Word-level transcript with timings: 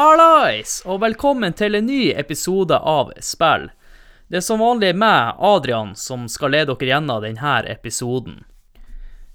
Hallais, 0.00 0.78
og 0.88 1.02
velkommen 1.02 1.52
til 1.52 1.74
en 1.76 1.84
ny 1.84 2.14
episode 2.16 2.72
av 2.72 3.10
Spill. 3.20 3.66
Det 4.32 4.38
er 4.38 4.44
som 4.46 4.62
vanlig 4.62 4.94
meg, 4.96 5.34
Adrian, 5.44 5.90
som 5.92 6.22
skal 6.32 6.54
lede 6.54 6.72
dere 6.72 6.88
gjennom 6.88 7.20
denne 7.20 7.56
episoden. 7.68 8.38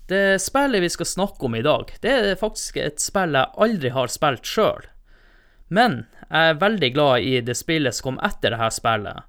Det 0.10 0.40
spillet 0.42 0.82
vi 0.82 0.90
skal 0.90 1.10
snakke 1.12 1.46
om 1.46 1.58
i 1.60 1.62
dag, 1.62 1.92
det 2.02 2.16
er 2.16 2.40
faktisk 2.40 2.80
et 2.82 2.98
spill 3.04 3.38
jeg 3.38 3.54
aldri 3.62 3.92
har 3.94 4.10
spilt 4.10 4.50
sjøl. 4.50 4.88
Men 5.70 6.00
jeg 6.32 6.56
er 6.56 6.62
veldig 6.64 6.90
glad 6.98 7.30
i 7.30 7.36
det 7.46 7.58
spillet 7.60 7.94
som 7.94 8.08
kom 8.08 8.18
etter 8.26 8.56
dette 8.56 8.72
spillet, 8.74 9.22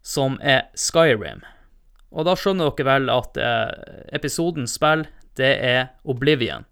som 0.00 0.38
er 0.40 0.70
Skyrim. 0.72 1.44
Og 2.08 2.24
da 2.24 2.38
skjønner 2.40 2.72
dere 2.72 2.88
vel 2.88 3.12
at 3.18 3.36
eh, 3.36 3.66
episodens 4.16 4.80
spill, 4.80 5.04
det 5.36 5.52
er 5.60 5.90
Oblivion. 6.08 6.64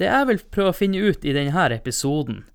Det 0.00 0.08
jeg 0.08 0.30
vil 0.32 0.46
prøve 0.48 0.72
å 0.72 0.80
finne 0.80 1.12
ut 1.12 1.28
i 1.28 1.36
denne 1.36 1.68
episoden, 1.76 2.46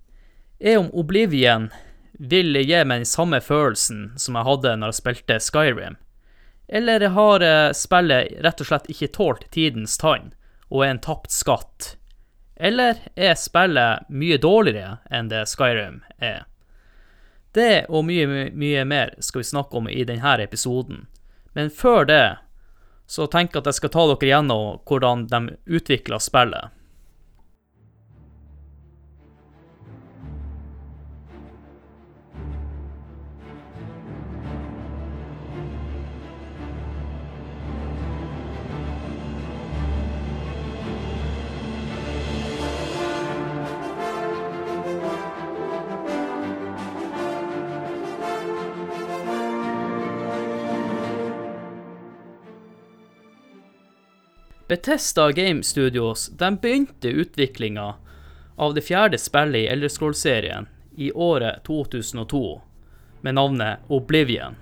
er 0.58 0.78
om 0.78 0.90
Oblivion 0.92 1.70
vil 2.18 2.56
gi 2.56 2.80
meg 2.84 3.02
den 3.02 3.08
samme 3.08 3.40
følelsen 3.44 4.10
som 4.16 4.38
jeg 4.38 4.48
hadde 4.48 4.74
når 4.80 4.92
jeg 4.92 5.00
spilte 5.00 5.38
Skyrim. 5.42 5.98
Eller 6.68 7.08
har 7.14 7.44
eh, 7.44 7.74
spillet 7.76 8.40
rett 8.42 8.62
og 8.62 8.68
slett 8.70 8.90
ikke 8.90 9.12
tålt 9.14 9.46
tidens 9.54 9.98
tann 10.00 10.32
og 10.68 10.82
er 10.82 10.94
en 10.94 11.02
tapt 11.02 11.30
skatt? 11.30 11.94
Eller 12.56 13.02
er 13.14 13.36
spillet 13.38 14.08
mye 14.08 14.38
dårligere 14.40 14.98
enn 15.12 15.28
det 15.30 15.44
Skyrim 15.50 16.00
er? 16.18 16.46
Det 17.56 17.86
og 17.88 18.04
mye, 18.08 18.48
mye 18.52 18.82
mer 18.84 19.14
skal 19.20 19.40
vi 19.40 19.50
snakke 19.52 19.78
om 19.78 19.86
i 19.88 20.02
denne 20.08 20.34
episoden. 20.42 21.06
Men 21.54 21.70
før 21.70 22.04
det 22.08 22.24
så 23.06 23.28
tenker 23.30 23.60
jeg 23.60 23.62
at 23.62 23.70
jeg 23.70 23.78
skal 23.78 23.92
ta 23.94 24.06
dere 24.10 24.32
gjennom 24.32 24.80
hvordan 24.88 25.28
de 25.30 25.40
utvikla 25.78 26.18
spillet. 26.20 26.72
Bethesda 54.68 55.32
Game 55.32 55.62
Studios 55.62 56.28
de 56.28 56.56
begynte 56.56 57.08
utviklinga 57.08 57.94
av 58.56 58.74
det 58.74 58.80
fjerde 58.80 59.18
spillet 59.18 59.60
i 59.60 59.66
Elder 59.66 59.88
Scrolls-serien 59.88 60.66
i 60.96 61.12
året 61.12 61.64
2002 61.64 62.62
med 63.20 63.34
navnet 63.34 63.78
Oblivion. 63.86 64.56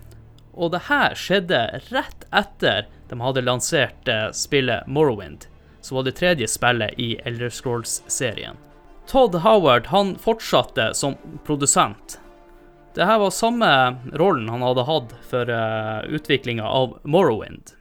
Og 0.53 0.75
det 0.75 0.83
her 0.91 1.15
skjedde 1.17 1.61
rett 1.89 2.27
etter 2.31 2.85
de 3.09 3.21
hadde 3.21 3.45
lansert 3.47 4.09
eh, 4.09 4.29
spillet 4.37 4.85
Morrowind, 4.87 5.47
som 5.81 5.97
var 5.97 6.05
det 6.05 6.19
tredje 6.21 6.49
spillet 6.53 7.01
i 7.01 7.15
Elder 7.25 7.49
Scrolls-serien. 7.49 8.61
Todd 9.09 9.39
Howard 9.41 9.87
han 9.87 10.19
fortsatte 10.21 10.91
som 10.95 11.17
produsent. 11.47 12.19
Dette 12.95 13.17
var 13.25 13.33
samme 13.33 13.71
rollen 14.13 14.53
han 14.53 14.63
hadde 14.63 14.85
hatt 14.85 15.17
for 15.31 15.51
uh, 15.51 16.05
utviklinga 16.07 16.69
av 16.69 16.99
Morrowind. 17.03 17.73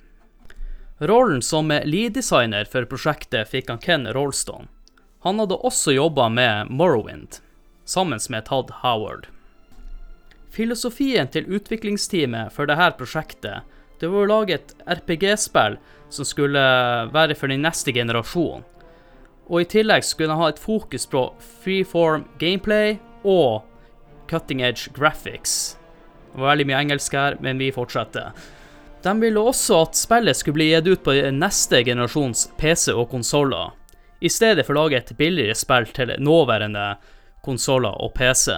Rollen 0.98 1.42
som 1.42 1.68
lead-designer 1.68 2.66
for 2.70 2.86
prosjektet 2.86 3.50
fikk 3.50 3.70
han 3.70 3.82
Ken 3.82 4.08
Rolston. 4.14 4.68
Han 5.26 5.40
hadde 5.40 5.58
også 5.58 5.96
jobba 5.96 6.28
med 6.30 6.70
Morrowind, 6.70 7.40
sammen 7.86 8.20
med 8.30 8.46
Todd 8.46 8.70
Howard. 8.84 9.28
Filosofien 10.54 11.28
til 11.34 11.50
utviklingsteamet 11.50 12.54
for 12.54 12.70
dette 12.70 12.92
prosjektet 13.00 13.66
det 14.00 14.10
var 14.12 14.26
å 14.26 14.30
lage 14.30 14.58
et 14.58 14.74
RPG-spill 14.86 15.80
som 16.14 16.28
skulle 16.28 16.62
være 17.14 17.38
for 17.40 17.50
den 17.50 17.64
neste 17.66 17.94
generasjonen. 17.96 18.66
Og 19.50 19.64
i 19.64 19.70
tillegg 19.70 20.06
skulle 20.06 20.32
han 20.32 20.44
ha 20.44 20.50
et 20.54 20.62
fokus 20.62 21.08
på 21.10 21.26
freeform 21.64 22.28
gameplay 22.40 22.98
og 23.24 23.64
cutting 24.30 24.62
edge 24.64 24.92
graphics. 24.96 25.78
Det 26.34 26.42
var 26.42 26.54
veldig 26.54 26.68
mye 26.70 26.82
engelsk 26.86 27.16
her, 27.18 27.38
men 27.44 27.60
vi 27.60 27.74
fortsetter. 27.76 28.32
De 29.04 29.20
ville 29.20 29.40
også 29.40 29.82
at 29.84 29.98
spillet 30.00 30.38
skulle 30.38 30.56
bli 30.56 30.70
gitt 30.70 30.88
ut 30.88 31.02
på 31.04 31.14
neste 31.36 31.82
generasjons 31.84 32.46
PC 32.58 32.94
og 32.94 33.10
konsoller, 33.12 33.74
i 34.24 34.30
stedet 34.32 34.64
for 34.64 34.78
å 34.78 34.86
lage 34.86 35.02
et 35.02 35.12
billigere 35.20 35.58
spill 35.60 35.90
til 35.92 36.14
nåværende 36.24 36.86
konsoller 37.44 38.00
og 38.00 38.14
PC. 38.16 38.56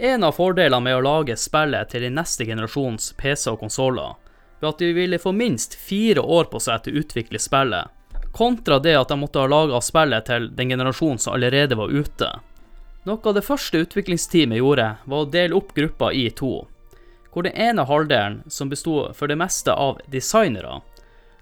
En 0.00 0.24
av 0.24 0.32
fordelene 0.38 0.80
med 0.80 0.96
å 0.96 1.04
lage 1.04 1.36
spillet 1.36 1.92
til 1.92 2.06
den 2.06 2.16
neste 2.16 2.48
generasjons 2.48 3.10
PC 3.20 3.50
og 3.52 3.60
konsoller, 3.60 4.16
var 4.62 4.72
at 4.72 4.80
de 4.80 4.94
ville 4.96 5.20
få 5.20 5.34
minst 5.36 5.76
fire 5.76 6.24
år 6.24 6.48
på 6.48 6.62
seg 6.64 6.86
til 6.86 6.96
å 6.96 7.04
utvikle 7.04 7.42
spillet, 7.42 7.92
kontra 8.32 8.80
det 8.80 8.96
at 8.96 9.12
de 9.12 9.20
måtte 9.20 9.44
ha 9.44 9.50
laga 9.50 9.84
spillet 9.84 10.24
til 10.24 10.48
den 10.56 10.72
generasjonen 10.72 11.20
som 11.20 11.36
allerede 11.36 11.76
var 11.76 11.92
ute. 11.92 12.32
Noe 13.04 13.20
av 13.28 13.36
det 13.36 13.44
første 13.44 13.84
utviklingsteamet 13.84 14.62
gjorde, 14.62 14.94
var 15.04 15.26
å 15.26 15.28
dele 15.28 15.58
opp 15.58 15.76
gruppa 15.76 16.14
i 16.16 16.30
to 16.32 16.62
hvor 17.32 17.46
den 17.46 17.56
ene 17.56 17.84
halvdelen, 17.88 18.42
som 18.46 18.68
besto 18.68 19.12
for 19.16 19.28
det 19.28 19.38
meste 19.40 19.72
av 19.72 20.00
designere, 20.12 20.80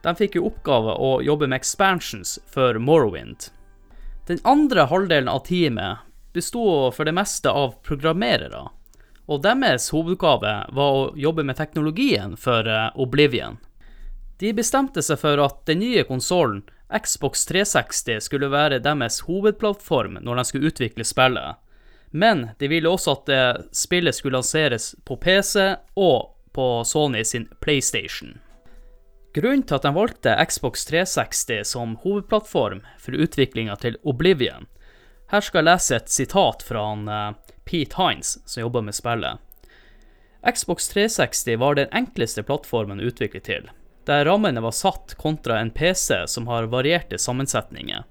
de 0.03 0.15
fikk 0.17 0.39
jo 0.39 0.47
oppgave 0.49 0.95
å 0.97 1.11
jobbe 1.23 1.49
med 1.51 1.61
expansions 1.61 2.39
for 2.49 2.79
Morrowind. 2.79 3.51
Den 4.27 4.41
andre 4.49 4.87
halvdelen 4.89 5.29
av 5.29 5.45
teamet 5.49 6.07
besto 6.33 6.91
for 6.95 7.05
det 7.05 7.17
meste 7.17 7.51
av 7.51 7.75
programmerere, 7.85 8.69
og 9.31 9.43
deres 9.45 9.91
hovedoppgave 9.95 10.55
var 10.75 10.97
å 10.97 11.11
jobbe 11.19 11.45
med 11.47 11.59
teknologien 11.59 12.37
for 12.39 12.67
eh, 12.67 12.89
Oblivion. 12.99 13.59
De 14.41 14.53
bestemte 14.57 15.03
seg 15.05 15.21
for 15.21 15.43
at 15.45 15.61
den 15.69 15.83
nye 15.83 16.07
konsollen, 16.09 16.63
Xbox 16.91 17.45
360, 17.47 18.23
skulle 18.25 18.49
være 18.51 18.81
deres 18.83 19.21
hovedplattform 19.27 20.17
når 20.25 20.41
de 20.41 20.45
skulle 20.49 20.73
utvikle 20.73 21.07
spillet, 21.07 21.61
men 22.11 22.49
de 22.59 22.69
ville 22.69 22.91
også 22.91 23.15
at 23.19 23.29
eh, 23.29 23.63
spillet 23.73 24.15
skulle 24.15 24.39
lanseres 24.41 24.95
på 25.05 25.17
PC 25.17 25.75
og 25.95 26.35
på 26.53 26.85
Sony 26.85 27.25
sin 27.25 27.49
PlayStation. 27.61 28.39
Grunnen 29.35 29.63
til 29.63 29.79
at 29.79 29.87
de 29.87 29.93
valgte 29.95 30.35
Xbox 30.51 30.85
360 30.89 31.69
som 31.71 31.95
hovedplattform 32.03 32.83
for 32.99 33.15
utviklinga 33.15 33.77
til 33.79 33.99
Oblivion 34.03 34.67
Her 35.31 35.45
skal 35.47 35.63
jeg 35.63 35.69
lese 35.69 35.99
et 36.01 36.11
sitat 36.11 36.65
fra 36.67 36.89
han, 36.89 37.05
uh, 37.07 37.55
Pete 37.63 37.95
Hines, 37.95 38.41
som 38.51 38.65
jobber 38.65 38.83
med 38.83 38.97
spillet. 38.99 39.39
Xbox 40.43 40.89
360 40.91 41.61
var 41.63 41.79
den 41.79 41.93
enkleste 41.95 42.43
plattformen 42.43 42.99
å 42.99 43.07
utvikle 43.13 43.39
til, 43.47 43.69
der 44.11 44.25
rammene 44.27 44.65
var 44.65 44.75
satt 44.75 45.15
kontra 45.21 45.61
en 45.61 45.71
PC 45.71 46.25
som 46.27 46.49
har 46.51 46.67
varierte 46.73 47.19
sammensetninger. 47.19 48.03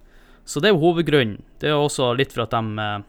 Så 0.46 0.64
det 0.64 0.70
er 0.70 0.78
jo 0.78 0.86
hovedgrunnen. 0.86 1.42
Det 1.60 1.74
er 1.74 1.76
også 1.76 2.14
litt 2.16 2.32
for 2.32 2.46
at 2.46 2.56
de 2.56 2.80
uh, 2.80 3.04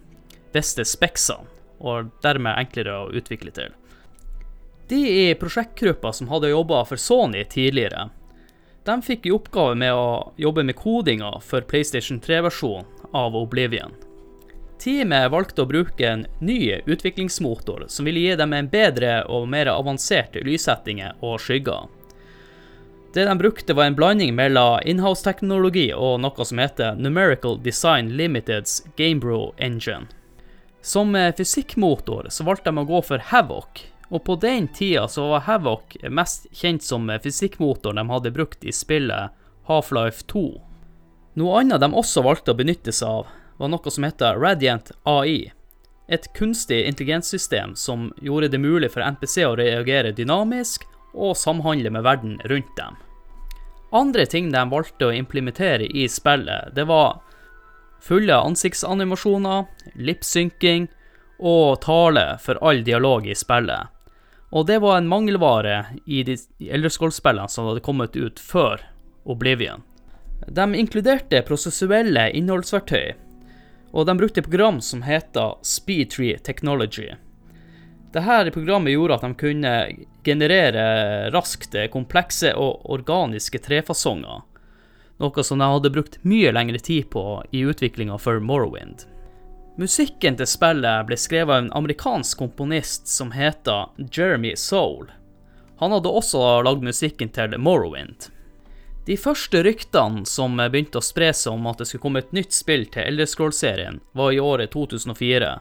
beste 0.53 0.85
speksene, 0.85 1.49
og 1.81 2.11
dermed 2.25 2.59
enklere 2.61 2.97
å 3.05 3.11
utvikle 3.17 3.53
til. 3.57 3.73
De 4.91 4.99
i 5.07 5.35
prosjektgruppa 5.39 6.13
som 6.13 6.29
hadde 6.29 6.51
jobba 6.51 6.83
for 6.85 6.99
Sony 6.99 7.45
tidligere, 7.47 8.09
de 8.85 8.97
fikk 9.05 9.27
i 9.29 9.33
oppgave 9.35 9.77
med 9.79 9.95
å 9.95 10.33
jobbe 10.41 10.65
med 10.67 10.77
kodinga 10.77 11.35
for 11.45 11.63
PlayStation 11.69 12.21
3-versjonen 12.21 13.13
av 13.15 13.37
Oblivion. 13.37 13.93
Teamet 14.81 15.29
valgte 15.31 15.63
å 15.63 15.69
bruke 15.69 16.07
en 16.09 16.25
ny 16.41 16.81
utviklingsmotor 16.89 17.85
som 17.93 18.09
ville 18.09 18.23
gi 18.25 18.37
dem 18.41 18.55
en 18.57 18.71
bedre 18.73 19.19
og 19.29 19.49
mer 19.53 19.69
avansert 19.69 20.39
lyssettinger 20.41 21.21
og 21.21 21.37
skygger. 21.45 21.91
Det 23.13 23.27
de 23.27 23.35
brukte, 23.37 23.75
var 23.75 23.91
en 23.91 23.99
blanding 23.99 24.33
mellom 24.39 24.81
inhouse-teknologi 24.87 25.91
og 25.93 26.23
noe 26.23 26.47
som 26.47 26.63
heter 26.63 26.97
Numerical 26.97 27.59
Design 27.61 28.15
Limiteds 28.17 28.81
Gamebro 28.97 29.51
Engine. 29.59 30.07
Som 30.83 31.33
fysikkmotor 31.37 32.27
så 32.33 32.45
valgte 32.45 32.71
de 32.71 32.81
å 32.81 32.89
gå 32.89 33.03
for 33.05 33.21
Havoc, 33.31 33.83
og 34.09 34.25
på 34.25 34.37
den 34.41 34.69
tida 34.73 35.07
så 35.09 35.29
var 35.35 35.45
Havoc 35.47 35.97
mest 36.09 36.49
kjent 36.57 36.83
som 36.83 37.11
fysikkmotoren 37.23 38.01
de 38.01 38.07
hadde 38.11 38.33
brukt 38.35 38.65
i 38.65 38.73
spillet 38.73 39.37
Half-Life 39.69 40.25
2. 40.33 40.45
Noe 41.39 41.61
annet 41.61 41.83
de 41.83 41.91
også 41.95 42.25
valgte 42.27 42.55
å 42.55 42.59
benytte 42.59 42.95
seg 42.97 43.21
av, 43.21 43.29
var 43.61 43.71
noe 43.71 43.93
som 43.93 44.07
heter 44.09 44.41
Radiant 44.41 44.91
AI. 45.05 45.53
Et 46.11 46.27
kunstig 46.35 46.81
intelligenssystem 46.89 47.77
som 47.79 48.09
gjorde 48.19 48.49
det 48.51 48.59
mulig 48.59 48.91
for 48.91 49.05
NPC 49.05 49.45
å 49.47 49.55
reagere 49.61 50.17
dynamisk 50.17 50.89
og 51.13 51.37
samhandle 51.39 51.93
med 51.93 52.03
verden 52.03 52.39
rundt 52.51 52.73
dem. 52.81 52.97
Andre 53.93 54.25
ting 54.27 54.51
de 54.51 54.63
valgte 54.71 55.07
å 55.07 55.15
implementere 55.15 55.87
i 55.87 56.09
spillet, 56.11 56.73
det 56.75 56.87
var 56.89 57.21
fulle 58.01 58.37
ansiktsanimasjoner, 58.37 59.67
lipsynking 59.95 60.89
og 61.41 61.81
tale 61.85 62.25
for 62.43 62.61
all 62.65 62.85
dialog 62.85 63.27
i 63.29 63.37
spillet. 63.37 63.89
Og 64.51 64.67
det 64.67 64.81
var 64.83 64.99
en 64.99 65.09
mangelvare 65.09 65.85
i 66.11 66.25
de 66.27 66.37
Elderscroll-spillene 66.59 67.49
som 67.49 67.69
hadde 67.71 67.85
kommet 67.87 68.17
ut 68.19 68.41
før 68.43 68.83
Oblivion. 69.31 69.85
De 70.49 70.65
inkluderte 70.75 71.43
prosessuelle 71.47 72.31
innholdsverktøy, 72.35 73.13
Og 73.93 74.07
de 74.07 74.15
brukte 74.15 74.43
program 74.43 74.81
som 74.81 75.03
heter 75.03 75.57
Speed3 75.67 76.39
Technology. 76.47 77.09
Dette 78.15 78.53
programmet 78.55 78.93
gjorde 78.93 79.17
at 79.17 79.25
de 79.25 79.35
kunne 79.35 79.73
generere 80.23 80.85
raskt 81.35 81.75
komplekse 81.91 82.53
og 82.55 82.87
organiske 82.87 83.59
trefasonger, 83.59 84.45
noe 85.21 85.45
som 85.45 85.61
de 85.61 85.69
hadde 85.69 85.93
brukt 85.93 86.19
mye 86.25 86.53
lengre 86.53 86.79
tid 86.79 87.11
på 87.13 87.43
i 87.51 87.61
utviklinga 87.61 88.19
for 88.19 88.41
Morrowind. 88.41 89.05
Musikken 89.81 90.37
til 90.37 90.49
spillet 90.49 91.07
ble 91.09 91.17
skrevet 91.17 91.53
av 91.55 91.63
en 91.63 91.73
amerikansk 91.79 92.41
komponist 92.43 93.09
som 93.09 93.31
heter 93.33 93.93
Jeremy 94.13 94.57
Soul. 94.57 95.09
Han 95.81 95.95
hadde 95.95 96.13
også 96.13 96.61
lagd 96.67 96.85
musikken 96.85 97.31
til 97.33 97.57
Morrowind. 97.57 98.29
De 99.07 99.17
første 99.17 99.63
ryktene 99.65 100.27
som 100.29 100.59
begynte 100.61 101.01
å 101.01 101.05
spre 101.05 101.31
seg 101.33 101.57
om 101.57 101.71
at 101.71 101.81
det 101.81 101.89
skulle 101.89 102.05
komme 102.05 102.21
et 102.21 102.35
nytt 102.37 102.53
spill 102.53 102.85
til 102.93 103.09
Elderscroll-serien, 103.09 104.03
var 104.13 104.33
i 104.33 104.41
året 104.41 104.75
2004, 104.75 105.55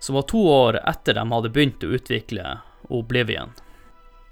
som 0.00 0.16
var 0.16 0.26
to 0.30 0.40
år 0.48 0.80
etter 0.80 1.18
de 1.18 1.26
hadde 1.28 1.52
begynt 1.52 1.84
å 1.84 1.92
utvikle 1.98 2.56
Oblivion. 2.88 3.52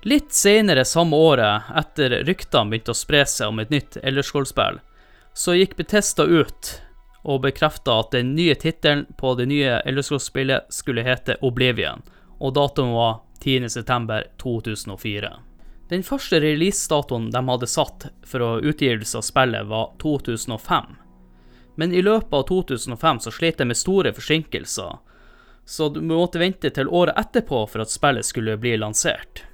Litt 0.04 0.32
senere 0.32 0.84
samme 0.84 1.16
året, 1.16 1.62
etter 1.78 2.10
ryktene 2.26 2.72
begynte 2.72 2.90
å 2.90 2.98
spre 2.98 3.20
seg 3.26 3.52
om 3.52 3.60
et 3.62 3.70
nytt 3.70 4.00
Elderskål-spill, 4.02 4.80
så 5.34 5.54
gikk 5.54 5.76
Betesta 5.78 6.24
ut 6.26 6.70
og 7.22 7.44
bekrefta 7.44 8.00
at 8.02 8.10
den 8.10 8.32
nye 8.34 8.56
tittelen 8.58 9.04
på 9.18 9.36
det 9.38 9.46
nye 9.52 9.76
Elderskål-spillet 9.86 10.74
skulle 10.74 11.04
hete 11.06 11.36
Oblivion, 11.46 12.02
og 12.42 12.56
datoen 12.58 12.90
var 12.96 13.20
10.9.2004. 13.44 15.30
Den 15.92 16.02
første 16.02 16.40
releasedatoen 16.42 17.30
de 17.30 17.44
hadde 17.52 17.70
satt 17.70 18.08
for 18.26 18.58
utgivelse 18.58 19.20
av 19.20 19.26
spillet, 19.28 19.70
var 19.70 19.94
2005. 20.02 20.96
Men 21.78 21.94
i 21.94 22.02
løpet 22.02 22.34
av 22.34 22.48
2005 22.50 23.22
så 23.22 23.36
slet 23.38 23.62
de 23.62 23.70
med 23.70 23.78
store 23.78 24.10
forsinkelser, 24.18 24.98
så 25.62 25.88
du 25.94 26.02
måtte 26.02 26.42
vente 26.42 26.74
til 26.74 26.90
året 26.90 27.14
etterpå 27.22 27.68
for 27.70 27.86
at 27.86 27.94
spillet 27.94 28.26
skulle 28.26 28.58
bli 28.58 28.74
lansert. 28.82 29.44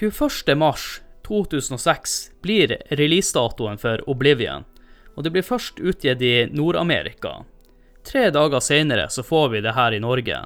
21.3.2006 0.00 2.30
blir 2.42 2.76
releasedatoen 2.88 3.78
for 3.78 4.10
Oblivion, 4.10 4.64
og 5.16 5.24
det 5.24 5.30
blir 5.34 5.42
først 5.44 5.80
utgitt 5.80 6.22
i 6.24 6.46
Nord-Amerika. 6.48 7.44
Tre 8.02 8.30
dager 8.34 8.60
senere 8.64 9.10
så 9.12 9.22
får 9.22 9.48
vi 9.52 9.60
det 9.60 9.76
her 9.76 9.92
i 9.92 10.00
Norge. 10.00 10.38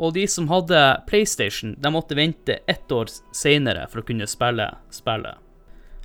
Og 0.00 0.14
de 0.16 0.26
som 0.26 0.48
hadde 0.48 1.04
PlayStation, 1.06 1.76
de 1.78 1.90
måtte 1.92 2.14
vente 2.18 2.58
ett 2.66 2.92
år 2.92 3.06
senere 3.36 3.86
for 3.92 4.00
å 4.00 4.04
kunne 4.08 4.26
spille 4.26 4.70
spillet. 4.90 5.36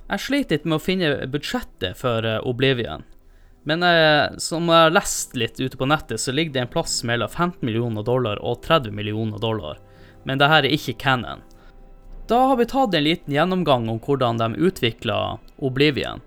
Jeg 0.08 0.24
sleit 0.24 0.52
litt 0.52 0.68
med 0.68 0.78
å 0.78 0.84
finne 0.84 1.26
budsjettet 1.28 1.96
for 1.98 2.24
eh, 2.24 2.40
Oblivion. 2.48 3.02
Men 3.68 3.82
eh, 3.84 4.36
som 4.40 4.68
jeg 4.70 4.86
har 4.86 4.94
lest 4.94 5.36
litt 5.36 5.60
ute 5.60 5.76
på 5.76 5.88
nettet, 5.88 6.20
så 6.20 6.32
ligger 6.32 6.54
det 6.54 6.62
en 6.62 6.72
plass 6.72 7.02
mellom 7.04 7.28
15 7.28 7.66
millioner 7.66 8.06
dollar 8.06 8.40
og 8.40 8.62
30 8.64 8.94
millioner 8.96 9.40
dollar. 9.42 9.80
Men 10.24 10.40
det 10.40 10.48
her 10.48 10.64
er 10.64 10.76
ikke 10.76 10.96
canon. 11.00 11.42
Da 12.28 12.38
har 12.46 12.56
vi 12.56 12.66
tatt 12.66 12.94
en 12.94 13.04
liten 13.04 13.34
gjennomgang 13.34 13.88
om 13.88 13.98
hvordan 14.04 14.36
de 14.36 14.54
utvikla 14.54 15.38
Oblivion. 15.64 16.20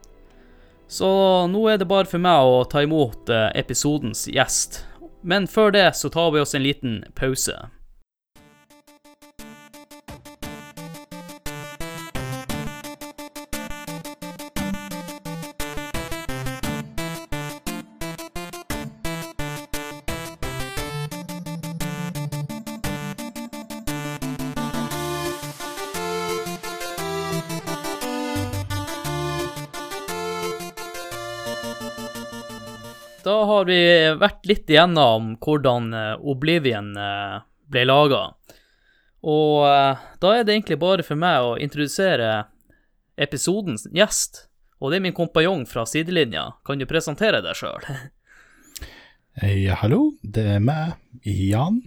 Så 0.90 1.08
nå 1.48 1.62
er 1.70 1.78
det 1.78 1.86
bare 1.92 2.10
for 2.10 2.20
meg 2.20 2.42
å 2.42 2.64
ta 2.66 2.82
imot 2.82 3.30
eh, 3.30 3.52
episodens 3.56 4.26
gjest. 4.28 4.82
Men 5.22 5.46
før 5.48 5.70
det 5.76 5.86
så 6.00 6.10
tar 6.10 6.34
vi 6.34 6.42
oss 6.42 6.56
en 6.58 6.66
liten 6.66 6.98
pause. 7.16 7.54
Har 33.62 33.70
vi 33.70 33.82
vært 34.18 34.48
litt 34.50 34.70
igjennom 34.72 35.36
hvordan 35.42 35.92
eh, 35.94 36.14
Oblivion 36.34 36.96
eh, 36.98 37.42
ble 37.72 37.84
laga. 37.86 38.24
Og 39.22 39.68
eh, 39.70 40.02
da 40.22 40.34
er 40.34 40.46
det 40.46 40.56
egentlig 40.56 40.80
bare 40.82 41.06
for 41.06 41.20
meg 41.20 41.46
å 41.46 41.58
introdusere 41.62 42.32
episodens 43.22 43.86
gjest. 43.94 44.48
Og 44.82 44.90
det 44.90 44.98
er 44.98 45.06
min 45.06 45.18
kompanjong 45.18 45.68
fra 45.70 45.86
sidelinja. 45.86 46.48
Kan 46.66 46.82
du 46.82 46.88
presentere 46.90 47.44
deg 47.46 47.58
sjøl? 47.60 47.86
Ja, 49.46 49.78
hallo. 49.84 50.16
Det 50.24 50.48
er 50.58 50.64
meg, 50.64 50.98
Jan, 51.22 51.84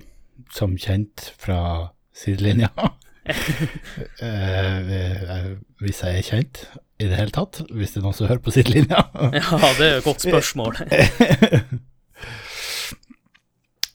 som 0.54 0.78
kjent 0.78 1.32
fra 1.42 1.90
sidelinja. 2.14 2.70
eh, 4.24 5.54
hvis 5.80 6.02
jeg 6.04 6.18
er 6.20 6.26
kjent 6.26 6.66
i 6.98 7.08
det 7.10 7.16
hele 7.18 7.34
tatt, 7.34 7.60
hvis 7.74 7.94
det 7.94 8.00
er 8.00 8.04
noen 8.06 8.14
som 8.16 8.28
hører 8.28 8.42
på 8.44 8.54
sidelinja. 8.54 9.00
ja, 9.40 9.58
det 9.78 9.86
er 9.86 9.96
et 9.98 10.06
godt 10.06 10.22
spørsmål. 10.22 10.78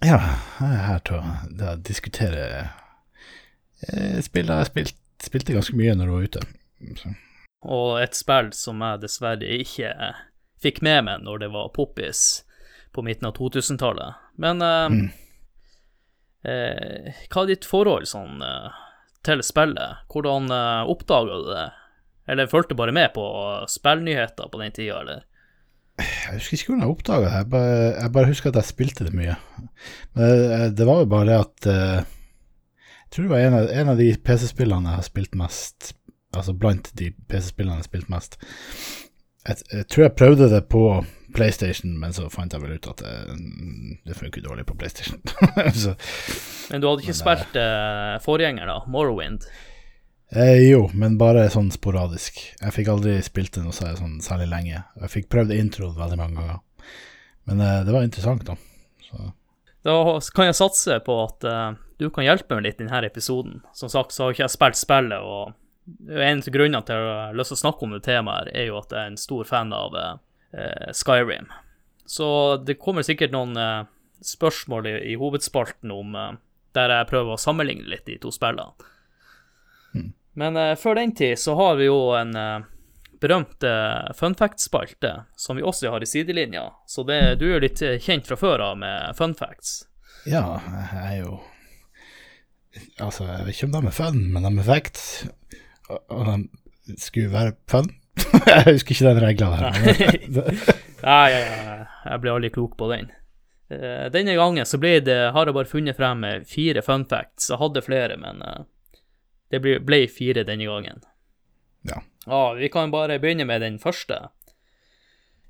ja, 0.09 0.19
jeg 0.59 0.67
er 0.67 0.83
her 0.83 0.99
til 1.07 1.15
å, 1.21 1.23
diskutere 1.79 2.43
eh, 3.87 4.19
spill 4.25 4.51
jeg 4.51 4.69
spilt, 4.71 4.99
spilte 5.23 5.55
ganske 5.55 5.79
mye 5.79 5.95
når 5.95 6.05
du 6.11 6.15
var 6.17 6.27
ute. 6.27 6.45
Så. 6.99 7.13
Og 7.69 7.89
et 8.03 8.15
spill 8.19 8.51
som 8.55 8.83
jeg 8.83 9.03
dessverre 9.05 9.57
ikke 9.63 9.95
fikk 10.59 10.83
med 10.83 11.07
meg 11.07 11.23
når 11.23 11.45
det 11.45 11.51
var 11.55 11.71
poppis 11.75 12.43
på 12.95 13.03
midten 13.05 13.29
av 13.29 13.35
2000-tallet. 13.39 14.19
Men 14.43 14.61
eh, 14.65 14.91
mm. 14.91 15.09
eh, 16.51 17.25
hva 17.31 17.45
er 17.45 17.51
ditt 17.53 17.67
forhold 17.67 18.11
sånn, 18.11 18.43
eh, 18.43 18.79
til 19.23 19.43
spillet? 19.45 20.03
Hvordan 20.11 20.51
eh, 20.51 20.91
oppdaga 20.91 21.39
du 21.39 21.53
det? 21.53 21.67
Eller 22.29 22.49
fulgte 22.49 22.77
bare 22.77 22.93
med 22.93 23.09
på 23.15 23.25
spillnyheter 23.69 24.51
på 24.51 24.61
den 24.61 24.75
tida, 24.75 25.01
eller? 25.01 25.25
Jeg 25.99 26.37
husker 26.37 26.55
ikke 26.55 26.71
hvordan 26.71 26.85
jeg 26.85 26.93
oppdaga 26.93 27.25
det, 27.25 27.33
jeg 27.33 27.49
bare, 27.51 27.75
jeg 27.89 28.11
bare, 28.15 28.29
husker 28.29 28.51
at 28.51 28.59
jeg 28.59 28.69
spilte 28.69 29.07
det 29.07 29.15
mye. 29.17 29.35
Men 30.15 30.45
eh, 30.55 30.65
det 30.77 30.87
var 30.87 31.01
jo 31.01 31.11
bare 31.11 31.27
det 31.27 31.37
at 31.39 31.67
uh, 31.67 31.99
Jeg 31.99 33.11
tror 33.11 33.25
det 33.25 33.31
var 33.33 33.45
en 33.45 33.57
av, 33.57 33.69
en 33.81 33.91
av 33.93 33.99
de 33.99 34.09
PC-spillene 34.25 34.93
jeg 34.93 35.01
har 35.01 35.07
spilt 35.07 35.37
mest, 35.39 35.93
altså 36.37 36.53
blant 36.53 36.91
de 36.99 37.09
PC-spillene 37.31 37.79
jeg 37.79 37.83
har 37.83 37.89
spilt 37.89 38.11
mest. 38.13 38.37
Jeg, 39.47 39.63
jeg, 39.73 39.87
tror 39.89 40.05
jeg 40.05 40.17
prøvde 40.19 40.51
det 40.53 40.61
på 40.69 40.83
PlayStation, 41.33 41.97
men 41.99 42.13
så 42.13 42.29
fant 42.29 42.53
jeg 42.53 42.61
vel 42.61 42.77
ut 42.77 42.89
at 42.93 43.01
det, 43.01 43.39
det 44.05 44.17
funker 44.17 44.45
dårlig 44.45 44.67
på 44.69 44.77
PlayStation. 44.77 45.19
så, 45.83 45.95
men 46.69 46.81
du 46.81 46.87
hadde 46.89 47.03
ikke 47.03 47.17
men, 47.17 47.23
spilt 47.23 47.59
uh, 47.59 48.15
forgjenger, 48.23 48.69
da? 48.69 48.79
Morrowind? 48.93 49.49
Eh, 50.29 50.69
jo, 50.69 50.83
men 50.93 51.17
bare 51.17 51.47
sånn 51.49 51.71
sporadisk. 51.73 52.37
Jeg 52.59 52.73
fikk 52.75 52.91
aldri 52.93 53.15
spilt 53.25 53.55
det 53.55 53.63
noe 53.65 53.73
sånn 53.73 54.19
særlig 54.21 54.49
lenge. 54.51 54.83
Jeg 55.01 55.13
fikk 55.13 55.29
prøvd 55.33 55.55
introen 55.55 55.97
veldig 55.97 56.19
mange 56.19 56.37
ganger. 56.37 56.59
Men 57.49 57.63
eh, 57.65 57.79
det 57.87 57.95
var 57.95 58.05
interessant, 58.05 58.45
da. 58.45 58.55
Så. 59.07 59.31
Da 59.87 59.95
kan 60.35 60.49
jeg 60.49 60.59
satse 60.59 60.99
på 61.05 61.15
at 61.23 61.47
eh, 61.49 61.71
du 62.01 62.09
kan 62.13 62.27
hjelpe 62.27 62.57
meg 62.57 62.67
litt 62.67 62.81
i 62.81 62.85
denne 62.85 63.09
episoden. 63.09 63.63
Som 63.73 63.89
sagt 63.89 64.13
så 64.13 64.27
har 64.27 64.35
ikke 64.35 64.45
jeg 64.45 64.53
spilt 64.53 64.77
spillet, 64.77 65.17
og 65.17 65.55
en 66.13 66.43
av 66.43 66.51
grunnene 66.53 66.83
til 66.85 66.99
at 66.99 67.07
jeg 67.07 67.15
har 67.23 67.39
lyst 67.39 67.53
til 67.55 67.57
å 67.57 67.63
snakke 67.63 67.87
om 67.87 67.95
det 67.95 68.03
temaet, 68.05 68.51
er 68.53 68.69
jo 68.69 68.77
at 68.77 68.93
jeg 68.93 69.01
er 69.01 69.09
en 69.09 69.17
stor 69.17 69.47
fan 69.49 69.73
av 69.73 69.95
uh, 69.97 70.11
Skyrim. 70.93 71.49
Så 72.05 72.27
det 72.61 72.77
kommer 72.81 73.05
sikkert 73.05 73.33
noen 73.33 73.57
uh, 73.57 73.89
spørsmål 74.21 74.91
i, 74.91 74.93
i, 75.09 75.17
hovedspalten 75.17 75.89
om 75.95 76.13
der 76.77 76.93
jeg 76.93 77.09
prøver 77.09 77.33
å 77.33 77.41
sammenligne 77.41 77.89
litt 77.89 78.05
de 78.05 78.19
to 78.21 78.29
spillene. 78.35 78.77
Hmm. 79.95 80.11
Men 80.39 80.55
uh, 80.57 80.75
før 80.75 80.95
den 80.95 81.11
tid 81.15 81.39
så 81.39 81.55
har 81.55 81.75
vi 81.75 81.89
jo 81.89 81.97
en 82.15 82.31
uh, 82.35 82.63
berømt 83.19 83.65
uh, 83.67 84.07
fun 84.15 84.35
fact-spalte, 84.39 85.11
som 85.35 85.59
vi 85.59 85.65
også 85.67 85.91
har 85.91 86.03
i 86.03 86.07
sidelinja. 86.07 86.63
Så 86.87 87.03
det, 87.03 87.19
du 87.41 87.49
er 87.49 87.57
jo 87.57 87.63
litt 87.65 87.83
kjent 88.05 88.29
fra 88.29 88.39
før 88.39 88.63
av 88.69 88.79
med 88.79 89.17
funfacts. 89.19 89.81
Ja, 90.29 90.45
jeg 90.93 91.05
er 91.05 91.17
jo 91.23 91.39
Altså, 93.01 93.25
jeg 93.25 93.45
vet 93.47 93.55
ikke 93.55 93.65
om 93.65 93.71
de 93.73 93.89
er 93.89 93.95
fun, 93.97 94.17
men 94.31 94.45
de 94.45 94.49
er 94.61 94.67
facts. 94.67 95.05
Og 95.89 96.27
de 96.29 96.97
skulle 97.01 97.31
være 97.33 97.55
fun. 97.67 97.89
jeg 98.45 98.65
husker 98.67 98.93
ikke 98.93 99.07
den 99.09 99.23
regla 99.23 99.47
der. 99.55 99.79
Nei, 101.01 101.23
ja, 101.33 101.39
ja, 101.41 101.79
jeg 102.05 102.21
blir 102.21 102.35
aldri 102.35 102.51
klok 102.53 102.77
på 102.79 102.91
den. 102.93 103.09
Denne 104.13 104.37
gangen 104.37 104.69
så 104.69 104.77
ble 104.81 104.99
det, 105.01 105.17
har 105.33 105.49
jeg 105.49 105.57
bare 105.57 105.71
funnet 105.71 105.97
frem 105.97 106.23
fire 106.47 106.85
fun 106.85 107.07
facts. 107.09 107.49
Jeg 107.49 107.59
hadde 107.59 107.83
flere, 107.89 108.19
men 108.21 108.45
det 109.49 109.61
ble 109.61 110.03
fire 110.11 110.45
denne 110.47 110.67
gangen. 110.69 111.01
Ja. 111.87 112.03
Ah, 112.25 112.53
vi 112.53 112.69
kan 112.69 112.91
bare 112.91 113.19
begynne 113.19 113.47
med 113.49 113.61
den 113.61 113.79
første. 113.79 114.29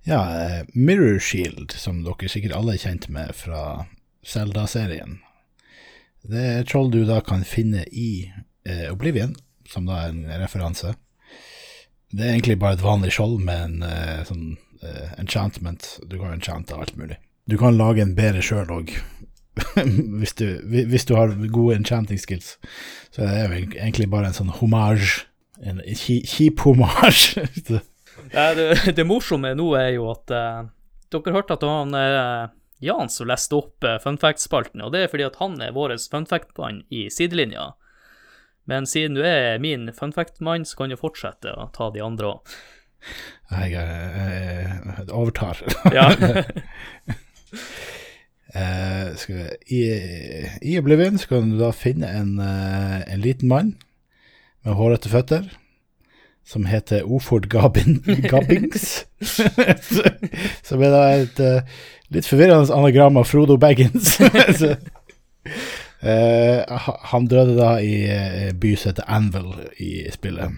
Ja, 0.08 0.22
eh, 0.40 0.62
Mirror 0.74 1.20
Shield, 1.20 1.72
som 1.72 2.04
dere 2.06 2.30
sikkert 2.32 2.56
alle 2.56 2.78
er 2.78 2.84
kjent 2.86 3.10
med 3.12 3.36
fra 3.36 3.90
Zelda-serien. 4.26 5.20
Det 6.24 6.46
er 6.54 6.68
troll 6.68 6.92
du 6.92 7.04
da 7.08 7.20
kan 7.26 7.44
finne 7.48 7.86
i 7.92 8.32
eh, 8.68 8.88
Oblivion, 8.92 9.36
som 9.68 9.88
da 9.88 10.06
er 10.06 10.14
en 10.14 10.26
referanse. 10.42 10.96
Det 12.12 12.26
er 12.26 12.34
egentlig 12.34 12.60
bare 12.60 12.80
et 12.80 12.84
vanlig 12.84 13.12
skjold 13.14 13.38
med 13.46 13.66
en 13.68 13.84
eh, 13.86 14.22
sånn 14.28 14.46
eh, 14.84 15.12
enchantment. 15.22 15.98
Du 16.10 16.18
kan 16.18 16.34
enchante 16.34 16.76
alt 16.76 16.96
mulig. 16.98 17.20
du 17.50 17.58
kan 17.58 17.78
lage 17.78 18.02
en 18.02 18.16
bedre 18.16 18.42
sjøl 18.46 18.70
òg. 18.70 18.92
hvis, 20.20 20.34
du- 20.40 20.60
hvis 20.66 21.06
du 21.10 21.16
har 21.18 21.34
gode 21.54 21.76
enchanting 21.80 22.20
skills. 22.22 22.58
Så 23.12 23.22
det 23.24 23.30
er 23.34 23.54
jo 23.54 23.62
egentlig 23.76 24.10
bare 24.12 24.30
en 24.32 24.38
sånn 24.38 24.52
hommage. 24.60 25.26
En 25.62 25.82
kjip 25.86 26.66
hommage. 26.68 27.44
Ja, 28.34 28.50
det, 28.54 28.92
det 28.98 29.06
morsomme 29.08 29.54
nå 29.56 29.70
er 29.80 29.94
jo 29.96 30.10
at 30.12 30.32
eh, 30.36 30.66
dere 31.14 31.32
hørte 31.32 31.56
at 31.56 31.62
han 31.64 31.94
eh, 31.96 32.50
Jan 32.84 33.08
som 33.12 33.28
leste 33.28 33.56
opp 33.56 33.84
uh, 33.88 33.98
funfact-spalten, 34.04 34.82
og 34.84 34.92
det 34.92 35.02
er 35.06 35.12
fordi 35.12 35.26
at 35.28 35.38
han 35.40 35.56
er 35.64 35.74
vår 35.76 35.94
funfact-mann 36.12 36.82
i 36.96 37.06
sidelinja. 37.12 37.74
Men 38.72 38.88
siden 38.88 39.16
du 39.18 39.24
er 39.28 39.60
min 39.60 39.90
funfact-mann, 39.96 40.64
så 40.68 40.80
kan 40.80 40.92
du 40.94 40.96
fortsette 41.00 41.52
å 41.60 41.70
ta 41.76 41.90
de 41.96 42.04
andre 42.04 42.34
òg. 42.36 42.54
jeg, 43.52 43.72
jeg 43.76 45.10
overtar. 45.12 45.60
Ja. 45.96 46.08
Eh, 48.54 49.10
vi, 49.28 49.46
i, 49.78 49.82
I 50.72 50.78
Oblivion 50.80 51.20
så 51.22 51.28
kan 51.30 51.52
du 51.52 51.60
da 51.60 51.70
finne 51.76 52.10
en, 52.10 52.38
eh, 52.42 53.02
en 53.14 53.22
liten 53.22 53.52
mann 53.52 53.76
med 54.66 54.78
hårete 54.80 55.12
føtter 55.12 55.50
som 56.50 56.66
heter 56.66 57.06
Oford 57.06 57.46
Gabin, 57.50 58.00
Gabbings. 58.32 59.06
som 60.66 60.82
er 60.82 60.94
da 60.96 61.04
et 61.20 61.42
eh, 61.44 61.84
litt 62.10 62.26
forvirrende 62.26 62.74
anagram 62.74 63.20
av 63.22 63.28
Frodo 63.30 63.60
Baggins. 63.62 64.16
så, 64.60 64.74
eh, 66.02 66.90
han 67.12 67.30
døde 67.30 67.54
da 67.60 67.76
i 67.86 68.02
eh, 68.10 68.50
by 68.58 68.74
som 68.74 68.96
heter 68.96 69.12
Anvil 69.14 69.54
i 69.78 69.94
spillet. 70.14 70.58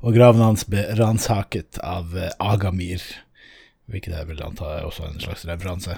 Og 0.00 0.16
graven 0.16 0.44
hans 0.44 0.64
ble 0.70 0.86
ransaket 0.96 1.82
av 1.84 2.16
Agamir. 2.40 3.04
Hvilket 3.86 4.16
jeg 4.16 4.28
vil 4.28 4.42
anta 4.42 4.72
er 4.78 4.86
også 4.88 5.06
en 5.06 5.20
slags 5.22 5.44
referanse. 5.46 5.94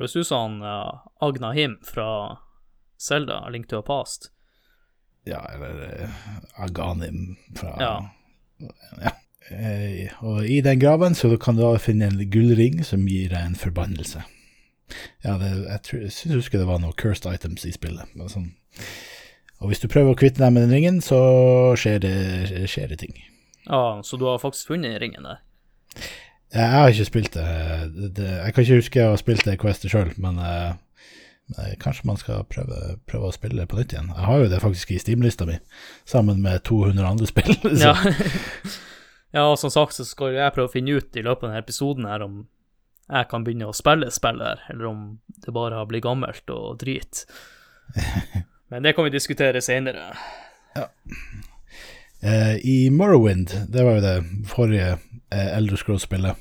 Hvis 0.00 0.16
du 0.16 0.24
sa 0.26 0.42
han 0.42 0.58
uh, 0.64 1.06
Agna 1.22 1.52
Him 1.54 1.78
fra 1.86 2.08
Zelda, 2.98 3.44
Link 3.54 3.68
to 3.70 3.78
a 3.78 3.84
Past. 3.86 4.32
Ja, 5.28 5.44
eller 5.54 6.02
uh, 6.02 6.20
Aganim 6.64 7.36
fra 7.56 7.76
Ja. 7.78 7.94
Ja. 8.98 9.14
Eh, 9.48 10.10
og 10.20 10.44
i 10.44 10.60
den 10.60 10.80
graven 10.80 11.14
så 11.16 11.30
kan 11.40 11.56
du 11.56 11.62
da 11.62 11.78
finne 11.80 12.10
en 12.10 12.18
gullring 12.30 12.82
som 12.84 13.06
gir 13.08 13.30
deg 13.32 13.46
en 13.46 13.56
forbannelse. 13.56 14.24
Ja, 15.24 15.36
det, 15.40 15.52
jeg, 15.52 15.80
tror, 15.86 16.02
jeg 16.02 16.12
synes 16.12 16.32
jeg 16.32 16.40
husker 16.42 16.60
det 16.60 16.68
var 16.68 16.82
noen 16.82 16.96
cursed 17.00 17.28
items 17.30 17.64
i 17.68 17.72
spillet. 17.72 18.12
men 18.16 18.28
Sånn. 18.32 18.50
Og 19.58 19.70
hvis 19.70 19.82
du 19.82 19.88
prøver 19.90 20.14
å 20.14 20.18
kvitte 20.18 20.42
deg 20.42 20.52
med 20.54 20.66
den 20.66 20.74
ringen, 20.76 21.00
så 21.04 21.18
skjer 21.80 22.02
det, 22.04 22.16
skjer 22.70 22.92
det 22.92 23.00
ting. 23.00 23.16
Ja, 23.64 24.00
så 24.04 24.16
du 24.20 24.28
har 24.28 24.40
faktisk 24.42 24.70
funnet 24.74 25.00
ringen 25.02 25.26
der? 25.26 25.40
Jeg 26.54 26.68
har 26.72 26.88
ikke 26.88 27.04
spilt 27.04 27.34
det. 27.34 27.46
det, 28.16 28.28
jeg 28.28 28.54
kan 28.54 28.64
ikke 28.64 28.78
huske 28.80 29.04
å 29.04 29.10
ha 29.12 29.18
spilt 29.20 29.44
det 29.44 29.58
questet 29.60 29.92
sjøl, 29.92 30.14
men 30.22 30.38
eh, 30.40 31.74
kanskje 31.82 32.08
man 32.08 32.20
skal 32.20 32.46
prøve, 32.48 32.98
prøve 33.08 33.28
å 33.28 33.34
spille 33.36 33.60
det 33.60 33.68
på 33.68 33.78
nytt 33.78 33.92
igjen. 33.92 34.12
Jeg 34.14 34.28
har 34.30 34.42
jo 34.42 34.50
det 34.52 34.60
faktisk 34.64 34.92
i 34.92 35.00
Steam-lista 35.02 35.48
mi, 35.48 35.58
sammen 36.08 36.40
med 36.44 36.64
200 36.68 37.08
andre 37.08 37.28
spill. 37.28 37.52
Ja. 37.84 37.94
ja, 39.36 39.44
og 39.44 39.58
som 39.60 39.72
sagt 39.72 39.98
så 39.98 40.08
skal 40.08 40.38
jeg 40.38 40.54
prøve 40.56 40.70
å 40.70 40.72
finne 40.72 40.96
ut 40.96 41.16
i 41.16 41.24
løpet 41.24 41.44
av 41.44 41.52
denne 41.52 41.64
episoden 41.64 42.08
her 42.08 42.24
om 42.24 42.46
jeg 43.08 43.28
kan 43.30 43.44
begynne 43.44 43.68
å 43.68 43.76
spille 43.76 44.10
spill 44.12 44.40
her, 44.44 44.64
eller 44.72 44.88
om 44.88 45.04
det 45.44 45.52
bare 45.56 45.80
har 45.80 45.88
blitt 45.88 46.04
gammelt 46.04 46.52
og 46.52 46.80
drit. 46.80 47.24
Men 48.72 48.84
det 48.84 48.92
kan 48.96 49.06
vi 49.06 49.14
diskutere 49.14 49.62
senere. 49.64 50.10
Eh, 50.76 50.88
I 52.62 52.90
Morrowind, 52.90 53.52
det 53.68 53.84
var 53.84 53.98
jo 53.98 54.02
det 54.02 54.46
forrige 54.50 54.98
eh, 55.30 55.56
Elder 55.56 55.76
Scrolls-spillet, 55.76 56.34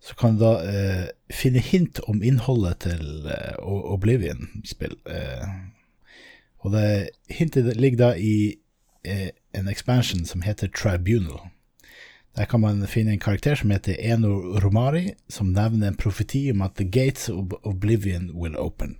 så 0.00 0.14
kan 0.14 0.34
du 0.34 0.42
da 0.42 0.52
eh, 0.64 1.04
finne 1.30 1.60
hint 1.62 2.00
om 2.08 2.22
innholdet 2.22 2.80
til 2.86 3.28
eh, 3.30 3.58
Oblivion-spill. 3.62 4.96
Eh, 5.06 5.44
og 6.64 6.72
det 6.74 7.10
hintet 7.30 7.76
ligger 7.76 7.98
da 7.98 8.10
i 8.16 8.56
eh, 9.04 9.30
en 9.54 9.68
expansion 9.68 10.24
som 10.26 10.42
heter 10.42 10.72
Tribunal. 10.74 11.50
Der 12.36 12.44
kan 12.44 12.60
man 12.60 12.86
finne 12.86 13.12
en 13.12 13.22
karakter 13.22 13.54
som 13.54 13.70
heter 13.70 13.96
Eno 13.98 14.58
Romari, 14.62 15.12
som 15.28 15.52
nevner 15.52 15.88
en 15.88 15.96
profeti 15.96 16.50
om 16.50 16.62
at 16.62 16.76
the 16.76 16.84
gates 16.84 17.28
of 17.28 17.52
Oblivion 17.62 18.30
will 18.34 18.56
open. 18.56 18.96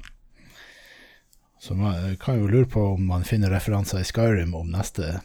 Så 1.61 1.75
man 1.75 2.17
kan 2.17 2.39
jo 2.39 2.47
lure 2.47 2.67
på 2.67 2.83
om 2.95 3.03
man 3.07 3.25
finner 3.25 3.51
referanser 3.51 3.99
i 3.99 4.05
Skyrim 4.05 4.55
om 4.55 4.71
neste 4.71 5.21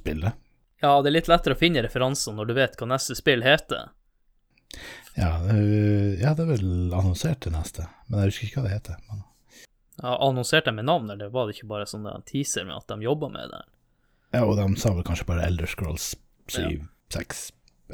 spillet. 0.00 0.36
Ja, 0.80 0.94
det 1.04 1.10
er 1.10 1.16
litt 1.18 1.28
lettere 1.28 1.54
å 1.56 1.60
finne 1.60 1.82
referanser 1.84 2.32
når 2.36 2.48
du 2.48 2.54
vet 2.56 2.76
hva 2.80 2.86
neste 2.88 3.14
spill 3.18 3.42
heter. 3.44 3.90
Ja, 5.18 5.32
ja, 5.44 6.30
det 6.38 6.44
er 6.44 6.52
vel 6.54 6.92
annonsert 6.94 7.42
til 7.44 7.52
neste, 7.52 7.88
men 8.08 8.22
jeg 8.22 8.30
husker 8.32 8.46
ikke 8.48 8.60
hva 8.62 8.68
det 8.68 8.76
heter. 8.78 9.02
Men, 9.10 9.26
Ja, 10.00 10.14
Annonserte 10.24 10.70
de 10.70 10.78
med 10.78 10.86
navn, 10.88 11.10
eller 11.12 11.28
var 11.34 11.46
det 11.50 11.58
ikke 11.58 11.68
bare 11.74 11.84
sånn 11.90 12.06
en 12.08 12.22
teaser 12.24 12.64
med 12.64 12.78
at 12.78 12.86
de 12.88 13.04
jobba 13.04 13.28
med 13.28 13.50
det? 13.52 13.58
ja, 14.32 14.44
og 14.46 14.54
de 14.56 14.64
sa 14.80 14.92
vel 14.94 15.02
kanskje 15.04 15.26
bare 15.26 15.42
Elder 15.44 15.66
Scrolls 15.68 16.14
7, 16.48 16.60
Ja. 16.62 16.86
6, 17.12 17.40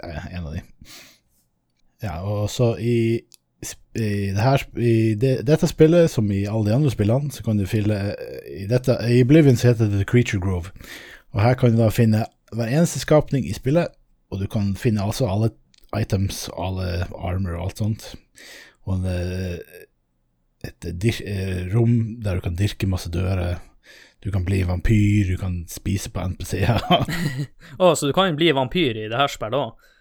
eh, 0.04 0.26
en 0.36 0.46
av 0.46 0.52
de. 0.54 0.60
Ja, 2.04 2.20
og 2.22 2.50
så 2.52 2.74
i, 2.78 3.24
i, 3.96 4.10
det 4.36 4.44
her, 4.44 4.62
i 4.76 5.14
det, 5.16 5.32
dette 5.48 5.66
spillet, 5.66 6.10
som 6.12 6.28
i 6.30 6.44
alle 6.46 6.68
de 6.68 6.74
andre 6.76 6.92
spillene, 6.92 7.32
så 7.32 7.42
kan 7.42 7.56
du 7.58 7.64
fylle 7.66 7.96
I, 8.52 8.66
dette, 8.70 8.98
i 9.08 9.22
Oblivion 9.24 9.56
heter 9.56 9.88
det 9.88 10.02
The 10.04 10.08
Creature 10.12 10.42
Grove, 10.44 10.70
og 11.36 11.42
her 11.44 11.56
kan 11.60 11.74
du 11.74 11.80
da 11.82 11.90
finne 11.92 12.24
hver 12.56 12.70
eneste 12.72 13.02
skapning 13.02 13.44
i 13.44 13.52
spillet, 13.52 13.92
og 14.32 14.40
du 14.40 14.46
kan 14.48 14.72
finne 14.78 15.04
altså 15.04 15.28
alle 15.28 15.50
items, 15.96 16.46
alle 16.56 17.04
armor 17.12 17.58
og 17.58 17.66
alt 17.66 17.82
sånt. 17.82 18.06
Og 18.88 19.04
det, 19.04 19.18
et 20.64 20.86
et 20.88 21.06
eh, 21.20 21.66
rom 21.74 22.16
der 22.24 22.38
du 22.38 22.40
kan 22.40 22.56
dirke 22.56 22.88
masse 22.88 23.10
dører. 23.12 23.58
Du 24.24 24.30
kan 24.32 24.44
bli 24.44 24.62
vampyr, 24.66 25.28
du 25.28 25.36
kan 25.36 25.64
spise 25.68 26.10
på 26.10 26.24
NPC-er. 26.32 26.80
Å, 27.82 27.92
så 27.94 28.08
du 28.08 28.14
kan 28.16 28.36
bli 28.38 28.50
vampyr 28.56 29.04
i 29.04 29.08
det 29.10 29.20
her 29.20 29.30
spillet 29.30 29.60
òg? 29.60 29.92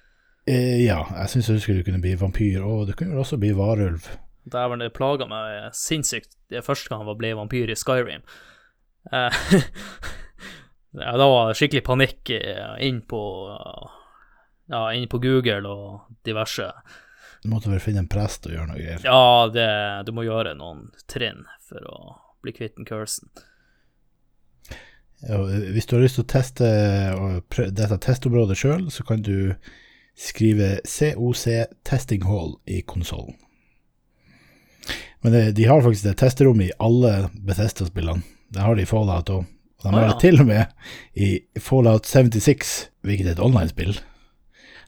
eh, 0.48 0.86
ja, 0.86 1.02
jeg 1.10 1.34
syns 1.34 1.50
jeg 1.50 1.60
husker 1.60 1.80
du 1.80 1.84
kunne 1.84 2.02
bli 2.02 2.16
vampyr, 2.20 2.64
og 2.64 2.88
du 2.88 2.94
kunne 2.94 3.18
også 3.20 3.38
bli 3.42 3.52
varulv. 3.58 4.08
Dæven, 4.46 4.80
det 4.80 4.94
plaga 4.94 5.26
meg 5.28 5.74
sinnssykt 5.74 6.38
det 6.54 6.62
første 6.64 6.92
gang 6.92 7.02
jeg 7.04 7.18
ble 7.18 7.34
vampyr 7.36 7.74
i 7.74 7.78
Skyrim. 7.78 8.24
Eh, 9.12 9.42
ja, 11.00 11.14
da 11.18 11.28
var 11.30 11.50
det 11.50 11.58
skikkelig 11.60 11.84
panikk 11.86 12.34
eh, 12.36 12.76
inn 12.88 13.02
på 13.08 13.22
Ja, 14.72 14.88
inn 14.94 15.10
på 15.12 15.20
Google 15.22 15.70
og 15.70 16.22
diverse. 16.26 16.72
Du 17.44 17.52
måtte 17.52 17.70
vel 17.70 17.84
finne 17.84 18.02
en 18.02 18.10
prest 18.10 18.48
og 18.48 18.56
gjøre 18.56 18.72
noe 18.72 18.80
greier. 18.80 19.04
Ja, 19.06 19.46
det, 19.54 19.68
du 20.08 20.14
må 20.18 20.24
gjøre 20.26 20.56
noen 20.58 20.88
trinn 21.12 21.44
for 21.62 21.86
å 21.86 21.98
bli 22.42 22.56
kvitt 22.56 22.80
den 22.80 22.88
cursen. 22.90 23.30
Ja, 25.26 25.40
hvis 25.46 25.86
du 25.86 25.96
har 25.96 26.04
lyst 26.04 26.18
til 26.20 26.26
å 26.26 26.32
teste 26.34 26.70
dette 27.78 27.98
testområdet 28.02 28.58
sjøl, 28.60 28.90
så 28.94 29.06
kan 29.06 29.22
du 29.26 29.54
skrive 30.18 30.80
COC 30.86 31.46
Testing 31.88 32.26
Hall 32.26 32.56
i 32.66 32.82
konsollen. 32.82 33.38
Men 35.22 35.34
det, 35.34 35.44
de 35.58 35.66
har 35.66 35.82
faktisk 35.82 36.06
det 36.06 36.18
testerommet 36.22 36.70
i 36.70 36.78
alle 36.80 37.32
Bethesda-spillene. 37.34 38.22
Det 38.54 38.62
har 38.62 38.76
de 38.78 38.86
i 38.86 38.90
Fallout 38.90 39.32
òg. 39.34 39.48
Og 39.86 39.94
de 39.94 40.00
Ah, 40.02 40.10
ja. 40.10 40.18
til 40.20 40.40
og 40.42 40.48
med 40.50 40.66
i 41.16 41.30
Fallout 41.62 42.06
76, 42.10 42.90
hvilket 43.06 43.28
er 43.28 43.32
et 43.38 43.40
online-spill. 43.46 44.00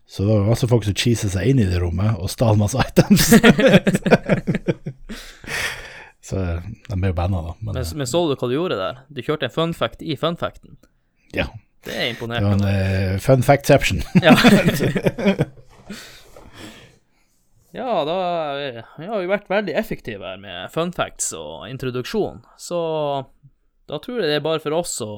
Så 0.07 0.23
det 0.23 0.31
var 0.31 0.45
masse 0.47 0.67
folk 0.71 0.85
som 0.87 0.95
cheesa 0.95 1.27
seg 1.29 1.49
inn 1.51 1.59
i 1.59 1.65
det 1.67 1.81
rommet 1.83 2.15
og 2.17 2.29
stal 2.31 2.55
masse 2.57 2.79
items. 2.87 3.27
så 6.23 6.35
de 6.63 6.95
er 6.97 7.07
jo 7.11 7.13
banna, 7.17 7.41
da. 7.49 7.53
Men, 7.61 7.73
Men, 7.75 7.85
men 8.01 8.07
så 8.09 8.21
du 8.27 8.35
hva 8.35 8.47
du 8.49 8.55
gjorde 8.55 8.77
der? 8.79 9.01
Du 9.11 9.21
kjørte 9.21 9.47
en 9.49 9.53
fun 9.53 9.73
fact 9.75 10.01
i 10.01 10.15
fun 10.19 10.37
facten. 10.39 10.77
ja, 11.35 11.45
Det 11.85 11.93
er 11.93 11.99
det 11.99 11.99
var 11.99 12.03
en 12.03 12.15
imponerende. 12.15 12.71
eh, 13.13 13.19
fun 13.19 13.43
factception. 13.43 14.01
Ja. 14.23 14.33
ja, 17.77 18.05
da 18.07 18.15
Vi 18.97 19.05
har 19.05 19.19
vi 19.21 19.27
vært 19.29 19.49
veldig 19.51 19.75
effektive 19.77 20.23
her 20.25 20.37
med 20.41 20.71
fun 20.73 20.91
facts 20.95 21.33
og 21.37 21.67
introduksjon, 21.69 22.41
så 22.57 22.79
da 23.87 23.99
tror 24.03 24.21
jeg 24.21 24.29
det 24.29 24.39
er 24.39 24.45
bare 24.45 24.63
for 24.63 24.75
oss 24.75 24.97
å 25.03 25.11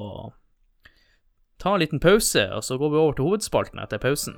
ta 1.59 1.73
en 1.75 1.81
liten 1.83 1.99
pause, 1.99 2.45
og 2.55 2.63
så 2.63 2.77
går 2.79 2.93
vi 2.93 3.01
over 3.01 3.17
til 3.17 3.27
hovedspalten 3.27 3.81
etter 3.83 4.01
pausen. 4.01 4.37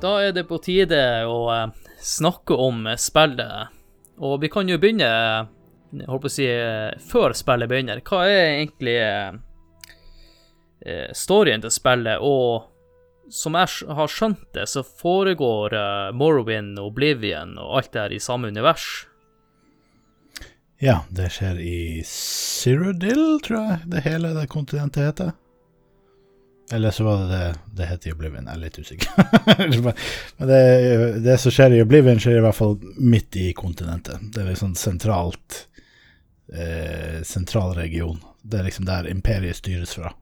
Da 0.00 0.16
er 0.24 0.32
det 0.32 0.46
på 0.48 0.58
tide 0.64 1.00
å 1.28 1.40
eh, 1.52 1.72
snakke 2.00 2.56
om 2.56 2.86
eh, 2.88 2.96
spillet, 3.00 3.74
og 4.20 4.38
vi 4.40 4.48
kan 4.52 4.68
jo 4.68 4.78
begynne 4.80 5.10
jeg 5.90 6.06
holdt 6.06 6.22
på 6.22 6.30
å 6.30 6.32
si 6.32 6.46
eh, 6.46 6.98
før 7.02 7.34
spillet 7.34 7.70
begynner. 7.70 8.02
Hva 8.06 8.22
er 8.30 8.44
egentlig 8.60 8.96
eh, 9.02 9.38
eh, 10.86 11.08
storyen 11.16 11.64
til 11.64 11.74
spillet, 11.74 12.22
og 12.22 12.68
som 13.30 13.58
jeg 13.58 13.90
har 13.98 14.10
skjønt 14.10 14.48
det, 14.54 14.66
så 14.66 14.82
foregår 14.82 15.76
Morrowind 16.18 16.80
Oblivion 16.82 17.52
og 17.62 17.76
alt 17.78 17.92
det 17.94 18.00
her 18.02 18.14
i 18.16 18.22
samme 18.22 18.50
univers. 18.50 18.86
Ja, 20.82 21.04
det 21.14 21.28
skjer 21.36 21.60
i 21.62 22.02
Cyrodiil, 22.08 23.38
tror 23.46 23.68
jeg 23.68 23.92
det 23.92 24.02
hele 24.08 24.32
det 24.34 24.48
kontinentet 24.50 25.12
heter. 25.12 25.30
Eller 26.72 26.90
så 26.90 27.04
var 27.04 27.22
det 27.22 27.28
det 27.36 27.54
det 27.74 27.86
heter 27.86 28.10
i 28.10 28.12
Oblivion, 28.12 28.46
jeg 28.46 28.54
er 28.54 28.60
litt 28.60 28.78
usikker. 28.78 29.08
Men 30.38 30.48
det, 30.48 30.60
det 31.24 31.36
som 31.40 31.54
skjer 31.54 31.74
i 31.74 31.82
Oblivion, 31.82 32.20
skjer 32.22 32.38
i 32.38 32.44
hvert 32.44 32.58
fall 32.58 32.76
midt 32.98 33.38
i 33.40 33.50
kontinentet. 33.56 34.22
Det 34.30 34.42
er 34.42 34.50
liksom 34.52 34.76
sentralt 34.78 35.64
eh, 36.52 37.22
Sentral 37.26 37.74
region. 37.74 38.20
Det 38.42 38.60
er 38.60 38.68
liksom 38.68 38.86
der 38.86 39.08
imperiet 39.10 39.58
styres 39.58 39.96
fra. 39.98 40.12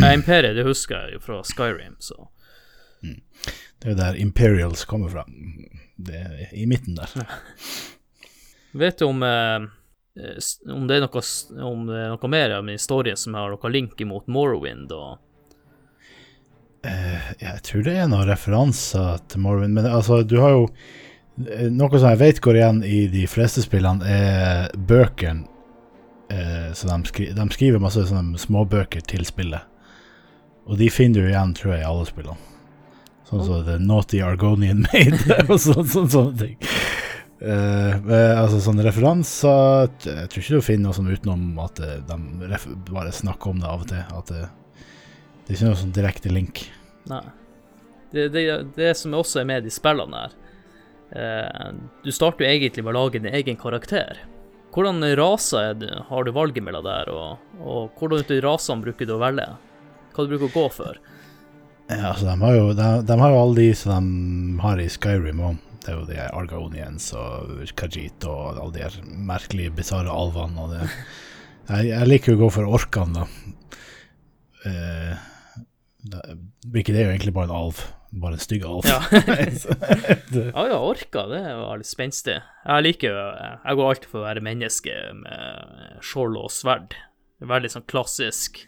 Ja, 0.00 0.12
Imperiet, 0.12 0.56
det 0.56 0.64
husker 0.64 0.96
jeg 0.96 1.18
jo 1.18 1.24
fra 1.24 1.42
Skyrim, 1.44 1.96
så 2.00 2.30
Det 3.00 3.88
er 3.88 3.92
jo 3.94 3.96
der 3.96 4.16
Imperials 4.20 4.84
kommer 4.84 5.08
fra. 5.08 5.24
Det 5.96 6.16
er 6.16 6.54
i 6.56 6.66
midten 6.68 6.96
der. 6.96 7.12
Vet 8.72 8.98
du 8.98 9.06
om, 9.08 9.22
eh, 9.22 9.68
om, 10.66 10.86
det 10.88 10.96
er 10.96 11.04
noe, 11.04 11.22
om 11.64 11.84
det 11.86 11.98
er 12.02 12.14
noe 12.14 12.30
mer 12.32 12.56
av 12.58 12.70
historien 12.70 13.18
som 13.18 13.36
har 13.38 13.52
noe 13.52 13.70
link 13.70 14.00
imot 14.02 14.26
Morrowind 14.30 14.90
og 14.96 15.20
uh, 16.86 17.30
jeg 17.38 17.62
tror 17.66 17.86
det 17.86 17.94
er 17.94 18.10
noen 18.10 18.26
referanser 18.28 19.22
til 19.30 19.44
Morrowind, 19.44 19.76
men 19.78 19.86
altså, 19.86 20.22
du 20.26 20.40
har 20.42 20.56
jo 20.56 20.66
eh, 21.46 21.70
Noe 21.70 21.94
som 21.96 22.10
jeg 22.10 22.22
vet 22.24 22.42
går 22.42 22.60
igjen 22.60 22.82
i 22.84 23.04
de 23.12 23.24
fleste 23.30 23.62
spillene, 23.64 24.04
er 24.04 24.68
bøkene. 24.76 25.46
Uh, 26.30 26.70
så 26.78 26.86
de, 26.86 26.98
skri 27.10 27.30
de 27.34 27.46
skriver 27.50 27.82
masse 27.82 28.04
sånne 28.06 28.38
småbøker 28.38 29.02
til 29.02 29.24
spillet. 29.26 29.66
Og 30.70 30.78
de 30.78 30.90
finner 30.92 31.24
du 31.24 31.30
igjen, 31.30 31.54
tror 31.58 31.74
jeg, 31.74 31.82
i 31.82 31.88
alle 31.88 32.06
spillene. 32.06 32.50
Sånn 33.30 33.42
som 33.46 33.64
The 33.66 33.78
Naughty 33.82 34.20
Argonian 34.26 34.84
Made 34.86 35.40
og 35.46 35.56
sånne, 35.62 35.86
sånne, 35.86 36.12
sånne 36.12 36.36
ting. 36.38 36.56
Men, 37.40 38.34
altså 38.36 38.58
sånn 38.60 38.82
referanser 38.84 39.86
Jeg 40.04 40.28
tror 40.28 40.42
ikke 40.42 40.58
du 40.58 40.64
finner 40.66 40.90
noe 40.90 40.96
sånn 40.98 41.08
utenom 41.08 41.60
at 41.64 41.78
eh, 41.80 42.02
de 42.04 42.74
bare 42.90 43.14
snakker 43.16 43.54
om 43.54 43.62
det 43.62 43.70
av 43.70 43.84
og 43.86 43.88
til. 43.88 44.02
At 44.18 44.32
det, 44.32 44.42
det 45.46 45.54
er 45.54 45.56
ikke 45.56 45.70
noe 45.70 45.78
sånn 45.80 45.94
direkte 45.96 46.32
link. 46.32 46.66
Nei. 47.08 47.24
Det, 48.10 48.26
det, 48.34 48.44
det 48.76 48.90
som 48.98 49.14
også 49.16 49.40
er 49.40 49.48
med 49.48 49.68
i 49.68 49.70
spillene 49.70 50.24
her 50.24 50.32
uh, 51.14 51.68
Du 52.02 52.08
starter 52.10 52.42
jo 52.42 52.50
egentlig 52.50 52.82
med 52.82 52.90
å 52.90 53.04
lage 53.04 53.20
din 53.22 53.30
egen 53.30 53.58
karakter. 53.60 54.18
Hvordan 54.74 54.98
raser 55.18 55.78
er 55.78 56.02
har 56.08 56.26
du 56.26 56.32
valget 56.34 56.66
mellom 56.66 56.84
der, 56.86 57.10
og, 57.14 57.54
og 57.62 57.98
hvordan 57.98 58.42
rasene 58.44 58.84
bruker 58.84 59.06
du 59.06 59.14
å 59.14 59.22
velge? 59.22 59.46
Hva 60.10 60.26
du 60.26 60.34
bruker 60.34 60.50
å 60.50 60.54
gå 60.54 60.66
for? 60.74 61.00
Ja, 61.90 62.12
altså, 62.12 62.28
de 62.28 62.36
har 62.38 62.54
jo, 62.54 62.68
de, 62.78 62.90
de 63.06 63.18
har 63.22 63.32
jo 63.32 63.40
alle 63.40 63.58
de 63.58 63.70
som 63.78 64.06
de 64.06 64.62
har 64.62 64.82
i 64.82 64.90
Skyrim 64.90 65.42
òg. 65.42 65.58
Det 65.80 65.88
er 65.88 65.96
jo 65.96 66.06
de 66.08 66.18
Argaonians 66.28 67.06
og 67.16 67.62
Kajit 67.78 68.26
og 68.28 68.58
alle 68.60 68.72
de 68.74 68.82
her 68.84 68.98
merkelige, 69.06 69.72
bisarre 69.78 70.12
alvene. 70.12 70.60
Og 70.60 70.74
det. 70.74 70.88
Jeg, 71.70 71.88
jeg 71.92 72.10
liker 72.10 72.34
jo 72.34 72.38
å 72.38 72.42
gå 72.42 72.50
for 72.58 72.74
orkene, 72.78 73.22
da. 73.22 73.78
Eh, 74.68 75.14
da. 76.10 76.20
Det 76.60 76.84
er 76.92 77.06
jo 77.06 77.14
egentlig 77.14 77.34
bare 77.36 77.48
en 77.48 77.56
alv. 77.62 77.80
Bare 78.10 78.36
en 78.36 78.42
stygg 78.42 78.66
alv. 78.66 78.88
Ja. 78.90 79.00
Ja 80.30 80.64
ja, 80.70 80.76
orka, 80.78 81.24
det 81.30 81.40
var 81.42 81.80
litt 81.80 81.88
spenstig. 81.88 82.36
Jeg 82.38 82.84
liker 82.84 83.10
jo 83.10 83.22
Jeg 83.34 83.78
går 83.78 83.88
alltid 83.88 84.10
for 84.12 84.20
å 84.20 84.26
være 84.28 84.42
menneske 84.44 84.94
med 85.16 86.02
skjold 86.06 86.36
og 86.38 86.52
sverd. 86.54 86.94
Veldig 87.40 87.70
sånn 87.72 87.86
klassisk. 87.90 88.60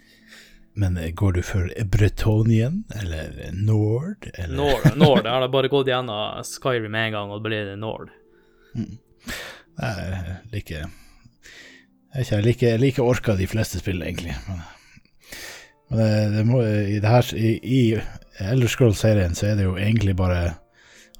Men 0.74 0.96
eh, 0.96 1.10
går 1.10 1.32
du 1.32 1.42
for 1.42 1.84
Bretonien 1.84 2.84
eller 3.00 3.50
Nord? 3.52 4.28
Eller? 4.34 4.56
Nord. 4.56 4.96
Nord. 4.96 5.24
Jeg 5.26 5.32
har 5.32 5.48
bare 5.52 5.72
gått 5.72 5.90
gjennom 5.92 6.44
Skyrim 6.48 6.94
en 6.94 7.12
gang, 7.16 7.32
og 7.32 7.40
det 7.40 7.50
blir 7.50 7.72
Nord. 7.76 8.12
Jeg 8.72 10.36
liker 10.52 10.88
Jeg 12.16 12.44
liker, 12.44 12.80
liker 12.80 13.04
orka 13.04 13.36
de 13.36 13.48
fleste 13.48 13.80
spill, 13.82 14.02
egentlig. 14.04 14.34
Men, 14.48 14.64
men 15.90 16.00
det, 16.00 16.10
det 16.36 16.46
må, 16.48 16.62
i 16.64 16.98
det 17.00 17.12
her 17.12 17.30
I, 17.36 17.52
i 17.60 17.82
Elder 18.40 18.72
Scrolls-serien 18.72 19.36
så 19.36 19.50
er 19.50 19.60
det 19.60 19.68
jo 19.68 19.76
egentlig 19.76 20.16
bare 20.16 20.42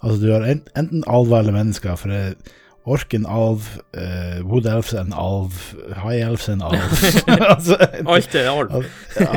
Altså, 0.02 0.18
du 0.18 0.32
har 0.32 0.42
en, 0.42 0.64
enten 0.74 1.04
alver 1.06 1.44
eller 1.44 1.54
mennesker, 1.54 1.94
for 1.94 2.10
det, 2.10 2.54
ork 2.84 3.14
en 3.14 3.26
alv, 3.30 3.66
uh, 3.94 4.40
Wood 4.42 4.66
Elves 4.66 4.92
er 4.94 5.04
en 5.04 5.14
alv, 5.14 5.58
High 6.02 6.24
Elves 6.26 6.48
er 6.48 6.56
en 6.56 6.64
alv 6.66 6.80
altså, 7.54 7.76
Alt 8.02 8.34
er 8.34 8.48
ja, 8.48 8.56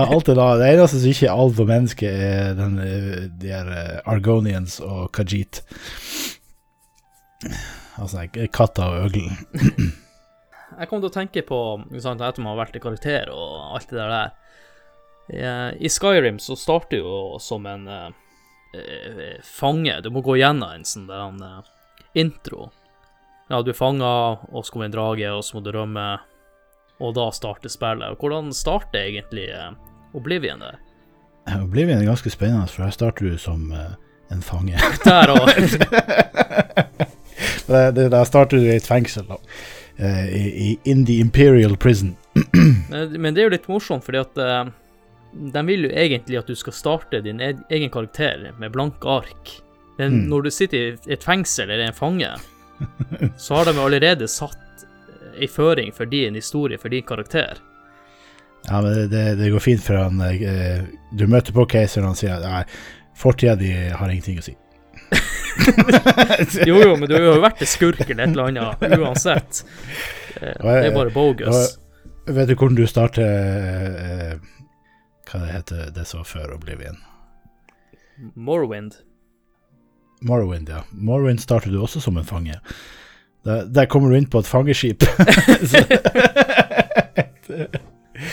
alt 0.05 0.31
er 0.31 0.39
da, 0.39 0.47
Det 0.61 0.71
eneste 0.71 1.01
som 1.01 1.11
ikke 1.11 1.27
er 1.27 1.43
alv 1.43 1.61
og 1.61 1.69
menneske, 1.69 2.09
er 2.09 2.55
den, 2.57 2.79
eh, 2.81 3.27
de 3.41 3.51
her 3.53 3.69
eh, 3.69 3.99
Argonians 4.09 4.79
og 4.81 5.11
Khajiit. 5.13 5.61
Altså 8.01 8.25
katta 8.53 8.89
og 8.89 9.05
øglen. 9.05 9.37
Jeg 10.79 10.89
kom 10.89 10.99
til 10.99 11.11
å 11.11 11.13
tenke 11.13 11.43
på 11.47 11.59
sant, 12.03 12.19
etter 12.19 12.43
man 12.43 12.55
har 12.55 12.65
vært 12.65 12.75
i 12.75 12.83
karakter 12.83 13.29
og 13.31 13.75
alt 13.77 13.93
det 13.93 14.01
der. 14.01 14.33
I, 15.31 15.41
I 15.85 15.89
Skyrim 15.89 16.39
så 16.39 16.57
starter 16.59 16.99
du 16.99 17.05
jo 17.05 17.19
som 17.41 17.65
en 17.69 17.87
eh, 17.87 18.09
eh, 18.75 19.37
fange. 19.43 20.01
Du 20.03 20.11
må 20.13 20.23
gå 20.25 20.37
gjennom 20.41 20.75
en 20.75 20.87
sånn 20.87 21.07
der 21.09 21.45
eh, 21.47 21.71
intro. 22.21 22.69
Ja, 23.49 23.59
du 23.61 23.69
er 23.69 23.77
fanga, 23.77 24.11
og 24.49 24.65
så 24.65 24.73
kommer 24.73 24.87
en 24.89 24.95
drage, 24.95 25.27
og 25.31 25.43
så 25.45 25.57
må 25.57 25.61
du 25.65 25.71
rømme. 25.75 26.05
Og 27.03 27.11
da 27.17 27.27
starter 27.35 27.69
spillet. 27.69 28.15
Hvordan 28.21 28.53
starter 28.55 29.03
egentlig 29.05 29.49
eh, 29.51 29.71
Oblivion 30.15 30.63
der? 30.63 30.77
Oblivion 31.61 31.99
er 32.01 32.07
ganske 32.07 32.31
spennende, 32.33 32.67
for 32.71 32.83
her 32.87 32.95
starter 32.95 33.27
du 33.29 33.37
som 33.37 33.67
eh, 33.75 33.91
en 34.33 34.41
fange. 34.41 34.79
Der 35.05 35.29
òg. 35.35 35.51
der 37.67 38.23
starter 38.25 38.57
du 38.57 38.63
i 38.65 38.75
et 38.77 38.87
fengsel, 38.87 39.25
da. 39.29 39.37
Eh, 39.97 40.25
i, 40.35 40.79
in 40.85 41.05
the 41.07 41.19
Imperial 41.23 41.77
Prison. 41.77 42.15
Men 42.89 43.13
men 43.21 43.33
det 43.35 43.41
er 43.43 43.47
jo 43.49 43.53
litt 43.53 43.69
morsomt, 43.71 44.03
fordi 44.05 44.19
at 44.23 44.37
eh, 44.41 44.71
de 45.53 45.61
vil 45.67 45.85
jo 45.87 45.91
egentlig 45.93 46.39
at 46.39 46.49
du 46.51 46.55
skal 46.57 46.73
starte 46.75 47.21
din 47.23 47.39
egen 47.43 47.89
karakter 47.93 48.49
med 48.59 48.71
blanke 48.75 49.07
ark. 49.19 49.53
Men 49.97 50.11
Mm. 50.11 50.25
når 50.29 50.41
du 50.43 50.49
sitter 50.51 50.77
i 50.77 51.13
et 51.15 51.23
fengsel 51.23 51.69
eller 51.71 51.85
en 51.87 51.95
fange, 51.95 52.27
så 53.37 53.59
har 53.59 53.69
de 53.69 53.79
allerede 53.79 54.27
satt 54.31 54.85
ei 55.35 55.47
føring 55.51 55.91
for 55.93 56.07
din 56.07 56.35
historie, 56.35 56.77
for 56.79 56.89
din 56.89 57.03
karakter. 57.03 57.57
Ja, 58.67 58.81
men 58.81 59.09
det, 59.09 59.35
det, 59.35 59.49
går 59.53 59.59
fint, 59.61 59.83
for 59.83 59.99
han 59.99 60.21
eh, 60.25 60.81
Du 61.13 61.27
møter 61.29 61.53
på 61.53 61.67
keiseren, 61.69 62.07
og 62.07 62.15
han 62.15 62.19
sier 62.19 62.39
nei, 62.41 62.63
fortida 63.17 63.53
di 63.59 63.71
har 63.93 64.09
ingenting 64.09 64.39
å 64.41 64.45
si. 64.45 64.55
Jo, 66.67 66.79
jo, 66.81 66.95
men 66.99 67.07
du 67.07 67.15
har 67.15 67.23
jo 67.23 67.35
vært 67.43 67.61
en 67.63 67.69
skurk 67.69 68.01
eller 68.09 68.25
et 68.25 68.33
eller 68.33 68.49
annet 68.49 68.99
uansett. 68.99 69.61
Eh, 70.41 70.51
Det 70.59 70.89
er 70.89 70.95
bare 70.95 71.13
bogus. 71.13 71.77
Vet 72.25 72.49
du 72.49 72.55
hvordan 72.57 72.77
du 72.79 72.87
starter 72.89 73.21
eh, 74.01 74.31
Hva 75.29 75.41
det 75.43 75.51
heter 75.53 75.91
det 75.93 76.07
som 76.09 76.23
var 76.23 76.29
før 76.31 76.55
Oblivion? 76.57 76.97
Morrowind. 78.35 78.97
Morrowind, 80.25 80.69
ja. 80.69 80.83
Morrowind 80.91 81.41
starter 81.43 81.73
du 81.73 81.79
også 81.83 82.01
som 82.03 82.17
en 82.17 82.27
fange. 82.27 82.59
Der, 83.45 83.65
der 83.69 83.85
kommer 83.85 84.09
du 84.09 84.17
inn 84.17 84.29
på 84.29 84.41
et 84.41 84.49
fangeskip. 84.49 85.05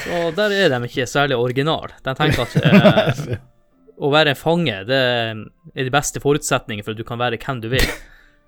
Så 0.02 0.30
der 0.36 0.54
er 0.56 0.72
de 0.72 0.78
ikke 0.88 1.06
særlig 1.10 1.36
original. 1.36 1.92
De 2.04 2.14
tenker 2.16 2.46
at 2.46 2.54
eh, 2.62 3.36
å 4.04 4.10
være 4.12 4.32
en 4.32 4.38
fange, 4.38 4.78
det 4.88 5.00
er 5.02 5.84
de 5.84 5.92
beste 5.92 6.22
forutsetningene 6.22 6.86
for 6.86 6.94
at 6.94 7.00
du 7.00 7.06
kan 7.06 7.20
være 7.20 7.40
hvem 7.42 7.60
du 7.62 7.68
vil. 7.74 7.88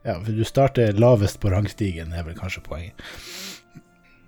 ja, 0.09 0.17
for 0.17 0.33
du 0.33 0.45
starter 0.49 0.97
lavest 0.97 1.41
på 1.43 1.53
rangstigen, 1.53 2.15
er 2.17 2.25
vel 2.27 2.39
kanskje 2.39 2.65
poenget. 2.65 3.05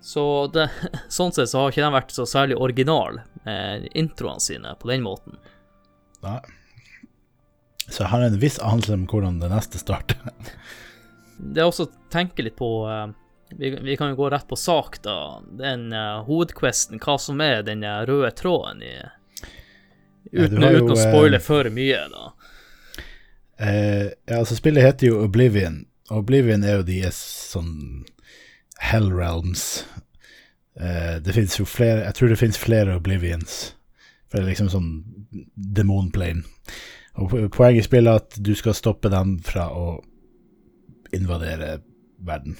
Så 0.06 0.46
det, 0.54 0.68
sånn 1.10 1.32
sett 1.34 1.50
så 1.50 1.64
har 1.64 1.72
ikke 1.72 1.82
de 1.82 1.94
vært 1.96 2.12
så 2.14 2.28
særlig 2.30 2.60
original 2.62 3.22
eh, 3.48 3.88
introene 3.98 4.42
sine 4.44 4.76
på 4.78 4.92
den 4.92 5.02
måten. 5.06 5.40
Nei. 6.26 6.38
Så 7.88 8.02
jeg 8.02 8.10
har 8.10 8.24
en 8.26 8.40
viss 8.42 8.58
anelse 8.58 8.94
om 8.96 9.06
hvordan 9.10 9.38
det 9.42 9.52
neste 9.52 9.78
starter. 9.78 10.18
Det 11.36 11.62
er 11.62 11.68
også 11.68 11.86
å 11.86 11.94
tenke 12.12 12.42
litt 12.42 12.56
på 12.58 12.68
eh, 12.90 13.10
vi, 13.48 13.70
vi 13.70 13.96
kan 13.96 14.10
jo 14.10 14.16
gå 14.16 14.30
rett 14.30 14.48
på 14.48 14.56
sak, 14.56 15.02
da. 15.02 15.42
Den 15.50 15.92
uh, 15.92 16.24
hovedquesten, 16.26 16.98
hva 17.02 17.18
som 17.18 17.40
er 17.40 17.62
den 17.66 17.84
eh, 17.86 18.02
røde 18.08 18.30
tråden 18.36 18.82
i 18.82 18.94
Ja, 18.96 20.48
Uten, 20.48 20.62
jo, 20.62 20.88
å 20.90 20.98
spoile 20.98 21.40
for 21.40 21.68
mye, 21.70 22.00
da. 22.10 22.24
Uh, 23.60 24.08
ja, 24.26 24.40
altså 24.40 24.58
Spillet 24.58 24.84
heter 24.84 25.12
jo 25.12 25.22
Oblivion, 25.24 25.84
Oblivion 26.12 26.64
er 26.66 26.80
jo 26.80 26.88
deres 26.88 27.20
sånn 27.52 28.04
Hell 28.82 29.08
Realms. 29.14 29.86
Uh, 30.76 31.22
det 31.24 31.32
fins 31.32 31.54
jo 31.56 31.64
flere 31.64 32.02
Jeg 32.04 32.18
tror 32.18 32.28
det 32.28 32.40
fins 32.42 32.58
flere 32.60 32.98
Oblivions. 32.98 33.54
For 34.26 34.40
det 34.40 34.44
er 34.44 34.50
liksom 34.50 34.68
sånn 34.74 34.90
demonplane. 35.54 36.42
Og 37.16 37.32
poenget 37.54 37.84
i 37.84 37.86
spillet 37.86 38.12
er 38.12 38.22
at 38.22 38.38
du 38.44 38.52
skal 38.58 38.76
stoppe 38.76 39.10
dem 39.12 39.38
fra 39.44 39.70
å 39.72 40.00
invadere 41.16 41.78
verden. 42.26 42.56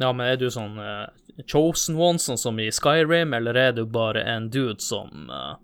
Ja, 0.00 0.12
men 0.12 0.26
er 0.26 0.38
du 0.40 0.48
sånn 0.50 0.78
uh, 0.80 1.10
chosen 1.50 1.98
one, 2.00 2.18
sånn 2.22 2.40
som 2.40 2.58
i 2.62 2.70
Skyrim, 2.72 3.34
eller 3.36 3.58
er 3.58 3.76
du 3.76 3.84
bare 3.86 4.24
en 4.26 4.48
dude 4.50 4.80
som 4.82 5.30
uh, 5.30 5.60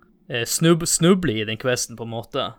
snub, 0.47 0.85
snubler 0.87 1.43
i 1.43 1.49
den 1.49 1.59
questen, 1.61 1.97
på 1.97 2.07
en 2.07 2.15
måte. 2.15 2.51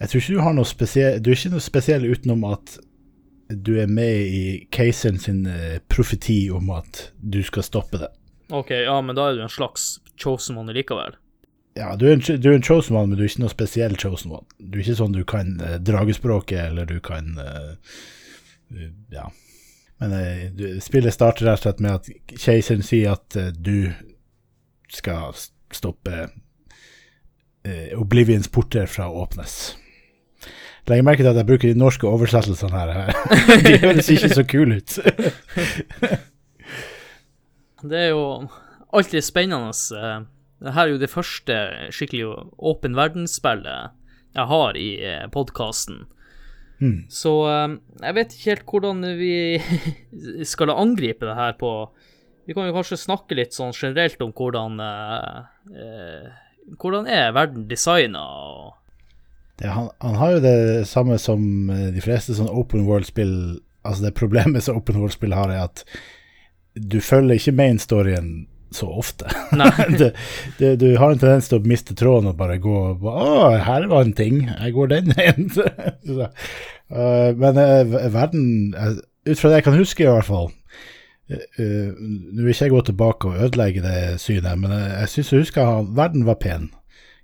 Jeg 0.00 0.10
tror 0.10 0.22
ikke 0.22 0.34
du 0.34 0.42
har 0.42 0.54
noe 0.56 0.66
spesiell 0.66 1.20
Du 1.22 1.30
er 1.30 1.38
ikke 1.38 1.52
noe 1.52 1.62
spesiell 1.62 2.06
utenom 2.08 2.42
at 2.48 2.78
du 3.48 3.76
er 3.78 3.90
med 3.92 4.32
i 4.34 4.44
keiseren 4.72 5.20
sin 5.20 5.44
eh, 5.46 5.76
profeti 5.86 6.48
om 6.50 6.70
at 6.74 7.10
du 7.20 7.42
skal 7.44 7.66
stoppe 7.66 8.00
det. 8.00 8.08
OK, 8.48 8.72
ja, 8.72 8.94
men 9.04 9.16
da 9.16 9.28
er 9.28 9.36
du 9.36 9.42
en 9.44 9.52
slags 9.52 9.98
chosen 10.20 10.56
one 10.58 10.72
likevel. 10.72 11.12
Ja, 11.74 11.96
du 11.98 12.04
er, 12.06 12.12
en, 12.14 12.22
du 12.40 12.48
er 12.50 12.54
en 12.54 12.62
chosen 12.62 12.94
one, 12.96 13.08
men 13.10 13.18
du 13.18 13.24
er 13.24 13.28
ikke 13.32 13.42
noe 13.42 13.50
spesiell 13.50 13.96
chosen 13.98 14.30
one. 14.36 14.46
Du 14.58 14.78
er 14.78 14.82
ikke 14.84 14.94
sånn 15.00 15.14
du 15.16 15.24
kan 15.26 15.56
eh, 15.58 15.78
dragespråket, 15.82 16.60
eller 16.70 16.86
du 16.86 17.00
kan 17.02 17.32
eh, 17.42 17.72
Ja. 19.14 19.26
Men 20.02 20.10
eh, 20.18 20.78
spillet 20.82 21.14
starter 21.14 21.46
rett 21.48 21.58
og 21.62 21.66
slett 21.66 21.82
med 21.82 21.94
at 21.98 22.06
keiseren 22.44 22.82
sier 22.86 23.12
at 23.16 23.36
eh, 23.38 23.50
du 23.54 23.90
skal 24.94 25.34
stoppe 25.74 26.14
eh, 27.66 27.90
Oblivions 27.98 28.48
porter 28.54 28.86
fra 28.90 29.08
å 29.10 29.18
åpnes. 29.24 29.52
Legg 30.90 31.00
merke 31.06 31.22
til 31.24 31.30
at 31.32 31.38
jeg 31.40 31.48
bruker 31.48 31.68
de 31.72 31.80
norske 31.80 32.06
oversettelsene 32.06 32.76
her. 32.76 32.88
De 33.64 33.78
høres 33.86 34.10
ikke 34.12 34.30
så 34.34 34.44
kule 34.46 34.72
ut. 34.82 34.90
Det 37.84 37.98
er 38.00 38.10
jo 38.12 38.48
alltid 38.94 39.24
spennende. 39.24 39.72
Eh, 40.64 40.70
Det 40.70 40.74
her 40.74 40.86
er 40.86 40.94
jo 40.94 41.02
det 41.02 41.12
første 41.12 41.60
skikkelig 41.94 42.32
åpen 42.58 42.96
verdensspillet 42.96 44.00
jeg 44.34 44.50
har 44.50 44.76
i 44.76 44.88
podkasten. 45.30 46.06
Mm. 46.82 47.04
Så 47.08 47.32
eh, 47.48 47.76
jeg 48.02 48.16
vet 48.16 48.32
ikke 48.34 48.50
helt 48.50 48.70
hvordan 48.72 49.04
vi 49.18 49.34
skal 50.52 50.72
angripe 50.74 51.26
det 51.26 51.36
her 51.38 51.54
på 51.60 51.70
Vi 52.44 52.52
kan 52.52 52.66
jo 52.68 52.74
kanskje 52.76 52.98
snakke 53.00 53.36
litt 53.38 53.54
sånn 53.56 53.72
generelt 53.72 54.22
om 54.24 54.32
hvordan 54.34 54.80
eh, 54.82 55.36
eh, 55.70 56.32
Hvordan 56.80 57.06
er 57.06 57.34
verden 57.36 57.68
designa 57.70 58.24
Det, 59.60 59.70
han, 59.70 59.92
han 60.02 60.18
har 60.18 60.34
jo 60.34 60.42
det 60.44 60.58
samme 60.90 61.18
som 61.22 61.70
eh, 61.70 61.92
de 61.94 62.02
fleste 62.04 62.36
sånn 62.36 62.50
open 62.50 62.88
world-spill 62.88 63.60
Altså 63.84 64.08
Det 64.08 64.16
problemet 64.18 64.66
som 64.66 64.80
open 64.80 64.98
world-spill 64.98 65.36
har, 65.36 65.52
er 65.52 65.68
at 65.68 65.86
du 66.74 66.98
følger 67.04 67.38
ikke 67.38 67.52
main-storyen 67.54 68.30
så 68.76 68.88
ofte. 68.90 69.30
Det, 69.98 70.10
det, 70.58 70.70
du 70.80 70.96
har 70.98 71.12
en 71.12 71.20
tendens 71.20 71.48
til 71.50 71.60
å 71.60 71.68
miste 71.68 71.94
tråden 71.98 72.30
og 72.32 72.38
bare 72.38 72.56
gå 72.62 72.74
Å, 72.98 73.54
her 73.62 73.86
var 73.90 74.04
en 74.04 74.14
ting. 74.16 74.44
Jeg 74.48 74.74
går 74.74 74.92
den 74.94 75.12
veien. 75.14 75.50
Eh, 76.84 77.30
men 77.40 77.56
uh, 77.56 77.94
verden 78.12 78.74
uh, 78.76 78.98
Ut 79.24 79.40
fra 79.40 79.48
det 79.48 79.56
jeg 79.56 79.64
kan 79.64 79.78
huske, 79.80 80.04
i 80.04 80.10
hvert 80.12 80.28
fall 80.28 80.50
Nå 81.32 82.42
vil 82.44 82.50
ikke 82.52 82.66
jeg 82.66 82.74
gå 82.74 82.82
tilbake 82.84 83.30
og 83.30 83.38
ødelegge 83.46 83.80
det 83.80 84.20
synet, 84.20 84.60
men 84.60 84.74
jeg 84.76 85.08
syns 85.08 85.32
jeg 85.32 85.46
husker 85.46 85.64
at 85.64 85.88
verden 85.96 86.26
var 86.28 86.36
pen. 86.42 86.68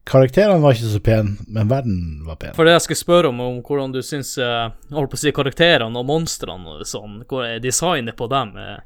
Karakterene 0.08 0.62
var 0.62 0.72
ikke 0.74 0.90
så 0.90 1.00
pen, 1.04 1.28
men 1.46 1.68
verden 1.70 1.98
var 2.26 2.36
pen. 2.40 2.54
For 2.56 2.64
det 2.66 2.72
jeg 2.72 2.82
skulle 2.86 3.02
spørre 3.02 3.28
om, 3.30 3.38
om 3.44 3.58
hvordan 3.62 3.92
du 3.94 4.00
syns 4.02 4.32
uh, 4.40 4.72
jeg 4.88 4.96
holdt 4.96 5.10
på 5.12 5.18
å 5.18 5.22
si 5.22 5.32
karakterene 5.36 5.98
og 6.00 6.06
monstrene 6.08 6.66
og 6.72 6.76
sånn, 6.88 7.20
hvor 7.30 7.40
er 7.46 7.60
designet 7.62 8.16
på 8.18 8.26
dem? 8.32 8.48
eh? 8.58 8.78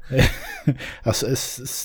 Altså, 1.07 1.25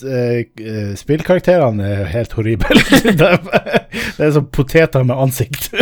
eh, 0.09 0.41
eh, 0.61 0.93
spillkarakterene 0.99 1.85
er 1.87 2.05
helt 2.13 2.33
horrible. 2.37 2.75
det 3.21 4.27
er 4.27 4.33
som 4.35 4.51
poteter 4.53 5.03
med 5.07 5.17
ansikt. 5.17 5.71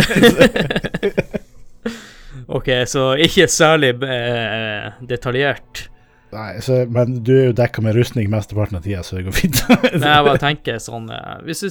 OK, 2.58 2.68
så 2.88 3.11
ikke 3.20 3.44
særlig 3.52 3.90
uh, 4.00 4.92
detaljert. 5.08 5.88
Nei, 6.32 6.61
så, 6.61 6.82
men 6.92 7.22
du 7.24 7.32
er 7.34 7.46
jo 7.50 7.56
dekka 7.56 7.82
med 7.84 7.96
rustning 7.96 8.28
mesteparten 8.32 8.78
av 8.78 8.84
tida, 8.84 9.02
så 9.04 9.16
det 9.16 9.24
går 9.28 9.37
fint. 9.37 9.62
Nei, 9.68 10.12
jeg 10.12 10.26
bare 10.26 10.40
tenker 10.42 10.80
sånn 10.82 11.08
eh, 11.12 11.38
Hvis 11.46 11.62
du 11.64 11.70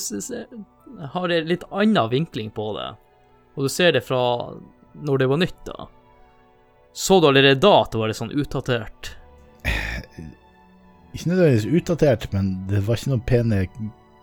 har 1.14 1.30
en 1.30 1.48
litt 1.50 1.66
annen 1.70 2.10
vinkling 2.10 2.50
på 2.56 2.72
det, 2.78 2.88
og 3.56 3.68
du 3.68 3.70
ser 3.72 3.94
det 3.96 4.06
fra 4.06 4.22
når 4.98 5.22
det 5.22 5.28
var 5.30 5.38
nytt, 5.38 5.60
da 5.66 5.88
Så 6.94 7.20
du 7.22 7.28
allerede 7.30 7.62
da 7.62 7.84
at 7.84 7.94
det 7.94 8.02
var 8.02 8.10
litt 8.10 8.18
sånn 8.18 8.34
utdatert? 8.34 9.12
ikke 11.14 11.30
nødvendigvis 11.30 11.70
utdatert, 11.82 12.28
men 12.34 12.52
det 12.72 12.82
var 12.88 12.98
ikke 12.98 13.14
noen 13.14 13.28
pene 13.30 13.62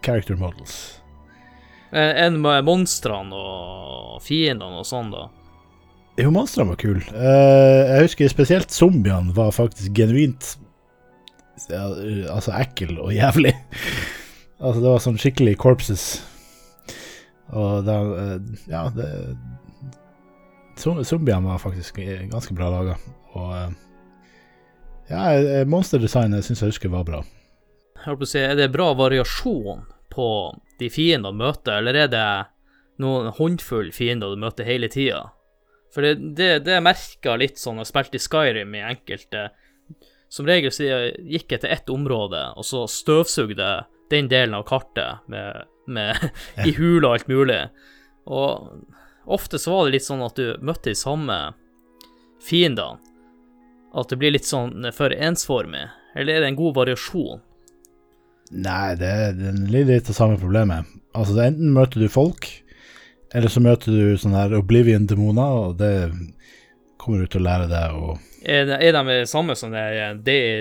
character 0.04 0.38
models. 0.38 0.76
Eh, 1.94 2.24
Enn 2.24 2.40
med 2.42 2.66
monstrene 2.66 3.38
og 3.38 4.20
fiendene 4.24 4.82
og 4.82 4.88
sånn, 4.88 5.14
da. 5.14 5.28
Jo, 6.18 6.30
monstrene 6.34 6.74
var 6.74 6.82
kule. 6.82 7.02
Eh, 7.14 7.94
jeg 7.94 8.08
husker 8.08 8.30
spesielt 8.30 8.74
zombiene 8.74 9.34
var 9.34 9.54
faktisk 9.54 9.94
genuint 9.96 10.54
Altså 11.70 12.50
ekkel 12.58 12.96
og 12.98 13.12
jævlig. 13.14 13.52
altså, 14.64 14.80
det 14.82 14.88
var 14.88 15.02
sånn 15.04 15.18
skikkelig 15.22 15.54
corpses. 15.62 16.06
Og 17.52 17.84
da 17.84 17.98
eh, 18.20 18.38
Ja, 18.70 18.86
det 18.94 19.36
Zombiene 20.76 21.46
var 21.46 21.60
faktisk 21.62 21.98
eh, 22.02 22.24
ganske 22.30 22.54
bra 22.56 22.70
laga. 22.72 22.96
Og 23.36 23.50
eh, 23.56 23.74
ja, 25.10 25.64
monsterdesignet 25.68 26.46
syns 26.46 26.64
jeg 26.64 26.72
husker 26.72 26.92
var 26.92 27.04
bra. 27.06 27.20
Jeg 28.04 28.18
å 28.18 28.28
si, 28.28 28.40
Er 28.40 28.56
det 28.58 28.72
bra 28.72 28.90
variasjon 28.96 29.84
på 30.12 30.28
de 30.80 30.90
fiendene 30.90 31.34
du 31.34 31.44
møter, 31.44 31.78
eller 31.78 32.04
er 32.04 32.10
det 32.10 32.26
noen 33.02 33.30
håndfull 33.36 33.92
fiender 33.94 34.34
du 34.34 34.40
møter 34.40 34.66
hele 34.66 34.90
tida? 34.90 35.28
For 35.94 36.02
det, 36.02 36.34
det, 36.34 36.64
det 36.66 36.80
merka 36.82 37.36
litt 37.38 37.60
sånn 37.60 37.78
jeg 37.82 37.90
spilte 37.92 38.18
i 38.18 38.22
Skyrim 38.22 38.74
i 38.74 38.82
enkelte 38.82 39.44
Som 40.32 40.48
regel 40.48 40.72
så 40.74 40.88
gikk 41.22 41.54
jeg 41.54 41.62
til 41.62 41.70
ett 41.70 41.90
område, 41.92 42.40
og 42.58 42.66
så 42.66 42.88
støvsugde 42.90 43.84
den 44.10 44.26
delen 44.30 44.56
av 44.58 44.64
kartet 44.66 45.22
med, 45.30 45.68
med 45.86 46.16
i 46.68 46.72
hula 46.78 47.08
og 47.08 47.14
alt 47.18 47.28
mulig. 47.30 47.60
Og 48.26 48.84
ofte 49.24 49.58
så 49.60 49.72
var 49.74 49.86
det 49.88 49.96
litt 49.98 50.06
sånn 50.08 50.24
at 50.24 50.36
du 50.38 50.54
møtte 50.64 50.90
de 50.92 50.98
samme 50.98 51.38
fiendene. 52.44 53.00
At 53.94 54.10
det 54.10 54.18
blir 54.18 54.32
litt 54.34 54.48
sånn 54.48 54.88
for 54.96 55.12
ensformig. 55.14 55.84
Eller 56.18 56.36
er 56.38 56.42
det 56.44 56.48
en 56.52 56.58
god 56.58 56.74
variasjon? 56.80 57.40
Nei, 58.54 58.94
det, 58.98 59.10
det 59.38 59.52
er 59.52 59.86
litt 59.86 60.10
av 60.10 60.16
samme 60.18 60.38
problemet. 60.40 60.88
Altså, 61.14 61.34
det, 61.36 61.46
enten 61.52 61.70
møter 61.74 62.02
du 62.02 62.08
folk, 62.12 62.48
eller 63.34 63.50
så 63.50 63.62
møter 63.62 63.94
du 63.94 64.18
sånne 64.20 64.42
her 64.44 64.56
Oblivion-demoner, 64.58 65.54
og 65.68 65.76
det 65.80 65.92
kommer 67.00 67.22
du 67.24 67.30
til 67.32 67.42
å 67.42 67.46
lære 67.46 67.70
deg 67.70 67.96
å 67.98 68.12
Er, 68.44 68.66
de- 68.68 68.78
er 68.84 68.92
de 68.98 69.02
det 69.08 69.28
samme 69.30 69.54
som 69.58 69.72
det 69.74 69.80
er 69.80 70.18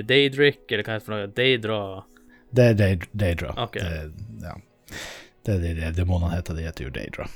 Daydrick, 0.08 0.64
eller 0.72 0.86
hva 0.88 0.96
heter 0.96 1.02
det 1.02 1.08
for 1.10 1.16
noe? 1.18 1.32
Daydra? 1.38 1.80
Det 2.54 2.68
er 2.72 2.78
Daydra. 2.80 3.10
Daedra. 3.26 3.54
Ok. 3.66 3.78
Det, 3.82 4.46
ja. 4.46 4.56
Det 5.46 5.58
er 5.58 5.80
de 5.80 5.92
demonene 5.98 6.36
heter. 6.36 6.58
De 6.58 6.68
heter 6.68 6.88
jo 6.88 6.94
Daedra. 6.94 7.28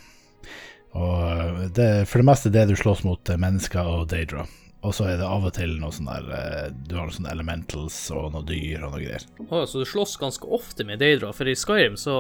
Og 0.98 1.68
det 1.76 1.88
er 2.02 2.08
for 2.08 2.22
det 2.22 2.30
meste 2.30 2.54
det 2.54 2.68
du 2.70 2.76
slåss 2.80 3.04
mot, 3.06 3.30
er 3.30 3.42
mennesker 3.42 3.86
og 3.86 4.08
Daedra. 4.14 4.48
Og 4.86 4.94
så 4.96 5.08
er 5.10 5.18
det 5.20 5.26
av 5.28 5.46
og 5.48 5.56
til 5.58 5.74
noe 5.82 5.92
sånn 5.92 6.08
der 6.08 6.28
eh, 6.38 6.68
Du 6.88 6.94
har 6.96 7.08
noen 7.08 7.16
sånne 7.16 7.32
elementals 7.34 7.96
og 8.14 8.30
noe 8.36 8.46
dyr 8.48 8.86
og 8.86 8.94
noe 8.94 9.02
greier. 9.02 9.26
Oh, 9.50 9.66
så 9.66 9.82
du 9.82 9.90
slåss 9.90 10.16
ganske 10.22 10.48
ofte 10.54 10.86
med 10.88 11.02
Daedra, 11.02 11.34
for 11.36 11.50
i 11.50 11.58
Skyrim 11.58 11.98
så 12.00 12.16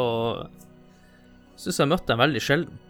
syns 1.58 1.80
jeg 1.80 1.89
møtte 1.89 2.12
dem 2.12 2.21
veldig 2.21 2.43
sjelden. 2.43 2.84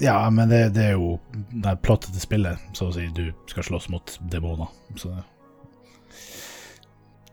Ja, 0.00 0.22
men 0.32 0.48
det, 0.48 0.70
det 0.76 0.84
er 0.92 0.94
jo 0.96 1.18
det 1.32 1.74
plottet 1.84 2.14
til 2.14 2.22
spillet, 2.22 2.60
så 2.72 2.88
å 2.88 2.94
si. 2.94 3.04
Du 3.12 3.26
skal 3.50 3.66
slåss 3.66 3.90
mot 3.92 4.14
demoner. 4.32 4.70
Så 4.96 5.12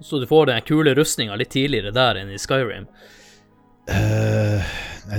Så 0.01 0.19
du 0.19 0.27
får 0.27 0.49
den 0.49 0.65
kule 0.67 0.95
rustninga 0.95 1.35
litt 1.35 1.53
tidligere 1.55 1.93
der 1.95 2.19
enn 2.19 2.33
i 2.33 2.39
Skyrim. 2.41 2.89
Uh, 3.87 4.63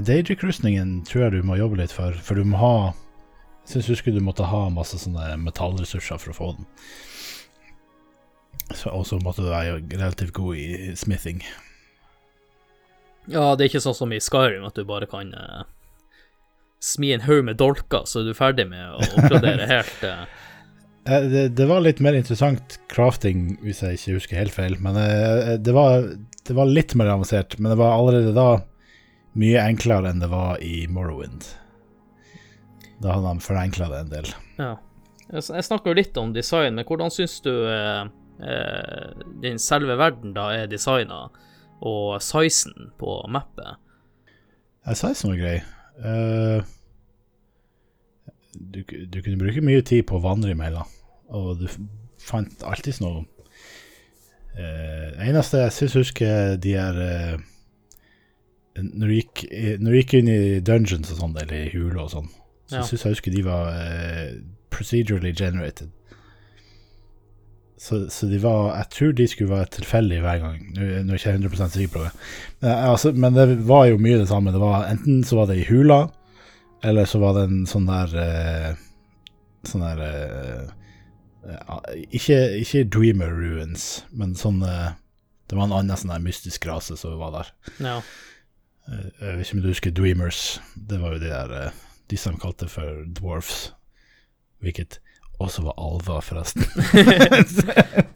Daedric-rustningen 0.05 1.03
tror 1.09 1.27
jeg 1.27 1.39
du 1.39 1.47
må 1.49 1.57
jobbe 1.57 1.81
litt 1.81 1.95
for, 1.95 2.17
for 2.21 2.37
du 2.37 2.45
må 2.45 2.59
ha 2.61 2.73
Jeg 3.65 3.79
syns 3.79 3.89
husker 3.95 4.13
du 4.13 4.21
måtte 4.25 4.49
ha 4.49 4.67
masse 4.73 4.99
sånne 5.01 5.39
metallressurser 5.41 6.21
for 6.21 6.33
å 6.33 6.37
få 6.37 6.51
den. 6.59 6.69
Så, 8.77 8.91
og 8.93 9.07
så 9.09 9.17
måtte 9.25 9.45
du 9.45 9.49
være 9.49 9.81
relativt 9.95 10.35
god 10.37 10.57
i 10.61 10.93
smithing. 10.97 11.41
Ja, 13.29 13.53
det 13.57 13.65
er 13.65 13.71
ikke 13.71 13.85
sånn 13.85 13.97
som 13.97 14.13
i 14.13 14.21
Skyrim, 14.25 14.65
at 14.65 14.77
du 14.77 14.85
bare 14.89 15.09
kan 15.09 15.33
uh, 15.37 15.65
smi 16.81 17.13
en 17.13 17.25
haug 17.27 17.45
med 17.45 17.59
dolker, 17.61 18.07
så 18.09 18.23
er 18.23 18.31
du 18.31 18.37
ferdig 18.37 18.69
med 18.71 18.85
å 18.89 19.01
oppgradere 19.05 19.69
helt 19.75 20.05
eh. 20.07 20.23
Eh, 21.09 21.27
Det, 21.33 21.45
det 21.57 21.67
var 21.69 21.85
litt 21.85 22.01
mer 22.05 22.17
interessant 22.17 22.79
crafting, 22.93 23.59
hvis 23.65 23.83
jeg 23.85 23.99
ikke 23.99 24.17
husker 24.17 24.41
helt 24.41 24.57
feil. 24.57 24.79
Men 24.85 24.97
uh, 24.97 25.55
det, 25.61 25.77
var, 25.77 26.09
det 26.49 26.57
var 26.57 26.69
litt 26.69 26.95
mer 26.99 27.13
avansert. 27.13 27.59
Men 27.59 27.73
det 27.75 27.79
var 27.81 27.95
allerede 27.99 28.35
da 28.37 28.49
mye 29.39 29.63
enklere 29.63 30.11
enn 30.11 30.23
det 30.23 30.31
var 30.33 30.59
i 30.65 30.87
Morrowind. 30.91 31.45
Da 32.99 33.15
hadde 33.15 33.31
han 33.31 33.43
forenkla 33.43 33.91
det 33.93 33.99
en 34.03 34.15
del. 34.15 34.31
Ja. 34.59 34.73
Jeg 35.29 35.45
sn- 35.45 35.61
snakka 35.63 35.93
jo 35.93 35.99
litt 35.99 36.17
om 36.19 36.33
design, 36.33 36.79
men 36.79 36.87
hvordan 36.89 37.13
syns 37.13 37.37
du 37.45 37.53
eh, 37.69 38.09
eh, 38.41 39.11
den 39.45 39.61
selve 39.63 39.99
verden 40.01 40.33
da 40.35 40.49
er 40.57 40.71
designa, 40.71 41.27
og 41.85 42.17
sizen 42.25 42.89
på 42.99 43.21
mappet? 43.31 43.77
Sa 44.97 45.13
som 45.13 45.35
var 45.35 45.39
grei. 45.39 45.59
Uh, 46.01 46.65
du, 48.57 48.81
du 48.83 49.19
kunne 49.21 49.39
bruke 49.39 49.63
mye 49.63 49.83
tid 49.85 50.07
på 50.09 50.17
å 50.17 50.25
vandre 50.25 50.55
imellom, 50.57 50.89
og 51.29 51.61
du 51.61 51.67
fant 52.23 52.65
alltid 52.67 53.03
noe 53.05 53.27
uh, 54.57 55.29
eneste 55.29 55.61
jeg 55.67 55.75
syns 55.77 55.95
husker 55.99 56.57
de 56.63 56.73
er 56.79 56.99
uh, 57.03 57.39
når 58.79 59.07
du 59.11 59.15
gikk, 59.17 59.45
når 59.83 59.91
du 59.91 59.97
gikk 59.99 60.13
inn 60.21 60.29
i 60.31 60.41
dungeons 60.63 61.11
og 61.11 61.19
sånn, 61.19 61.33
eller 61.43 61.65
i 61.67 61.71
huler 61.73 62.05
og 62.05 62.13
sånn, 62.13 62.29
så 62.71 62.77
Ja. 62.79 62.83
synes 62.87 63.03
jeg 63.05 63.15
husker 63.17 63.33
de 63.35 63.43
var 63.43 63.73
eh, 63.75 64.35
procedurally 64.71 65.33
generated. 65.35 65.89
Så, 67.79 68.09
så 68.11 68.27
de 68.27 68.39
var 68.43 68.77
Jeg 68.77 68.89
tror 68.91 69.13
de 69.15 69.27
skulle 69.31 69.51
være 69.55 69.71
tilfeldige 69.77 70.21
hver 70.23 70.39
gang. 70.43 70.63
Nå 70.75 70.87
nå 71.07 71.15
er 71.15 71.19
jeg 71.23 71.39
ikke 71.39 71.49
100 71.49 71.69
sikker 71.75 71.93
på 71.95 72.05
det. 72.05 72.11
Men, 72.61 72.71
eh, 72.71 72.89
altså, 72.91 73.13
men 73.13 73.35
det 73.35 73.47
var 73.69 73.85
jo 73.87 73.99
mye 74.03 74.19
det 74.19 74.29
samme. 74.31 74.53
Det 74.55 74.61
var 74.63 74.89
Enten 74.91 75.25
så 75.25 75.37
var 75.39 75.47
det 75.51 75.59
i 75.61 75.67
hula, 75.73 76.01
eller 76.85 77.05
så 77.07 77.19
var 77.23 77.35
det 77.39 77.45
en 77.49 77.67
sånn 77.67 77.87
der 77.87 78.17
eh, 78.23 78.75
Sånn 79.67 79.83
der 79.83 80.03
eh, 80.07 80.69
ikke, 82.13 82.39
ikke 82.63 82.85
Dreamer 82.93 83.31
Ruins, 83.33 84.05
men 84.13 84.35
sånn 84.39 84.63
eh, 84.67 84.91
Det 85.49 85.57
var 85.57 85.69
en 85.69 85.73
annen 85.79 85.97
sånn 85.97 86.23
mystisk 86.25 86.67
rase 86.69 86.97
som 87.01 87.15
var 87.21 87.33
der. 87.39 87.53
Ja. 87.81 87.97
Eh, 88.89 89.09
Jeg 89.21 89.37
vet 89.39 89.47
ikke 89.47 89.57
om 89.59 89.63
du 89.65 89.69
husker 89.73 89.95
Dreamers. 89.97 90.41
Det 90.77 91.01
var 91.01 91.17
jo 91.17 91.23
de 91.25 91.31
der 91.33 91.55
eh, 91.63 91.79
De 92.09 92.17
som 92.21 92.37
kalte 92.41 92.69
for 92.73 93.05
dwarfs. 93.19 93.71
Hvilket 94.65 94.99
også 95.39 95.63
var 95.69 95.77
alver, 95.79 96.21
forresten. 96.27 96.65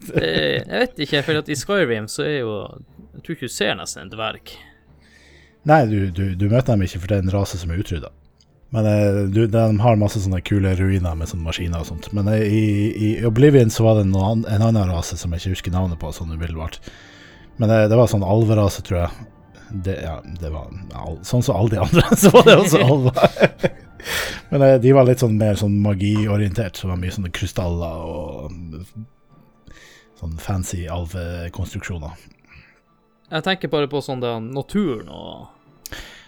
Det, 0.03 0.31
jeg 0.66 0.66
vet 0.83 0.99
ikke, 1.05 1.21
for 1.23 1.51
i 1.53 1.55
Skyrim 1.57 2.09
så 2.11 2.25
er 2.27 2.38
jo 2.40 2.55
Jeg 3.14 3.23
tror 3.23 3.37
ikke 3.37 3.47
du 3.49 3.55
ser 3.55 3.77
nesten 3.79 4.03
en 4.09 4.11
dverg. 4.11 4.51
Nei, 5.71 5.85
du, 5.87 5.99
du, 6.11 6.25
du 6.35 6.49
møter 6.51 6.73
dem 6.75 6.83
ikke, 6.83 6.99
for 6.99 7.12
det 7.12 7.21
er 7.21 7.23
en 7.23 7.31
rase 7.37 7.61
som 7.61 7.71
er 7.71 7.79
utrydda. 7.79 8.11
Men 8.72 8.87
eh, 8.88 9.22
du, 9.28 9.46
de 9.46 9.64
har 9.85 9.98
masse 10.00 10.20
sånne 10.22 10.40
kule 10.48 10.72
ruiner 10.78 11.16
med 11.18 11.28
sånne 11.28 11.44
maskiner 11.44 11.82
og 11.82 11.90
sånt. 11.90 12.08
Men 12.16 12.30
eh, 12.32 12.44
i, 12.48 12.64
i 12.96 13.11
Oblivion 13.28 13.70
så 13.70 13.85
var 13.85 14.00
det 14.00 14.06
noen, 14.08 14.46
en 14.48 14.64
annen 14.64 14.88
rase 14.88 15.18
som 15.20 15.35
jeg 15.35 15.42
ikke 15.42 15.56
husker 15.58 15.74
navnet 15.74 16.00
på, 16.00 16.12
sånn 16.16 16.32
umiddelbart. 16.32 16.80
Men 17.61 17.68
det, 17.68 17.82
det 17.92 18.00
var 18.00 18.08
sånn 18.08 18.24
alverase, 18.24 18.85
tror 18.87 19.02
jeg. 19.02 19.28
Det, 19.85 19.98
ja, 20.04 20.18
det 20.40 20.50
var 20.52 20.68
al 21.00 21.14
Sånn 21.24 21.44
som 21.44 21.56
alle 21.56 21.76
de 21.76 21.80
andre, 21.85 22.04
så 22.22 22.32
var 22.32 22.48
det 22.48 22.56
også 22.64 22.82
alver. 22.87 23.70
Men 24.52 24.64
eh, 24.66 24.78
de 24.80 24.96
var 24.96 25.08
litt 25.08 25.20
sånn 25.20 25.37
mer 25.40 25.61
sånn 25.61 25.76
magiorientert, 25.85 26.76
så 26.76 26.88
det 26.88 26.94
var 26.94 27.02
mye 27.04 27.16
sånne 27.20 27.32
krystaller 27.37 28.04
og 28.08 28.56
sånn 30.20 30.38
fancy 30.40 30.87
alvekonstruksjoner. 30.88 32.16
Jeg 33.32 33.44
tenker 33.46 33.70
bare 33.72 33.88
på 33.88 34.00
sånn 34.04 34.20
den 34.24 34.50
naturen 34.56 35.08
og 35.12 35.44
eh, 35.44 35.58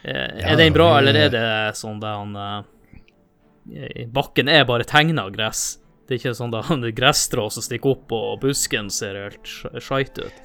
Er 0.04 0.56
den 0.60 0.74
bra, 0.76 0.90
eller 0.98 1.16
er 1.16 1.30
det 1.32 1.44
sånn 1.80 2.00
den 2.02 2.34
eh, 2.36 4.04
Bakken 4.12 4.48
er 4.52 4.66
bare 4.68 4.84
tegna 4.84 5.24
gress. 5.32 5.78
Det 6.04 6.14
er 6.16 6.20
ikke 6.20 6.34
sånn 6.36 6.52
da 6.52 6.60
gresstrå 6.92 7.46
som 7.50 7.64
stikker 7.64 7.94
opp, 7.94 8.12
og 8.12 8.40
busken 8.42 8.90
ser 8.92 9.16
helt 9.22 9.48
sk- 9.48 9.80
skeit 9.80 10.18
ut. 10.20 10.42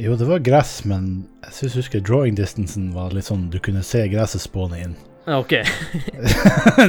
Jo, 0.00 0.14
det 0.16 0.26
var 0.28 0.40
gress, 0.44 0.82
men 0.88 1.26
jeg 1.44 1.52
synes 1.56 1.74
jeg 1.74 1.82
husker 1.82 2.02
drawing 2.04 2.34
distancen 2.36 2.90
var 2.92 3.12
litt 3.16 3.24
sånn 3.24 3.46
Du 3.50 3.56
kunne 3.58 3.80
se 3.84 4.02
gresset 4.12 4.44
spåne 4.44 4.80
inn. 4.84 4.96
OK. 5.40 5.52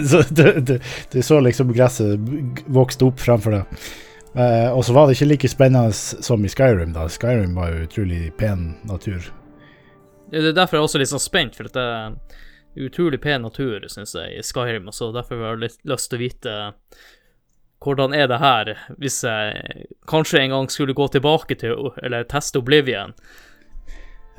så 0.09 0.23
du, 0.31 0.43
du, 0.61 0.73
du 1.11 1.19
så 1.23 1.39
liksom 1.43 1.71
gresset 1.75 2.19
vokste 2.73 3.05
opp 3.11 3.19
framfor 3.23 3.57
deg. 3.59 3.83
Eh, 4.33 4.69
og 4.73 4.81
så 4.87 4.95
var 4.95 5.05
det 5.07 5.15
ikke 5.19 5.27
like 5.29 5.51
spennende 5.51 5.93
som 5.93 6.43
i 6.45 6.49
Skyrim. 6.49 6.93
da 6.95 7.05
Skyrim 7.11 7.53
var 7.59 7.69
jo 7.75 7.83
utrolig 7.85 8.31
pen 8.39 8.71
natur. 8.89 9.27
Det 10.33 10.49
er 10.49 10.55
derfor 10.57 10.79
jeg 10.79 10.81
er 10.81 10.87
også 10.87 10.99
litt 11.01 11.11
sånn 11.11 11.21
spent, 11.21 11.57
for 11.57 11.69
at 11.69 11.75
det 11.77 11.83
er 11.85 12.87
utrolig 12.87 13.19
pen 13.21 13.43
natur, 13.45 13.83
syns 13.91 14.15
jeg, 14.17 14.39
i 14.39 14.45
Skyrim. 14.45 14.87
Og 14.89 14.95
så 14.97 15.11
derfor 15.13 15.41
har 15.43 15.53
jeg 15.53 15.63
litt 15.67 15.83
lyst 15.89 16.09
til 16.09 16.17
å 16.17 16.23
vite 16.23 16.55
hvordan 17.83 18.13
er 18.15 18.29
det 18.31 18.39
her, 18.39 18.69
hvis 18.97 19.19
jeg 19.27 19.87
kanskje 20.07 20.39
en 20.39 20.53
gang 20.55 20.69
skulle 20.71 20.95
gå 20.95 21.07
tilbake 21.11 21.57
til 21.59 21.91
eller 22.01 22.23
teste 22.31 22.61
Oblivion. 22.61 23.11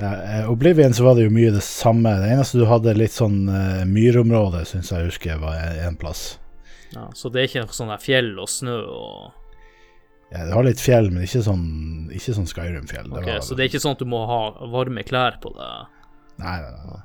Ja, 0.00 0.14
eh, 0.16 0.50
Oblivion 0.50 0.96
så 0.96 1.04
var 1.04 1.18
det 1.18 1.28
jo 1.28 1.34
mye 1.34 1.52
det 1.54 1.62
samme. 1.62 2.16
Det 2.22 2.32
eneste 2.32 2.58
du 2.58 2.64
hadde 2.66 2.96
litt 2.96 3.14
sånn 3.14 3.44
uh, 3.46 3.84
myrområde, 3.86 4.64
syns 4.66 4.90
jeg 4.90 5.10
husker 5.12 5.38
var 5.44 5.60
en 5.84 6.00
plass. 6.00 6.40
Ja, 6.96 7.10
så 7.14 7.30
det 7.30 7.42
er 7.42 7.50
ikke 7.50 7.66
noe 7.66 7.76
sånn 7.76 7.92
der 7.92 8.02
fjell 8.02 8.32
og 8.40 8.50
snø 8.50 8.80
og 8.90 9.43
Ja, 10.32 10.44
det 10.48 10.52
har 10.56 10.64
litt 10.66 10.80
fjell, 10.82 11.10
men 11.12 11.22
ikke 11.26 11.42
sånn, 11.46 11.66
ikke 12.14 12.34
sånn 12.34 12.48
Skyrim-fjell. 12.50 13.10
Ok, 13.12 13.26
var- 13.26 13.40
Så 13.44 13.54
det 13.56 13.64
er 13.64 13.68
ikke 13.72 13.82
sånn 13.84 13.92
at 13.92 14.02
du 14.02 14.08
må 14.10 14.26
ha 14.26 14.66
varme 14.72 15.04
klær 15.06 15.40
på 15.40 15.52
deg? 15.54 15.86
Nei, 16.42 16.60
nei, 16.60 16.70
nei. 16.88 17.00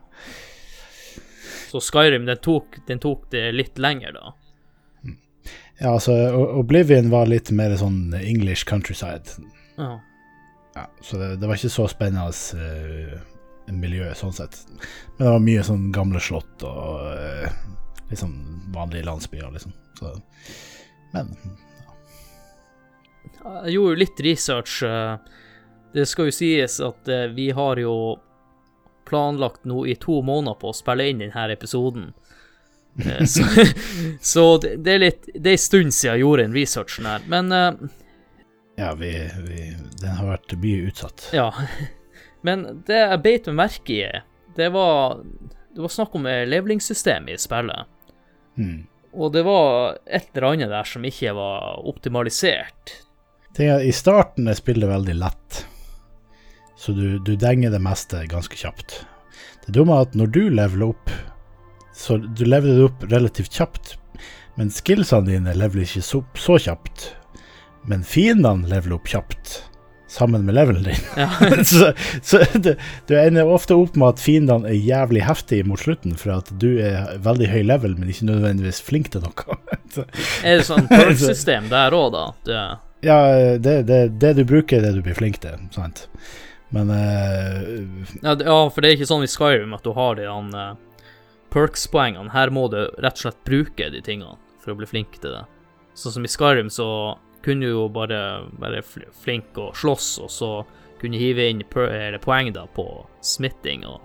Så 1.69 1.81
Skyrim, 1.85 2.25
den 2.25 2.37
tok, 2.41 2.79
den 2.87 2.99
tok 2.99 3.29
det 3.29 3.53
litt 3.53 3.77
lenger, 3.77 4.13
da? 4.13 4.31
Ja, 5.79 5.93
altså, 5.93 6.11
Oblivion 6.59 7.09
var 7.09 7.29
litt 7.29 7.51
mer 7.55 7.75
sånn 7.79 8.13
English 8.19 8.65
countryside. 8.65 9.29
Ja. 9.77 9.99
Ja, 10.75 10.87
så 11.01 11.17
det, 11.17 11.29
det 11.39 11.47
var 11.47 11.55
ikke 11.55 11.71
så 11.71 11.85
spennende 11.87 12.33
uh, 12.57 13.19
miljø, 13.71 14.09
sånn 14.17 14.33
sett. 14.35 14.57
Men 15.17 15.23
det 15.27 15.31
var 15.35 15.39
mye 15.45 15.63
sånn 15.63 15.85
gamle 15.95 16.19
slott 16.23 16.65
og 16.67 17.05
uh, 17.13 17.47
litt 18.09 18.19
sånn 18.19 18.35
vanlige 18.75 19.05
landsbyer, 19.07 19.47
liksom. 19.53 19.73
Så, 19.99 20.11
men 21.13 21.31
Jeg 23.39 23.73
gjorde 23.75 23.93
jo 23.93 23.99
litt 23.99 24.19
research. 24.25 24.83
eh, 24.83 25.17
Det 25.93 26.05
skal 26.07 26.29
jo 26.29 26.31
sies 26.35 26.79
at 26.79 27.07
eh, 27.09 27.27
vi 27.33 27.49
har 27.55 27.79
jo 27.81 27.93
planlagt 29.09 29.63
nå 29.65 29.85
i 29.89 29.95
to 29.95 30.19
måneder 30.21 30.59
på 30.61 30.69
å 30.69 30.75
spille 30.77 31.07
inn 31.09 31.23
denne 31.23 31.45
episoden. 31.53 32.11
Eh, 32.99 33.23
Så, 33.25 33.43
så 34.33 34.43
det, 34.61 34.87
er 34.91 34.99
litt 34.99 35.29
Det 35.33 35.53
er 35.53 35.57
en 35.57 35.65
stund 35.65 35.93
siden 35.95 36.17
jeg 36.17 36.25
gjorde 36.25 36.43
den 36.43 36.57
researchen 36.57 37.05
her. 37.09 37.25
Men 37.31 37.49
ja, 38.79 38.93
vi, 38.95 39.11
vi 39.47 39.63
Den 40.01 40.15
har 40.19 40.29
vært 40.35 40.53
mye 40.61 40.89
utsatt. 40.91 41.29
Ja. 41.35 41.49
Men 42.45 42.83
det 42.87 42.99
jeg 43.01 43.23
beit 43.23 43.47
meg 43.49 43.57
merke 43.59 43.95
i, 43.95 44.21
det 44.55 44.69
var 44.71 45.19
Det 45.73 45.81
var 45.83 45.91
snakk 45.91 46.15
om 46.15 46.23
levelingssystem 46.27 47.27
i 47.31 47.37
spillet. 47.39 47.87
Mm. 48.59 48.87
Og 49.13 49.31
det 49.33 49.41
var 49.47 49.97
et 50.05 50.29
eller 50.35 50.51
annet 50.53 50.69
der 50.71 50.85
som 50.87 51.05
ikke 51.07 51.33
var 51.33 51.79
optimalisert. 51.89 52.93
Ting 53.57 53.71
I 53.81 53.91
starten 53.95 54.47
er 54.47 54.57
spillet 54.57 54.89
veldig 54.89 55.15
lett, 55.19 55.63
så 56.79 56.93
du, 56.95 57.19
du 57.19 57.33
denger 57.35 57.73
det 57.73 57.81
meste 57.83 58.21
ganske 58.31 58.55
kjapt. 58.55 59.01
Det 59.65 59.73
dumme 59.75 59.97
er 59.97 60.07
at 60.07 60.17
når 60.17 60.29
du 60.35 60.43
leveler 60.47 60.91
opp, 60.91 61.11
så 61.95 62.17
du 62.17 62.45
leveler 62.45 62.79
det 62.79 62.85
opp 62.87 63.07
relativt 63.11 63.57
kjapt, 63.57 63.95
men 64.59 64.71
skillsene 64.73 65.27
dine 65.27 65.55
leveler 65.57 65.87
ikke 65.87 66.05
så, 66.05 66.21
så 66.39 66.59
kjapt. 66.61 67.09
Men 67.89 68.05
fiendene 68.07 68.69
leveler 68.69 68.97
opp 68.99 69.09
kjapt, 69.11 69.57
sammen 70.09 70.45
med 70.45 70.55
levelen 70.57 70.83
din. 70.83 71.03
Ja. 71.17 71.29
så 71.63 71.93
så 72.21 72.41
du, 72.53 72.73
du 73.07 73.13
ender 73.19 73.47
ofte 73.47 73.77
opp 73.77 73.95
med 73.99 74.15
at 74.15 74.23
fiendene 74.23 74.71
er 74.71 74.77
jævlig 74.77 75.23
heftige 75.27 75.67
mot 75.69 75.81
slutten, 75.81 76.17
for 76.17 76.39
at 76.39 76.51
du 76.61 76.69
er 76.81 77.17
veldig 77.23 77.49
høy 77.53 77.61
level, 77.67 77.95
men 77.99 78.11
ikke 78.11 78.29
nødvendigvis 78.31 78.81
flink 78.83 79.11
til 79.13 79.25
noe. 79.25 79.59
Er 80.45 80.59
det 80.59 80.67
sånn 80.67 80.89
perk-system 80.91 81.69
der 81.71 81.95
òg, 81.97 82.11
da? 82.13 82.25
Det, 82.45 82.63
ja, 83.05 83.17
det, 83.57 83.75
det, 83.87 83.99
det 84.19 84.33
du 84.37 84.43
bruker, 84.47 84.79
er 84.79 84.89
det 84.89 84.95
du 84.99 85.01
blir 85.05 85.17
flink 85.17 85.39
til, 85.43 85.55
sant. 85.75 86.07
Men 86.75 86.91
uh, 86.93 87.61
ja, 88.21 88.35
det- 88.35 88.45
ja, 88.45 88.57
for 88.69 88.81
det 88.81 88.89
er 88.91 88.97
ikke 88.99 89.09
sånn 89.09 89.25
i 89.25 89.29
Skyrim 89.31 89.73
at 89.73 89.85
du 89.87 89.93
har 89.97 90.19
de 90.19 90.27
eh, 90.27 90.73
perks-poengene. 91.53 92.29
Her 92.35 92.51
må 92.53 92.67
du 92.69 92.83
rett 93.01 93.15
og 93.17 93.23
slett 93.23 93.39
bruke 93.47 93.87
de 93.89 94.01
tingene 94.05 94.35
for 94.61 94.73
å 94.75 94.77
bli 94.77 94.85
flink 94.89 95.17
til 95.23 95.33
det. 95.33 95.45
Sånn 95.97 96.13
som 96.19 96.27
i 96.27 96.29
Skyrim 96.29 96.69
så 96.69 96.89
kunne 97.41 97.65
du 97.65 97.71
jo 97.71 97.87
bare 97.89 98.19
være 98.59 98.83
flink 99.23 99.57
og 99.57 99.73
slåss, 99.79 100.11
og 100.21 100.29
så 100.29 100.51
kunne 100.99 101.17
hive 101.17 101.45
inn 101.49 101.63
poeng 101.71 102.51
da 102.53 102.65
på 102.75 102.85
smitting 103.23 103.85
og 103.87 104.01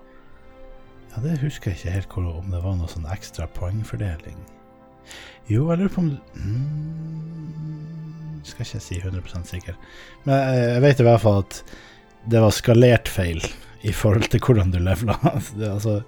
Ja, 1.15 1.21
det 1.23 1.37
husker 1.43 1.71
jeg 1.71 1.77
ikke 1.79 1.93
helt 1.93 2.13
hvor, 2.15 2.25
om 2.41 2.49
det 2.51 2.59
var 2.63 2.73
noe 2.79 2.89
sånn 2.91 3.05
ekstra 3.11 3.45
poengfordeling. 3.55 4.35
Jo, 5.45 5.67
jeg 5.69 5.77
lurer 5.77 5.93
på 5.93 6.01
om 6.01 6.07
mm, 6.33 6.63
Skal 8.49 8.65
ikke 8.65 8.81
si 8.81 8.97
100% 8.97 9.45
sikker. 9.49 9.75
Men 10.25 10.33
jeg, 10.39 10.63
jeg 10.73 10.81
vet 10.85 11.01
i 11.01 11.05
hvert 11.05 11.21
fall 11.21 11.43
at 11.43 11.59
det 12.25 12.41
var 12.41 12.53
skalert 12.55 13.09
feil 13.11 13.41
i 13.85 13.93
forhold 13.93 14.31
til 14.33 14.41
hvordan 14.41 14.71
du 14.73 14.79
levela. 14.81 15.17
det, 15.59 15.69
altså, 15.69 15.99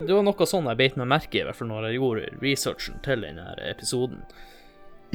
Det 0.00 0.12
var 0.14 0.24
noe 0.24 0.48
sånn 0.48 0.70
jeg 0.72 0.80
beit 0.80 0.96
meg 1.00 1.10
merke 1.12 1.40
i, 1.40 1.44
hvert 1.44 1.58
fall 1.58 1.68
når 1.72 1.90
jeg 1.90 1.98
gjorde 1.98 2.30
researchen 2.40 2.96
til 3.04 3.26
denne 3.26 3.46
episoden. 3.68 4.24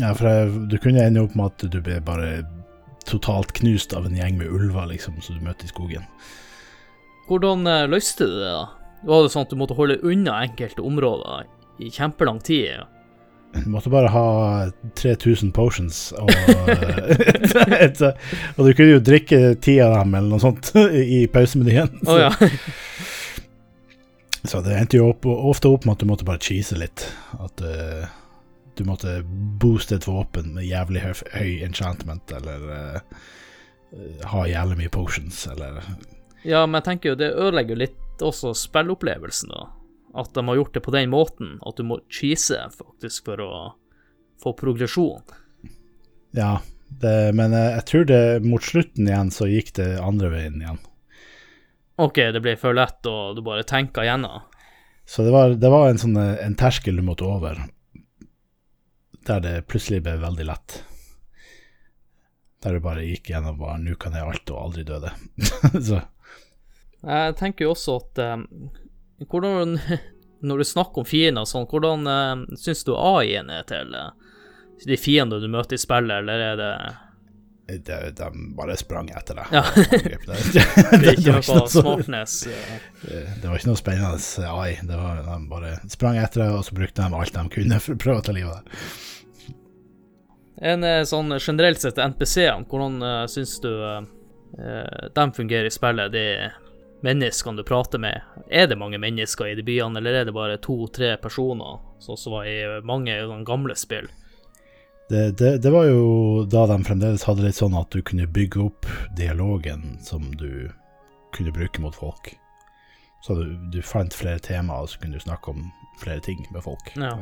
ja, 0.01 0.13
for 0.13 0.29
jeg, 0.29 0.53
du 0.69 0.77
kunne 0.81 1.05
ende 1.05 1.25
opp 1.25 1.35
med 1.37 1.49
at 1.49 1.65
du 1.73 1.79
ble 1.81 1.97
bare 2.05 2.43
totalt 3.09 3.51
knust 3.57 3.93
av 3.97 4.05
en 4.07 4.15
gjeng 4.15 4.37
med 4.39 4.47
ulver, 4.47 4.85
liksom, 4.93 5.17
som 5.21 5.37
du 5.37 5.43
møtte 5.43 5.65
i 5.65 5.71
skogen. 5.73 6.05
Hvordan 7.27 7.67
eh, 7.67 7.89
løste 7.89 8.27
du 8.29 8.37
det, 8.37 8.53
da? 8.53 8.67
Var 9.03 9.25
det 9.25 9.33
sånn 9.33 9.45
at 9.47 9.51
du 9.51 9.59
måtte 9.59 9.75
holde 9.75 9.99
unna 10.07 10.37
enkelte 10.45 10.83
områder 10.85 11.49
i 11.83 11.89
kjempelang 11.91 12.39
tid? 12.45 12.85
Du 13.53 13.69
måtte 13.69 13.89
bare 13.93 14.09
ha 14.09 14.25
3000 14.95 15.51
potions, 15.53 16.13
og, 16.17 16.29
et, 17.85 18.01
og 18.01 18.65
du 18.65 18.71
kunne 18.73 18.95
jo 18.95 19.03
drikke 19.03 19.53
ti 19.61 19.77
av 19.83 19.99
dem 19.99 20.15
eller 20.17 20.33
noe 20.33 20.41
sånt 20.41 20.71
i 21.17 21.27
pausemenyen. 21.31 22.01
Å 22.09 22.17
ja. 22.25 22.31
Så 24.43 24.59
det 24.65 24.73
endte 24.75 24.99
jo 24.99 25.11
opp, 25.13 25.25
ofte 25.29 25.69
opp 25.71 25.85
med 25.85 25.95
at 25.95 26.01
du 26.03 26.09
måtte 26.09 26.27
bare 26.27 26.41
cheese 26.43 26.75
litt. 26.75 27.05
At 27.39 27.61
uh, 27.63 28.09
du 28.75 28.83
måtte 28.83 29.21
booste 29.61 29.95
et 29.95 30.07
våpen 30.09 30.51
med 30.57 30.67
jævlig 30.67 31.05
høy, 31.05 31.13
høy 31.37 31.51
enchantment, 31.63 32.33
eller 32.35 32.65
uh, 32.67 33.21
ha 34.33 34.43
jævlig 34.49 34.81
mye 34.81 34.91
potions, 34.91 35.45
eller 35.53 35.79
ja, 36.43 36.65
men 36.65 36.81
jeg 36.81 36.87
tenker 36.89 37.13
jo 37.13 37.19
det 37.19 37.31
ødelegger 37.39 37.75
jo 37.75 37.83
litt 37.85 38.23
også 38.23 38.51
spillopplevelsen, 38.57 39.53
da. 39.53 39.67
At 40.13 40.33
de 40.33 40.43
har 40.47 40.59
gjort 40.59 40.73
det 40.73 40.83
på 40.85 40.93
den 40.93 41.09
måten, 41.09 41.55
at 41.65 41.77
du 41.77 41.87
må 41.89 41.99
cheese 42.09 42.59
faktisk 42.75 43.25
for 43.25 43.41
å 43.41 43.53
få 44.43 44.53
progresjon. 44.57 45.23
Ja, 46.37 46.61
det, 47.01 47.33
men 47.33 47.53
eh, 47.53 47.71
jeg 47.79 47.85
tror 47.89 48.05
det 48.09 48.23
mot 48.45 48.63
slutten 48.63 49.07
igjen 49.09 49.31
så 49.33 49.47
gikk 49.49 49.73
det 49.79 49.95
andre 50.01 50.29
veien 50.33 50.61
igjen. 50.61 50.81
OK, 52.01 52.19
det 52.33 52.41
ble 52.41 52.55
for 52.57 52.77
lett, 52.77 53.05
og 53.09 53.37
du 53.37 53.43
bare 53.45 53.65
tenker 53.69 54.05
igjennom. 54.05 54.45
Så 55.05 55.25
det 55.25 55.33
var, 55.33 55.53
det 55.59 55.69
var 55.69 55.89
en 55.89 56.01
sånn 56.01 56.17
eh, 56.17 56.39
en 56.45 56.57
terskel 56.57 56.97
du 56.97 57.05
måtte 57.05 57.27
over, 57.27 57.59
der 59.27 59.43
det 59.43 59.55
plutselig 59.69 60.03
ble 60.05 60.17
veldig 60.21 60.47
lett. 60.49 60.79
Der 62.63 62.77
du 62.77 62.83
bare 62.83 63.03
gikk 63.03 63.29
gjennom 63.33 63.59
bare 63.59 63.81
'nå 63.81 63.97
kan 63.99 64.15
jeg 64.15 64.23
alt 64.23 64.51
og 64.53 64.61
aldri 64.61 64.85
døde'. 64.87 65.11
så 65.89 65.99
Jeg 67.03 67.35
tenker 67.35 67.65
jo 67.65 67.73
også 67.73 67.97
at 67.99 68.21
um, 68.23 68.45
hvordan 69.29 69.77
Når 70.43 70.59
du 70.59 70.63
snakker 70.67 70.99
om 70.99 71.05
fiender 71.07 71.45
og 71.45 71.47
sånn, 71.47 71.65
hvordan 71.71 72.01
uh, 72.03 72.41
syns 72.59 72.81
du 72.83 72.89
AI-en 72.99 73.47
er 73.47 73.63
til 73.63 73.93
uh, 73.95 74.09
de 74.83 74.97
fiendene 74.99 75.39
du 75.39 75.47
møter 75.47 75.77
i 75.77 75.79
spillet, 75.79 76.17
eller 76.19 76.41
er 76.49 76.57
det 76.59 76.71
de, 77.67 78.11
de 78.11 78.55
bare 78.57 78.75
sprang 78.77 79.07
etter 79.15 79.39
deg. 79.39 79.53
Ja. 79.55 79.63
det, 79.75 80.17
Det 80.99 81.15
det, 81.15 81.31
var 81.31 81.47
noe 81.47 81.69
smartness? 81.71 82.35
uh, 82.47 83.29
det 83.39 83.47
var 83.47 83.55
ikke 83.55 83.69
noe 83.71 83.79
spennende 83.79 84.49
AI. 84.51 84.75
Det 84.83 84.99
var, 84.99 85.23
de 85.23 85.37
bare 85.47 85.73
sprang 85.87 86.19
etter 86.19 86.43
deg, 86.43 86.57
og 86.57 86.67
så 86.67 86.75
brukte 86.75 87.07
de 87.07 87.21
alt 87.21 87.39
de 87.39 87.45
kunne 87.55 87.79
for 87.85 87.95
å 87.95 88.01
prøve 88.03 88.23
å 88.23 88.27
ta 88.27 88.35
livet 88.35 88.51
av 88.51 88.67
deg. 88.67 88.83
En 90.63 90.85
eh, 90.87 91.01
sånn 91.07 91.33
generelt 91.39 91.81
sett 91.81 91.97
NPC-ene, 91.99 92.67
hvordan 92.69 92.99
uh, 93.03 93.23
syns 93.27 93.57
du 93.63 93.71
uh, 93.73 94.03
de 95.15 95.25
fungerer 95.35 95.67
i 95.67 95.73
spillet? 95.73 96.13
De 96.13 96.25
menneskene 97.03 97.59
du 97.59 97.65
prater 97.67 98.01
med, 98.01 98.21
er 98.49 98.67
det 98.71 98.79
mange 98.79 98.99
mennesker 99.01 99.49
i 99.51 99.55
de 99.59 99.65
byene, 99.65 99.99
eller 99.99 100.21
er 100.21 100.27
det 100.27 100.35
bare 100.35 100.59
to-tre 100.63 101.15
personer, 101.21 101.81
sånn 102.03 102.19
som 102.19 102.37
var 102.37 102.47
i 102.49 102.59
mange 102.87 103.17
gamle 103.47 103.75
spill? 103.79 104.07
Det, 105.09 105.37
det, 105.37 105.57
det 105.61 105.71
var 105.73 105.89
jo 105.89 106.45
da 106.49 106.63
de 106.71 106.79
fremdeles 106.87 107.25
hadde 107.27 107.43
litt 107.43 107.59
sånn 107.59 107.75
at 107.77 107.91
du 107.91 107.99
kunne 108.05 108.29
bygge 108.31 108.63
opp 108.63 108.87
dialogen 109.17 109.97
som 110.01 110.31
du 110.39 110.71
kunne 111.35 111.53
bruke 111.53 111.83
mot 111.83 111.95
folk. 111.95 112.31
Så 113.23 113.35
du, 113.39 113.51
du 113.71 113.81
fant 113.85 114.15
flere 114.15 114.41
temaer, 114.43 114.83
og 114.83 114.91
så 114.91 114.99
kunne 114.99 115.19
du 115.19 115.23
snakke 115.23 115.51
om 115.51 115.67
flere 116.01 116.23
ting 116.23 116.41
med 116.51 116.63
folk. 116.63 116.91
Ja. 116.99 117.13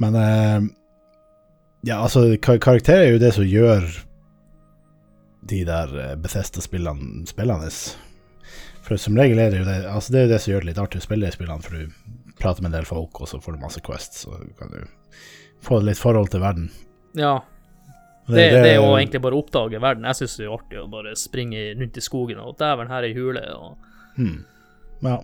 Men 0.00 0.16
eh, 0.16 0.70
ja, 1.88 1.98
altså, 1.98 2.24
kar 2.40 2.60
karakterer 2.62 3.08
er 3.08 3.12
jo 3.16 3.20
det 3.20 3.34
som 3.36 3.48
gjør 3.48 3.84
de 5.50 5.60
der 5.68 5.92
eh, 5.98 6.16
Bethesda-spillene 6.20 7.26
spillende. 7.28 7.68
For 8.82 8.98
som 8.98 9.16
regel 9.16 9.38
er 9.38 9.50
det 9.54 9.60
jo 9.62 9.66
det 9.68 9.76
Altså, 9.86 10.12
det 10.12 10.18
er 10.20 10.26
jo 10.26 10.32
det 10.32 10.40
som 10.42 10.52
gjør 10.52 10.64
det 10.64 10.70
litt 10.72 10.80
artig 10.82 11.00
å 11.02 11.04
spille 11.06 11.26
de 11.28 11.36
spillene, 11.36 11.62
for 11.62 11.76
du 11.78 12.34
prater 12.42 12.62
med 12.64 12.72
en 12.72 12.78
del 12.80 12.88
folk, 12.88 13.20
og 13.22 13.28
så 13.30 13.38
får 13.42 13.54
du 13.54 13.62
masse 13.62 13.80
quests, 13.86 14.24
og 14.26 14.42
kan 14.58 14.72
du 14.74 14.80
få 15.62 15.78
litt 15.86 16.00
forhold 16.00 16.32
til 16.32 16.42
verden. 16.42 16.70
Ja, 17.14 17.36
Det, 18.26 18.34
det, 18.38 18.62
det 18.62 18.70
er 18.72 18.80
jo 18.80 18.92
egentlig 18.96 19.20
bare 19.22 19.34
å 19.34 19.42
oppdage 19.42 19.80
verden. 19.82 20.04
Jeg 20.06 20.18
syns 20.20 20.36
det 20.38 20.44
er 20.46 20.54
artig 20.54 20.78
å 20.82 20.88
bare 20.90 21.12
springe 21.18 21.62
rundt 21.78 21.96
i 21.98 22.02
skogen 22.04 22.38
og 22.42 22.56
dæven, 22.58 22.90
her 22.90 23.02
er 23.02 23.08
ei 23.10 23.16
hule, 23.18 23.42
og 23.54 23.88
Hmm. 24.16 24.44
Ja. 25.02 25.16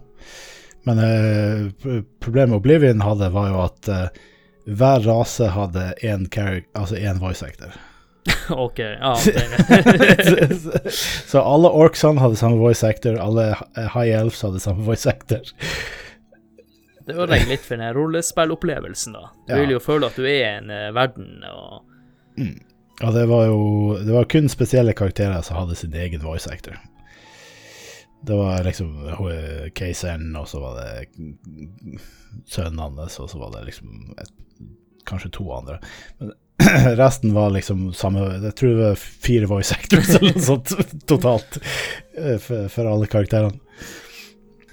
Men 0.87 0.99
eh, 1.05 1.67
pro- 1.83 2.03
problemet 2.25 2.57
Oblivion 2.57 3.03
hadde, 3.05 3.29
var 3.35 3.49
jo 3.51 3.59
at 3.67 3.89
eh, 3.93 4.09
hver 4.69 5.03
rase 5.05 5.51
hadde 5.53 5.91
én 6.03 6.25
altså 6.75 6.97
voice 7.21 7.43
actor. 7.45 7.75
OK, 8.67 8.79
ja. 8.79 9.15
Så 11.31 11.41
alle 11.43 11.69
orksene 11.69 12.21
hadde 12.23 12.37
samme 12.41 12.59
voice 12.61 12.85
actor, 12.87 13.19
alle 13.21 13.51
eh, 13.77 13.89
high 13.95 14.15
elves 14.21 14.43
hadde 14.43 14.61
samme 14.63 14.85
voice 14.87 15.07
actor. 15.11 15.41
det 17.09 17.17
ødelegger 17.17 17.49
litt 17.49 17.65
for 17.65 17.77
den 17.81 17.95
rollespillopplevelsen, 17.97 19.13
da. 19.17 19.31
Du 19.49 19.55
Ja. 19.55 19.61
vil 19.63 19.71
jo 19.77 19.81
føle 19.81 20.07
at 20.11 20.17
du 20.17 20.25
er 20.29 20.35
i 20.37 20.43
en 20.59 20.71
uh, 20.71 20.91
verden, 20.95 21.45
og 21.49 21.85
Og 23.01 23.15
det 23.15 23.29
var 23.31 23.45
jo 23.47 23.99
Det 24.05 24.13
var 24.15 24.25
kun 24.25 24.49
spesielle 24.49 24.93
karakterer 24.93 25.41
som 25.43 25.57
hadde 25.57 25.75
sin 25.77 25.95
egen 25.95 26.21
voice 26.23 26.47
actor. 26.51 26.75
Det 28.27 28.35
var 28.37 28.63
liksom 28.67 28.89
hun- 29.17 29.71
keiseren, 29.75 30.37
og 30.37 30.49
så 30.49 30.59
var 30.61 30.75
det 30.81 31.07
sønnen 32.47 32.79
hans, 32.79 33.19
og 33.21 33.31
så 33.31 33.39
var 33.39 33.51
det 33.55 33.65
liksom 33.69 34.15
et, 34.19 34.31
kanskje 35.07 35.31
to 35.31 35.53
andre. 35.55 35.79
Men 36.19 36.33
resten 36.99 37.35
var 37.35 37.53
liksom 37.55 37.93
samme 37.95 38.25
Jeg 38.43 38.55
tror 38.59 38.73
det 38.75 38.83
var 38.83 38.97
fire 38.99 39.47
voice 39.47 39.73
actors 39.73 40.09
eller 40.17 40.35
noe 40.35 40.43
sånt 40.43 40.73
totalt 41.07 41.59
eh, 42.19 42.39
for, 42.43 42.67
for 42.73 42.91
alle 42.91 43.07
karakterene. 43.11 43.61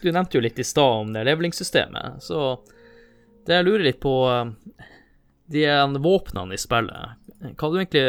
Du 0.01 0.11
nevnte 0.11 0.37
jo 0.37 0.43
litt 0.45 0.59
i 0.59 0.65
stad 0.65 1.05
om 1.05 1.13
det 1.13 1.23
levelingssystemet, 1.25 2.21
så 2.25 2.57
det 3.45 3.59
jeg 3.59 3.67
lurer 3.67 3.87
litt 3.87 4.01
på 4.03 4.15
eh, 4.31 4.83
De 5.53 5.65
eh, 5.69 5.97
våpnene 6.01 6.57
i 6.57 6.61
spillet, 6.61 7.17
hva 7.53 7.71
du 7.71 7.79
egentlig 7.79 8.05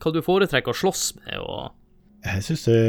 Hva 0.00 0.12
du 0.12 0.22
foretrekker 0.24 0.74
å 0.74 0.80
slåss 0.82 1.04
med, 1.22 1.36
og 1.40 2.26
Jeg 2.26 2.44
syns 2.44 2.66
det 2.68 2.80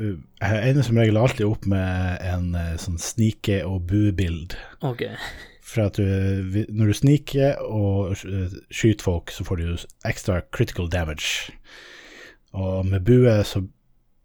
Jeg 0.00 0.60
ender 0.70 0.86
som 0.86 1.00
regel 1.00 1.20
alltid 1.20 1.48
opp 1.48 1.68
med 1.68 2.22
en 2.24 2.54
eh, 2.56 2.76
sånn 2.80 3.00
snike- 3.00 3.64
og 3.68 3.84
buebild. 3.90 4.56
OK. 4.84 5.04
For 5.64 5.86
at 5.86 5.96
du, 5.96 6.64
når 6.68 6.90
du 6.90 6.96
sniker 6.98 7.60
og 7.64 8.12
eh, 8.28 8.52
skyter 8.68 9.06
folk, 9.06 9.32
så 9.32 9.46
får 9.46 9.62
du 9.62 9.86
ekstra 10.04 10.42
critical 10.52 10.90
damage. 10.92 11.54
Og 12.52 12.84
med 12.86 13.04
bue, 13.06 13.38
så 13.48 13.64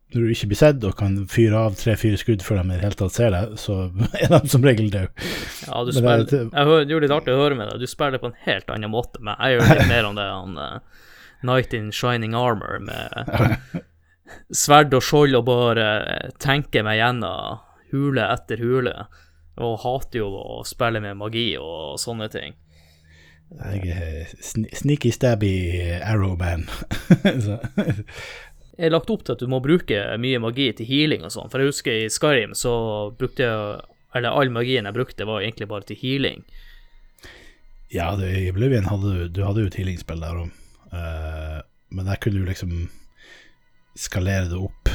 når 0.09 0.25
du 0.25 0.31
ikke 0.33 0.49
blir 0.49 0.57
sett 0.57 0.85
og 0.87 0.95
kan 0.97 1.15
fyre 1.29 1.59
av 1.67 1.75
tre-fire 1.77 2.17
skudd 2.17 2.41
før 2.41 2.59
de 2.59 2.63
i 2.65 2.77
det 2.79 2.85
hele 2.87 2.97
tatt 2.97 3.13
ser 3.13 3.33
deg, 3.35 3.53
så 3.61 3.77
er 4.19 4.33
de 4.33 4.41
som 4.51 4.65
regel 4.65 4.89
døde. 4.93 5.29
Ja, 5.67 5.83
du 5.85 5.93
spiller, 5.93 6.25
det 6.25 6.41
Jeg 6.47 6.71
Det 6.71 6.95
jo 6.95 7.03
litt 7.03 7.13
artig 7.13 7.35
å 7.35 7.43
høre 7.43 7.59
med 7.59 7.69
deg. 7.69 7.83
Du 7.83 7.91
spiller 7.91 8.21
på 8.21 8.31
en 8.31 8.41
helt 8.47 8.73
annen 8.73 8.93
måte, 8.93 9.21
men 9.21 9.37
jeg 9.37 9.59
gjør 9.59 9.69
litt 9.69 9.93
mer 9.93 10.09
om 10.09 10.17
det 10.17 10.27
han 10.27 10.57
uh, 10.57 11.05
Night 11.45 11.77
in 11.77 11.93
Shining 11.95 12.35
Armor 12.35 12.81
med 12.83 13.85
sverd 14.63 14.93
og 14.97 15.05
skjold 15.05 15.37
og 15.39 15.45
bare 15.47 15.87
eh, 16.03 16.29
tenker 16.41 16.83
meg 16.85 16.99
gjennom 16.99 17.61
hule 17.93 18.25
etter 18.33 18.61
hule. 18.61 18.95
Og 19.59 19.75
hater 19.83 20.21
jo 20.21 20.29
å 20.39 20.59
spille 20.67 21.01
med 21.03 21.17
magi 21.19 21.51
og 21.59 21.97
sånne 21.99 22.29
ting. 22.31 22.53
Jeg 23.49 23.81
er 23.91 24.29
sn- 24.45 24.69
sneaky 24.77 25.09
stabby 25.11 25.51
arrow 26.05 26.35
man. 26.39 26.67
så, 27.45 27.57
Jeg 28.77 28.87
er 28.87 28.93
lagt 28.93 29.09
opp 29.11 29.23
til 29.25 29.33
at 29.35 29.41
du 29.41 29.49
må 29.51 29.57
bruke 29.59 29.97
mye 30.21 30.39
magi 30.39 30.69
til 30.77 30.85
healing 30.87 31.25
og 31.27 31.33
sånn, 31.33 31.49
for 31.51 31.59
jeg 31.59 31.71
husker 31.73 31.97
i 32.05 32.11
Skyrim 32.13 32.53
så 32.55 32.71
brukte 33.19 33.43
jeg 33.43 33.81
Eller 34.15 34.31
all 34.37 34.49
magien 34.53 34.85
jeg 34.87 34.95
brukte, 34.95 35.25
var 35.27 35.41
egentlig 35.43 35.67
bare 35.69 35.85
til 35.89 35.97
healing. 35.99 36.45
ja, 37.91 38.15
du, 38.15 38.23
i 38.25 38.47
Oblivion 38.49 38.85
hadde 38.89 39.11
du, 39.13 39.27
du 39.33 39.43
hadde 39.43 39.61
jo 39.65 39.67
et 39.69 39.75
healingspill 39.77 40.21
der 40.21 40.39
òg, 40.45 40.49
men 41.91 42.05
der 42.05 42.17
kunne 42.21 42.39
du 42.41 42.45
liksom 42.47 42.87
skalere 43.97 44.47
det 44.49 44.57
opp. 44.57 44.89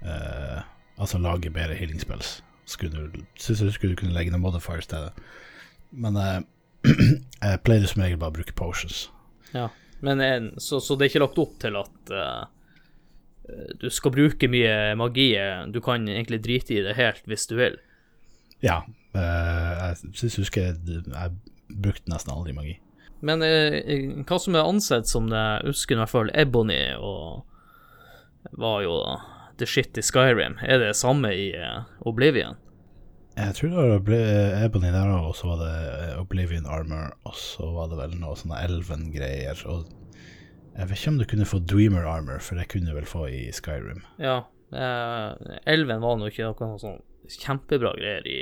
Uh, 0.00 0.60
altså 1.00 1.18
lage 1.20 1.50
bedre 1.52 1.76
healing 1.76 2.00
spells. 2.00 2.40
Skulle 2.70 3.08
du, 3.10 3.22
synes 3.34 3.60
jeg 3.60 3.72
du 3.72 3.74
skulle 3.74 3.98
kunne 3.98 4.14
legge 4.14 4.30
noen 4.30 4.44
modifiers 4.44 4.86
til 4.90 5.08
det. 5.08 5.26
Men 5.90 6.16
eh, 6.20 6.38
jeg 7.42 7.62
pleide 7.66 7.90
som 7.90 8.04
regel 8.04 8.20
bare 8.20 8.34
å 8.34 8.38
bruke 8.38 8.54
potions. 8.56 9.08
Ja, 9.50 9.68
men 10.06 10.22
en, 10.22 10.50
så, 10.62 10.78
så 10.80 10.94
det 10.96 11.06
er 11.06 11.12
ikke 11.12 11.24
lagt 11.24 11.40
opp 11.42 11.56
til 11.60 11.76
at 11.80 12.12
uh, 12.14 12.44
du 13.82 13.88
skal 13.92 14.14
bruke 14.14 14.48
mye 14.48 14.94
magi. 14.96 15.32
Du 15.74 15.80
kan 15.84 16.06
egentlig 16.08 16.40
drite 16.44 16.78
i 16.78 16.84
det 16.86 16.94
helt 16.98 17.26
hvis 17.28 17.48
du 17.50 17.56
vil. 17.58 17.76
Ja, 18.64 18.82
eh, 19.16 19.70
jeg 19.80 20.14
synes 20.14 20.38
husker 20.42 20.68
jeg, 20.68 21.02
jeg 21.08 21.76
brukte 21.82 22.12
nesten 22.12 22.32
aldri 22.34 22.54
magi. 22.54 22.76
Men 23.24 23.44
eh, 23.44 24.22
hva 24.24 24.38
som 24.40 24.56
er 24.56 24.68
ansett 24.68 25.08
som 25.08 25.28
det, 25.32 25.40
jeg 25.40 25.74
husker 25.74 25.96
i 25.96 26.00
hvert 26.00 26.12
fall 26.12 26.32
Ebony 26.36 26.80
og 26.96 27.42
var 28.60 28.80
jo 28.84 28.96
the 29.60 29.68
shit 29.68 29.96
i 29.98 30.04
Skyrim. 30.04 30.58
Er 30.64 30.80
det 30.82 30.96
samme 30.98 31.32
i 31.36 31.50
eh, 31.56 31.86
Oblivion? 32.08 32.58
Jeg 33.38 33.54
tror 33.56 33.70
det 33.70 33.82
var 34.10 34.64
Ebony 34.66 34.90
der 34.92 35.08
òg, 35.08 35.30
og 35.30 35.36
så 35.38 35.52
var 35.52 35.60
det 35.62 35.74
eh, 35.78 36.14
Oblivion 36.20 36.66
Armor, 36.66 37.14
og 37.28 37.36
så 37.38 37.68
var 37.76 37.92
det 37.92 38.00
vel 38.00 38.16
noe 38.20 38.36
sånne 38.38 38.58
Elven-greier. 38.66 39.62
Og 39.70 39.86
jeg 40.76 40.88
vet 40.90 40.98
ikke 40.98 41.12
om 41.12 41.20
du 41.20 41.28
kunne 41.30 41.48
få 41.48 41.60
Dreamer 41.64 42.08
Armor, 42.08 42.42
for 42.44 42.58
det 42.58 42.68
kunne 42.72 42.90
du 42.90 42.96
vel 42.96 43.08
få 43.08 43.28
i 43.30 43.44
Skyrim. 43.54 44.02
Ja. 44.22 44.42
Eh, 44.70 45.54
Elven 45.70 46.02
var 46.02 46.18
nå 46.18 46.30
ikke 46.30 46.50
noe 46.50 46.80
sånn 46.82 47.00
kjempebra 47.30 47.94
greier 47.98 48.26
i 48.26 48.40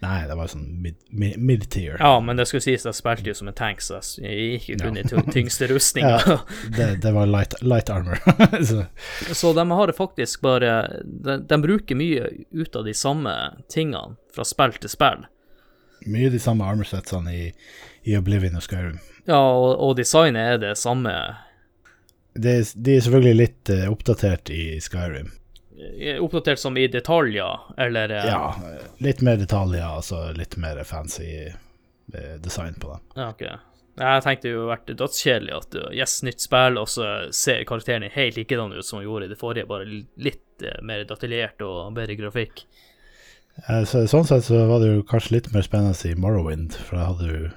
Nei, 0.00 0.22
det 0.28 0.32
var 0.38 0.48
sånn 0.48 0.62
mid-tier. 0.80 1.36
mid-tier. 1.38 1.96
Ja, 2.00 2.14
men 2.24 2.38
det 2.38 2.46
skulle 2.48 2.64
sies 2.64 2.86
jeg 2.88 2.96
spilte 2.96 3.28
jo 3.28 3.34
som 3.36 3.50
en 3.50 3.56
tank, 3.58 3.82
så 3.84 3.98
jeg 4.22 4.46
gikk 4.54 4.68
jo 4.72 4.76
kun 4.80 4.96
i 4.96 5.02
ty- 5.04 5.24
tyngste 5.34 5.68
rustninga. 5.74 6.38
det, 6.76 6.86
det 7.02 7.12
var 7.12 7.28
light, 7.28 7.58
light 7.60 7.90
armor. 7.92 8.16
så, 8.70 8.86
Så 9.36 9.52
de 9.58 9.66
har 9.70 9.92
faktisk 9.98 10.40
bare 10.46 11.02
de, 11.04 11.36
de 11.44 11.58
bruker 11.60 11.98
mye 12.00 12.30
ut 12.50 12.76
av 12.80 12.88
de 12.88 12.94
samme 12.96 13.34
tingene 13.68 14.16
fra 14.34 14.44
spill 14.48 14.72
til 14.80 14.88
spill. 14.94 15.26
mye 16.08 16.30
de 16.32 16.38
samme 16.40 16.64
armorsetsene 16.64 17.34
i, 17.36 17.52
i 18.08 18.16
Oblivion 18.16 18.56
og 18.56 18.64
Skyrim. 18.64 18.96
Ja, 19.28 19.36
og, 19.42 19.74
og 19.84 19.98
designet 20.00 20.54
er 20.54 20.62
det 20.62 20.78
samme. 20.80 21.12
Det, 22.32 22.54
de 22.78 22.94
er 22.96 23.02
selvfølgelig 23.04 23.36
litt 23.36 23.70
uh, 23.74 23.84
oppdatert 23.92 24.48
i 24.54 24.78
Skyrim. 24.80 25.28
Eh, 26.00 26.18
oppdatert 26.22 26.58
som 26.62 26.76
i 26.76 26.86
detaljer, 26.92 27.58
eller 27.80 28.10
eh, 28.18 28.28
Ja, 28.30 28.54
litt 28.98 29.22
mer 29.26 29.36
detaljer, 29.40 29.84
altså 29.86 30.26
litt 30.36 30.56
mer 30.60 30.82
fancy 30.84 31.30
eh, 31.48 32.36
design 32.42 32.74
på 32.80 32.92
det. 32.94 33.00
Ja, 33.20 33.28
okay. 33.34 33.56
Jeg 34.00 34.22
tenkte 34.24 34.48
det 34.48 34.54
hadde 34.56 34.68
vært 34.70 34.92
dødskjedelig 34.96 35.56
at 35.56 35.74
yes, 35.92 36.20
nytt 36.24 36.40
spill, 36.40 36.78
og 36.80 36.86
så 36.88 37.08
ser 37.36 37.64
karakterene 37.68 38.08
helt 38.14 38.38
likedan 38.38 38.72
ut 38.72 38.86
som 38.86 39.00
de 39.02 39.04
gjorde 39.08 39.26
i 39.26 39.32
det 39.32 39.36
forrige, 39.40 39.66
bare 39.68 39.88
litt 40.16 40.64
eh, 40.64 40.78
mer 40.86 41.02
detaljert 41.08 41.60
og 41.66 41.90
bedre 41.98 42.16
grafikk. 42.16 42.62
Eh, 43.66 43.82
Så, 43.84 44.06
sånn 44.08 44.24
sett 44.28 44.46
så 44.46 44.62
var 44.70 44.80
det 44.80 44.92
jo 44.94 45.02
kanskje 45.10 45.34
litt 45.36 45.50
mer 45.52 45.66
spennende 45.66 46.08
i 46.08 46.14
Morrowind, 46.16 46.78
for 46.86 46.96
da 47.00 47.08
hadde 47.10 47.28
du 47.32 47.50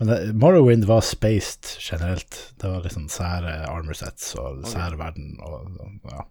Men 0.00 0.08
det, 0.08 0.18
Morrowind 0.34 0.84
var 0.88 1.04
spaced 1.06 1.76
generelt. 1.78 2.34
Det 2.58 2.66
var 2.66 2.82
liksom 2.82 3.04
sære 3.12 3.52
armor 3.68 3.94
sets 3.94 4.32
og 4.40 4.64
sære 4.66 4.96
verden 4.98 5.36
og 5.44 5.68
og- 5.78 6.10
ja. 6.10 6.24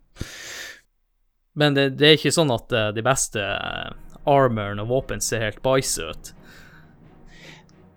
Men 1.54 1.74
det, 1.76 1.90
det 2.00 2.08
er 2.08 2.14
ikke 2.20 2.32
sånn 2.32 2.52
at 2.54 2.72
eh, 2.72 2.92
de 2.96 3.02
beste 3.04 3.40
uh, 3.44 3.92
armoren 4.30 4.80
og 4.80 4.88
våpen 4.92 5.20
ser 5.24 5.42
helt 5.44 5.62
bæsj 5.66 6.00
ut. 6.08 6.30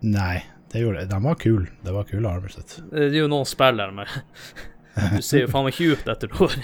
Nei, 0.04 0.42
det 0.72 0.80
gjorde 0.82 1.04
De 1.08 1.18
var 1.22 1.34
kule. 1.40 1.68
Det 1.84 1.92
var 1.94 2.04
kule 2.08 2.28
armor 2.28 2.48
sets. 2.52 2.80
Det 2.90 3.04
er 3.12 3.20
jo 3.22 3.28
noen 3.30 3.46
spill 3.48 3.76
der, 3.78 3.90
men 3.94 4.06
du 5.14 5.20
ser 5.22 5.40
jo 5.44 5.48
faen 5.52 5.64
meg 5.68 5.74
ikke 5.78 5.92
ut 5.94 6.08
etter 6.14 6.28
du 6.32 6.36
har 6.42 6.56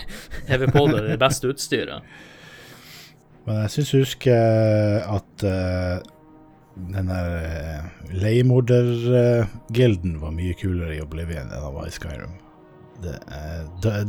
hevet 0.50 0.70
på 0.74 0.82
deg 0.90 1.00
det 1.12 1.18
beste 1.22 1.44
utstyret. 1.50 2.00
Men 3.46 3.54
jeg 3.64 3.70
syns 3.76 3.90
jeg 3.94 4.02
husker 4.04 4.40
at 5.08 5.34
uh, 5.46 5.96
den 6.90 7.06
der 7.10 7.26
uh, 7.38 7.80
leiemordergilden 8.18 10.12
var 10.20 10.32
mye 10.36 10.54
kulere 10.58 10.94
i 10.98 11.02
Oblivion 11.04 11.46
enn 11.46 11.54
den 11.54 11.74
var 11.78 11.86
i 11.88 11.94
Skyrim. 11.94 12.34
The, 13.00 13.14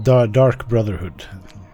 Da- 0.04 0.28
Dark 0.28 0.68
Brotherhood. 0.70 1.20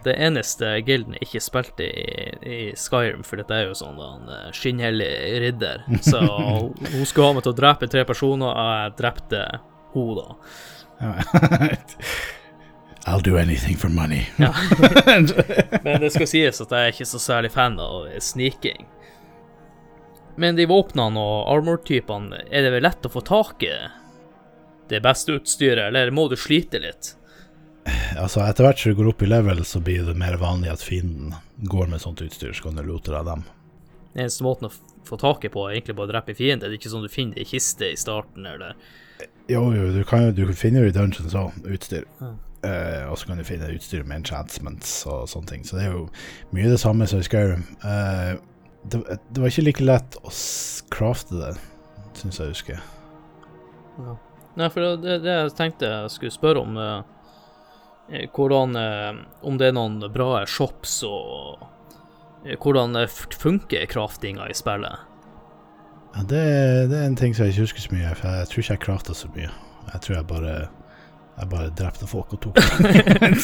Det 0.08 0.16
eneste 0.24 0.70
gilden 0.86 1.16
jeg 1.18 1.26
ikke 1.26 1.44
spilte 1.44 1.84
i, 1.84 2.32
i 2.40 2.58
Skyrim, 2.78 3.24
for 3.26 3.40
dette 3.40 3.52
er 3.56 3.68
jo 3.68 3.76
sånn 3.76 3.98
en 4.00 4.32
eh, 4.32 4.48
skinnhellig 4.56 5.12
ridder, 5.44 5.84
så 6.10 6.22
hun 6.24 7.04
skulle 7.04 7.28
ha 7.28 7.36
meg 7.36 7.44
til 7.44 7.52
å 7.52 7.58
drepe 7.58 7.90
tre 7.92 8.06
personer, 8.08 8.48
og 8.48 8.72
jeg 8.72 8.96
drepte 9.02 9.44
hun 9.92 10.18
da. 10.18 10.28
I'll 13.08 13.24
do 13.24 13.38
anything 13.38 13.76
for 13.76 13.88
money. 13.88 14.26
Ja. 14.36 14.52
Men 15.84 16.00
det 16.00 16.10
skal 16.12 16.28
sies 16.28 16.60
at 16.60 16.72
jeg 16.74 16.88
er 16.88 16.92
ikke 16.92 17.08
så 17.08 17.20
særlig 17.22 17.52
fan 17.54 17.78
av 17.80 18.08
sniking. 18.20 18.84
Men 20.38 20.58
de 20.58 20.68
våpnene 20.70 21.18
og 21.18 21.48
armor-typene, 21.54 22.42
er 22.50 22.66
det 22.66 22.74
vel 22.74 22.84
lett 22.84 23.08
å 23.08 23.12
få 23.12 23.22
tak 23.24 23.64
i 23.66 23.72
det 24.88 25.00
beste 25.04 25.38
utstyret, 25.38 25.88
eller 25.88 26.12
må 26.14 26.28
du 26.28 26.36
slite 26.36 26.80
litt? 26.84 27.14
Altså 28.18 28.42
Etter 28.44 28.66
hvert 28.66 28.80
som 28.80 28.92
du 28.92 28.98
går 28.98 29.10
opp 29.12 29.22
i 29.22 29.28
level, 29.30 29.62
så 29.66 29.80
blir 29.84 30.06
det 30.06 30.16
mer 30.18 30.38
vanlig 30.40 30.72
at 30.72 30.84
fienden 30.84 31.34
går 31.70 31.90
med 31.90 32.02
sånt 32.02 32.22
utstyr, 32.24 32.52
så 32.56 32.68
kan 32.68 32.78
du 32.78 32.84
loote 32.86 33.14
deg 33.14 33.26
dem. 33.28 33.44
Den 34.14 34.24
eneste 34.26 34.46
måten 34.46 34.68
å 34.68 34.72
få 35.08 35.18
taket 35.20 35.54
på 35.54 35.66
er 35.66 35.76
egentlig 35.76 35.96
bare 35.98 36.10
å 36.10 36.12
drepe 36.12 36.36
fienden. 36.38 36.66
Det 36.66 36.76
er 36.76 36.80
ikke 36.80 36.92
sånn 36.92 37.06
du 37.06 37.12
finner 37.12 37.38
det 37.38 37.46
i 37.46 37.52
kiste 37.52 37.92
i 37.92 37.98
starten, 38.00 38.46
eller 38.48 38.76
Jo, 39.48 39.68
jo, 39.72 39.88
du, 39.94 40.02
kan 40.08 40.28
du 40.34 40.44
finner 40.52 40.84
jo 40.84 40.92
i 40.92 40.94
dungeons 40.94 41.36
òg 41.38 41.66
utstyr. 41.68 42.04
Ja. 42.20 42.34
Uh, 42.58 43.04
og 43.12 43.20
så 43.20 43.28
kan 43.28 43.38
du 43.38 43.46
finne 43.46 43.68
utstyr 43.70 44.02
med 44.02 44.24
enchantments 44.24 45.04
og 45.06 45.28
sånne 45.30 45.52
ting. 45.52 45.66
Så 45.66 45.78
det 45.78 45.86
er 45.86 45.94
jo 45.94 46.08
mye 46.56 46.70
det 46.72 46.80
samme 46.82 47.06
som 47.06 47.22
i 47.22 47.26
Skyrim. 47.26 47.62
Uh, 47.84 48.34
det, 48.90 49.02
det 49.30 49.42
var 49.42 49.52
ikke 49.52 49.66
like 49.66 49.84
lett 49.84 50.18
å 50.22 50.32
crafte 50.92 51.38
det, 51.38 51.52
syns 52.18 52.40
jeg 52.40 52.54
husker. 52.54 52.82
Nei, 54.58 54.68
for 54.74 54.98
det, 54.98 55.20
det 55.22 55.34
jeg 55.34 55.54
tenkte 55.58 55.90
jeg 55.90 56.12
skulle 56.14 56.34
spørre 56.34 56.62
om, 56.64 56.76
eh, 56.82 57.17
hvordan 58.08 58.76
eh, 58.76 59.18
Om 59.44 59.58
det 59.60 59.68
er 59.68 59.76
noen 59.76 60.00
bra 60.12 60.44
shops, 60.48 61.02
og 61.04 61.60
eh, 62.46 62.56
hvordan 62.56 62.96
eh, 62.96 63.20
funker 63.38 63.86
craftinga 63.90 64.48
i 64.48 64.56
spillet? 64.56 65.04
Ja, 66.14 66.24
det, 66.24 66.44
det 66.90 66.98
er 66.98 67.06
en 67.06 67.18
ting 67.20 67.36
som 67.36 67.46
jeg 67.46 67.54
ikke 67.54 67.66
husker 67.68 67.84
så 67.84 67.94
mye, 67.94 68.14
for 68.16 68.40
jeg 68.40 68.50
tror 68.50 68.64
ikke 68.64 68.74
jeg 68.74 68.84
crafta 68.86 69.16
så 69.16 69.30
mye. 69.36 69.50
Jeg 69.92 70.04
tror 70.04 70.16
jeg 70.16 70.28
bare 70.28 70.58
jeg 71.38 71.50
bare 71.52 71.70
drepte 71.78 72.06
folk 72.10 72.32
og 72.34 72.40
tok 72.42 72.56
Eh, 72.58 73.36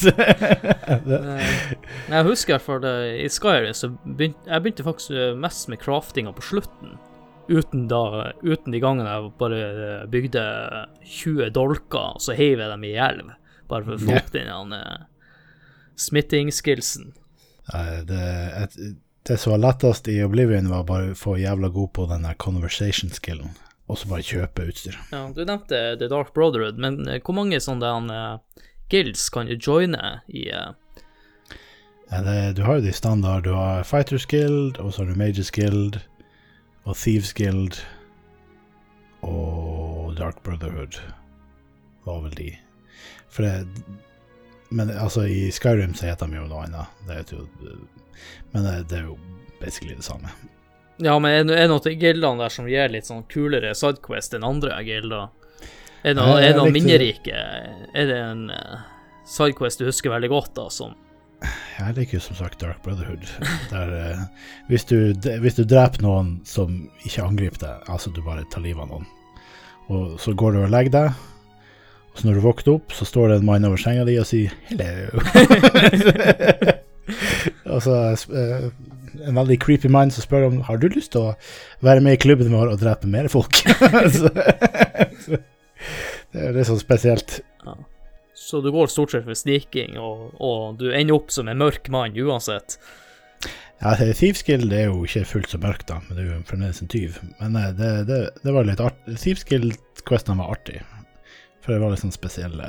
Jeg 2.15 2.27
husker 2.27 2.81
det, 2.83 2.95
i 3.23 3.29
Skyrim 3.31 3.75
så 3.77 3.93
begynte 4.05 4.51
jeg 4.51 4.63
begynte 4.65 4.87
faktisk 4.87 5.15
eh, 5.15 5.35
mest 5.39 5.69
med 5.71 5.81
craftinga 5.83 6.33
på 6.35 6.43
slutten. 6.43 6.97
Uten, 7.45 7.87
da, 7.89 8.33
uten 8.43 8.73
de 8.73 8.81
gangene 8.81 9.11
jeg 9.13 9.33
bare 9.39 9.61
eh, 9.61 10.05
bygde 10.11 10.43
20 11.05 11.51
dolker, 11.55 12.17
og 12.17 12.23
så 12.25 12.37
heiv 12.37 12.59
jeg 12.59 12.71
dem 12.73 12.87
i 12.89 12.95
elv. 12.97 13.35
Bare 13.71 13.87
for 13.87 13.97
å 13.97 14.03
få 14.03 14.17
opp 14.19 14.33
den 14.35 14.73
uh, 14.75 15.07
smitting-skillsen. 15.97 17.13
Det, 18.05 18.25
det 19.25 19.37
som 19.41 19.55
var 19.55 19.63
lettest 19.63 20.09
i 20.13 20.19
Oblivion, 20.25 20.69
var 20.69 20.85
bare 20.85 21.13
å 21.15 21.17
få 21.17 21.39
jævla 21.41 21.71
god 21.73 21.93
på 21.97 22.05
den 22.11 22.27
der 22.27 22.37
conversation-skillen, 22.37 23.55
og 23.89 23.99
så 23.99 24.11
bare 24.11 24.27
kjøpe 24.27 24.67
utstyr. 24.69 24.99
Ja, 25.15 25.23
du 25.33 25.41
nevnte 25.49 25.81
The 25.97 26.11
Dark 26.13 26.35
Brotherhood, 26.37 26.77
men 26.77 27.09
eh, 27.09 27.23
hvor 27.25 27.39
mange 27.39 27.61
sånne 27.65 27.93
uh, 28.13 28.65
guilds 28.93 29.31
kan 29.33 29.49
du 29.49 29.57
joine 29.57 30.19
i 30.29 30.51
uh... 30.53 30.75
Ja, 32.11 32.21
det, 32.21 32.37
du 32.59 32.63
har 32.67 32.79
jo 32.79 32.85
de 32.85 32.93
standard. 32.93 33.47
Du 33.49 33.55
har 33.57 33.87
Fighters 33.89 34.27
Guild, 34.29 34.77
og 34.77 34.93
så 34.93 35.03
har 35.03 35.15
du 35.15 35.17
Mages 35.19 35.49
Guild, 35.57 35.97
og 36.85 36.99
Thieves 37.01 37.33
Guild, 37.33 37.81
og 39.25 40.13
Dark 40.21 40.43
Brotherhood 40.45 41.01
var 42.05 42.21
vel 42.27 42.37
de. 42.37 42.51
For 43.35 43.43
det 43.47 43.67
Men 44.75 44.91
altså, 44.91 45.27
i 45.27 45.51
Skyrim 45.55 45.95
så 45.95 46.09
heter 46.09 46.31
de 46.31 46.39
jo 46.41 46.49
noe 46.51 46.65
annet. 46.65 46.99
Det 47.07 47.21
er 47.21 47.37
jo 47.37 47.47
Men 48.55 48.67
det, 48.67 48.75
det 48.91 48.99
er 48.99 49.07
jo 49.11 49.19
basically 49.61 49.95
det 49.95 50.07
samme. 50.07 50.31
Ja, 51.03 51.19
men 51.19 51.51
er 51.51 51.65
det 51.65 51.71
noe 51.71 51.83
til 51.83 51.97
gildene 51.99 52.45
der 52.45 52.53
som 52.55 52.69
gir 52.71 52.93
litt 52.93 53.09
sånn 53.09 53.25
kulere 53.31 53.73
sidequest 53.75 54.37
enn 54.37 54.47
andre 54.47 54.77
gilder? 54.87 55.33
Er 56.05 56.13
det 56.13 56.19
noe, 56.21 56.37
Eh, 56.37 56.45
er 56.45 56.53
det 56.53 56.61
noen 56.61 56.75
minnerike 56.75 57.33
Er 57.35 58.11
det 58.11 58.19
en 58.21 58.51
eh, 58.53 58.83
sidequest 59.27 59.81
du 59.81 59.89
husker 59.89 60.13
veldig 60.13 60.31
godt, 60.31 60.53
da, 60.59 60.69
som 60.71 60.95
Jeg 61.79 61.97
liker 61.97 62.23
som 62.23 62.37
sagt 62.39 62.61
Dark 62.63 62.83
Brotherhood. 62.85 63.27
Der, 63.73 63.91
eh, 63.99 64.25
hvis, 64.69 64.85
du, 64.89 65.13
de, 65.13 65.39
hvis 65.43 65.59
du 65.59 65.65
dreper 65.65 66.05
noen 66.05 66.37
som 66.47 66.77
ikke 67.03 67.25
angriper 67.27 67.65
deg, 67.65 67.89
altså 67.91 68.13
du 68.15 68.23
bare 68.25 68.47
tar 68.53 68.63
livet 68.65 68.85
av 68.85 68.93
noen, 68.93 69.09
og 69.91 70.15
så 70.23 70.33
går 70.33 70.55
du 70.55 70.61
og 70.63 70.71
legger 70.73 70.95
deg, 70.95 71.25
så 72.15 72.29
når 72.29 72.39
du 72.39 72.45
våkner 72.45 72.77
opp, 72.77 72.95
så 72.95 73.07
står 73.09 73.31
det 73.31 73.39
en 73.41 73.47
mann 73.49 73.67
over 73.67 73.81
senga 73.81 74.05
di 74.07 74.17
og 74.23 74.29
sier 74.29 74.55
'hello'. 74.71 75.23
og 77.75 77.83
så 77.83 77.97
eh, 78.15 78.69
en 79.25 79.39
veldig 79.39 79.59
creepy 79.63 79.91
mann 79.93 80.13
som 80.15 80.25
spør 80.25 80.49
om 80.49 80.61
har 80.69 80.79
du 80.81 80.89
lyst 80.93 81.15
til 81.15 81.31
å 81.31 81.35
være 81.85 82.05
med 82.05 82.17
i 82.17 82.23
klubben 82.25 82.53
vår 82.55 82.73
og 82.73 82.81
drepe 82.83 83.11
mer 83.11 83.29
folk. 83.33 83.63
så, 84.17 84.31
så, 85.25 85.41
det 86.33 86.41
er 86.43 86.57
litt 86.57 86.71
sånn 86.71 86.83
spesielt. 86.83 87.41
Så 88.35 88.61
du 88.61 88.71
går 88.75 88.91
stort 88.93 89.15
sett 89.15 89.25
for 89.27 89.39
sniking, 89.39 89.97
og, 89.99 90.35
og 90.43 90.79
du 90.81 90.91
ender 90.93 91.17
opp 91.17 91.33
som 91.33 91.49
en 91.49 91.61
mørk 91.61 91.89
mann 91.93 92.17
uansett. 92.19 92.79
Ja, 93.83 93.95
Thieves 93.97 94.45
Guild 94.47 94.73
er 94.73 94.89
jo 94.89 95.05
ikke 95.05 95.25
fullt 95.29 95.51
så 95.53 95.59
mørkt, 95.61 95.89
da, 95.91 95.99
men 96.07 96.17
det 96.17 96.25
er 96.25 96.31
jo 96.31 96.43
fremdeles 96.49 96.83
en 96.83 96.91
tyv. 96.93 97.19
Men 97.41 97.57
eh, 97.61 97.71
det, 97.77 97.93
det, 98.11 98.21
det 98.45 98.55
var 98.55 98.69
litt 98.69 98.83
artig. 98.83 99.17
Thieves 99.21 99.47
Guild-questene 99.49 100.39
var 100.41 100.55
artig, 100.57 100.83
for 101.65 101.73
det 101.73 101.81
var 101.81 101.95
litt 101.95 102.05
sånn 102.05 102.13
spesielle 102.15 102.69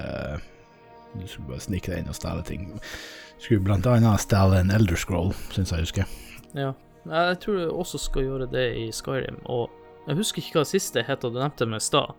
Du 1.19 1.27
skulle 1.27 1.51
bare 1.51 1.63
snike 1.63 1.91
deg 1.91 2.01
inn 2.01 2.11
og 2.11 2.17
stjele 2.17 2.43
ting. 2.47 2.65
Du 2.71 3.43
skulle 3.43 3.63
blant 3.67 3.87
annet 3.87 4.23
stjele 4.23 4.61
en 4.63 4.71
Elder 4.71 4.99
Scroll, 4.99 5.33
syns 5.55 5.71
jeg 5.75 5.85
husker. 5.85 6.17
Ja. 6.55 6.73
Jeg 7.05 7.39
tror 7.43 7.59
du 7.59 7.65
også 7.69 7.99
skal 8.01 8.25
gjøre 8.25 8.47
det 8.49 8.65
i 8.79 8.85
Skyrim, 8.95 9.37
og 9.45 9.69
jeg 10.07 10.17
husker 10.17 10.41
ikke 10.41 10.57
hva 10.57 10.63
det 10.65 10.71
siste 10.71 11.03
het, 11.05 11.23
og 11.23 11.35
du 11.35 11.39
nevnte 11.39 11.67
det 11.67 11.77
i 11.77 11.83
stad. 11.83 12.15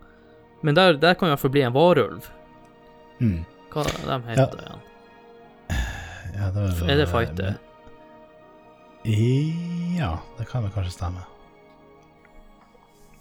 Men 0.65 0.77
der, 0.77 0.97
der 1.01 1.17
kan 1.19 1.35
fall 1.37 1.53
bli 1.53 1.65
en 1.67 1.75
varulv. 1.75 2.29
Mm. 3.19 3.41
Hva 3.73 3.83
de 3.83 4.19
heter 4.29 4.61
igjen? 4.63 4.85
Ja, 6.37 6.51
det 6.53 6.61
var, 6.61 6.89
Er 6.89 7.01
det 7.01 7.07
fighter? 7.09 7.57
Ja, 9.97 10.11
det 10.37 10.47
kan 10.47 10.63
vel 10.63 10.71
kanskje 10.71 10.93
stemme. 10.93 11.25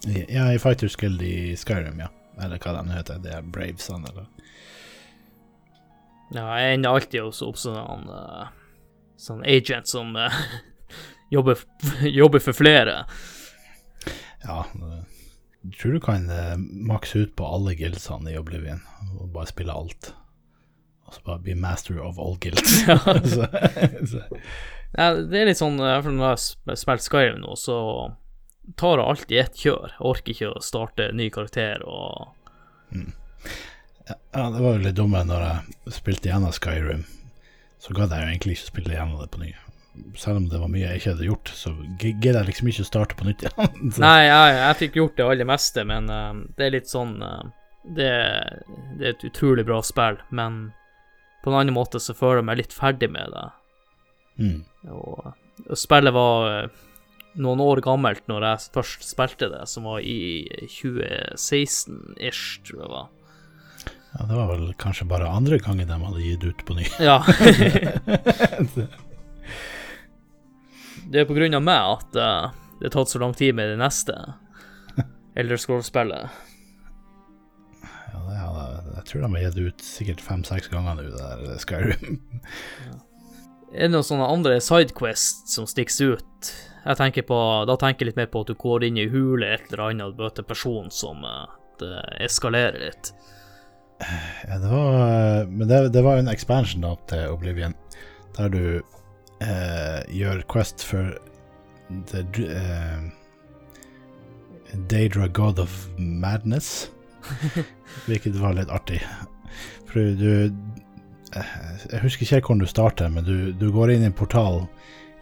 Ja, 0.07 0.53
i 0.53 0.59
Fighters 0.59 0.97
Guild 0.97 1.23
i 1.23 1.57
Skyrim, 1.57 1.99
ja. 2.01 2.11
Eller 2.43 2.61
hva 2.61 2.75
de 2.77 2.93
heter. 2.93 3.21
Det 3.25 3.33
er 3.33 3.43
Bravesene, 3.43 4.13
eller 4.13 4.29
Ja, 6.35 6.47
jeg 6.59 6.75
ender 6.77 6.97
alltid 6.97 7.23
også 7.23 7.51
opp 7.53 7.59
som 7.61 7.77
en 7.79 8.09
uh, 8.11 8.49
sånn 9.21 9.45
agent 9.47 9.89
som 9.89 10.17
uh, 10.19 10.41
jobber, 11.35 11.63
jobber 12.21 12.43
for 12.43 12.59
flere. 12.59 13.05
Ja, 14.47 14.65
jeg 15.67 15.79
tror 15.81 15.97
du 15.97 16.03
kan 16.03 16.29
uh, 16.31 16.55
makse 16.59 17.25
ut 17.25 17.35
på 17.39 17.47
alle 17.47 17.77
guildsene 17.79 18.35
i 18.35 18.39
Oblivion, 18.39 18.83
og 19.17 19.33
bare 19.35 19.51
spille 19.51 19.75
alt. 19.75 20.13
Og 21.07 21.15
så 21.15 21.23
bare 21.27 21.43
bli 21.47 21.55
master 21.55 22.03
of 22.03 22.19
all 22.19 22.39
guilds. 22.43 22.83
Ja. 22.89 22.99
så, 23.23 23.47
så, 24.11 24.27
Ja, 24.97 25.13
det 25.19 25.39
er 25.39 25.49
litt 25.51 25.59
sånn, 25.61 25.79
i 25.79 25.87
hvert 25.87 26.07
fall 26.07 26.15
når 26.17 26.31
jeg 26.31 26.37
har 26.71 26.79
spilt 26.81 27.05
Skyrim 27.05 27.43
nå, 27.43 27.55
så 27.61 27.77
tar 28.75 28.99
det 28.99 29.05
alltid 29.05 29.39
ett 29.41 29.61
kjør. 29.63 29.93
Jeg 29.95 30.07
orker 30.11 30.35
ikke 30.35 30.51
å 30.53 30.65
starte 30.65 31.11
ny 31.15 31.29
karakter 31.35 31.85
og 31.87 32.33
ja, 34.07 34.51
det 34.51 34.63
var 34.63 34.77
jo 34.77 34.83
litt 34.85 34.97
dumme 34.97 35.23
når 35.27 35.45
jeg 35.45 35.95
spilte 35.97 36.31
gjennom 36.31 36.55
Skyrim. 36.55 37.05
så 37.83 37.95
gadd 37.95 38.13
jeg 38.15 38.23
jo 38.23 38.33
egentlig 38.33 38.57
ikke 38.57 38.71
spille 38.71 38.95
gjennom 38.95 39.23
det 39.23 39.31
på 39.33 39.43
ny. 39.43 39.53
Selv 40.19 40.41
om 40.41 40.49
det 40.51 40.61
var 40.61 40.71
mye 40.71 40.85
jeg 40.85 41.01
ikke 41.01 41.13
hadde 41.15 41.29
gjort, 41.29 41.53
så 41.57 41.73
gidder 41.99 42.41
jeg 42.41 42.49
liksom 42.51 42.71
ikke 42.71 42.85
å 42.85 42.89
starte 42.89 43.19
på 43.19 43.27
nytt 43.27 43.45
igjen. 43.47 43.77
Nei, 44.05 44.19
jeg, 44.27 44.57
jeg 44.61 44.79
fikk 44.83 44.99
gjort 45.01 45.17
det 45.19 45.27
aller 45.27 45.49
meste, 45.49 45.87
men 45.89 46.11
uh, 46.13 46.43
det 46.59 46.67
er 46.67 46.75
litt 46.77 46.91
sånn 46.91 47.15
uh, 47.23 47.47
det, 47.87 48.11
det 48.99 49.07
er 49.07 49.15
et 49.15 49.25
utrolig 49.29 49.65
bra 49.67 49.81
spill, 49.87 50.19
men 50.35 50.71
på 51.45 51.53
en 51.53 51.61
annen 51.61 51.77
måte 51.77 52.01
så 52.03 52.15
føler 52.17 52.43
jeg 52.43 52.49
meg 52.49 52.61
litt 52.61 52.75
ferdig 52.75 53.09
med 53.15 53.33
det. 53.33 53.47
Mm. 54.43 54.59
Og, 54.93 55.33
og 55.65 55.79
spillet 55.79 56.13
var 56.13 56.49
eh, 56.51 56.81
noen 57.41 57.61
år 57.63 57.81
gammelt 57.85 58.25
når 58.31 58.45
jeg 58.49 58.73
først 58.77 59.05
spilte 59.09 59.49
det, 59.53 59.65
som 59.71 59.87
var 59.89 60.01
i 60.01 60.47
2016-ish, 60.73 62.45
tror 62.67 62.79
jeg 62.81 62.87
det 62.87 62.93
var. 62.95 63.07
Ja, 64.17 64.25
det 64.25 64.37
var 64.39 64.47
vel 64.49 64.71
kanskje 64.81 65.05
bare 65.11 65.29
andre 65.29 65.59
gangen 65.61 65.89
de 65.89 65.97
hadde 66.01 66.25
gitt 66.25 66.45
ut 66.47 66.65
på 66.65 66.75
ny. 66.79 66.87
Ja. 67.03 67.19
det 71.13 71.21
er 71.21 71.29
på 71.29 71.37
grunn 71.37 71.59
av 71.59 71.65
meg 71.67 71.81
at 71.99 72.11
uh, 72.17 72.45
det 72.81 72.89
har 72.89 72.95
tatt 72.97 73.13
så 73.13 73.21
lang 73.21 73.35
tid 73.37 73.53
med 73.59 73.75
det 73.75 73.79
neste 73.81 74.15
Elder 75.37 75.61
Scroll-spillet. 75.61 76.25
Ja, 77.85 78.19
det 78.25 78.39
hadde, 78.41 78.65
jeg 78.95 79.05
tror 79.11 79.21
de 79.27 79.29
har 79.35 79.43
gitt 79.45 79.61
ut 79.61 79.85
sikkert 79.85 80.25
fem-seks 80.25 80.73
ganger 80.73 80.97
nå, 80.97 81.03
det 81.13 81.21
der 81.21 81.61
Skyrim. 81.61 82.17
Er 83.75 83.83
det 83.85 83.93
noen 83.93 84.07
sånne 84.07 84.31
andre 84.33 84.57
sidequests 84.65 85.53
som 85.53 85.69
stikker 85.69 86.17
ut? 86.17 86.53
Jeg 86.87 86.99
tenker 87.01 87.25
på, 87.27 87.39
Da 87.67 87.75
tenker 87.81 88.05
jeg 88.05 88.13
litt 88.13 88.21
mer 88.21 88.29
på 88.31 88.45
at 88.45 88.51
du 88.51 88.59
går 88.59 88.87
inn 88.87 88.99
i 89.01 89.09
hule 89.11 89.49
et 89.57 89.71
eller 89.71 89.89
annet 89.89 90.13
og 90.13 90.21
møter 90.21 90.45
en 90.45 90.51
person 90.51 90.93
som 90.95 91.25
eh, 91.27 91.57
det 91.81 92.03
eskalerer 92.29 92.79
litt. 92.81 93.13
Ja, 94.47 94.59
det 94.61 94.69
var, 94.69 95.47
men 95.51 95.69
det, 95.69 95.89
det 95.95 96.03
var 96.05 96.21
en 96.21 96.29
expansion 96.29 96.85
da 96.85 96.95
til 97.11 97.33
Oblivion, 97.33 97.75
der 98.37 98.53
du 98.53 98.65
eh, 99.41 100.01
gjør 100.13 100.43
quest 100.53 100.85
for 100.85 101.17
the, 102.13 102.25
eh, 102.45 103.01
Daedra 104.93 105.29
God 105.29 105.59
of 105.59 105.89
Madness, 105.97 106.91
hvilket 108.07 108.37
var 108.41 108.57
litt 108.59 108.71
artig. 108.71 109.01
For 109.89 110.13
du 110.21 110.31
eh, 111.35 111.55
Jeg 111.91 112.03
husker 112.05 112.27
ikke 112.27 112.35
helt 112.37 112.51
hvordan 112.51 112.65
du 112.65 112.71
starter, 112.71 113.13
men 113.13 113.25
du, 113.25 113.53
du 113.57 113.71
går 113.73 113.95
inn 113.95 114.05
i 114.05 114.11
en 114.11 114.17
portal 114.17 114.67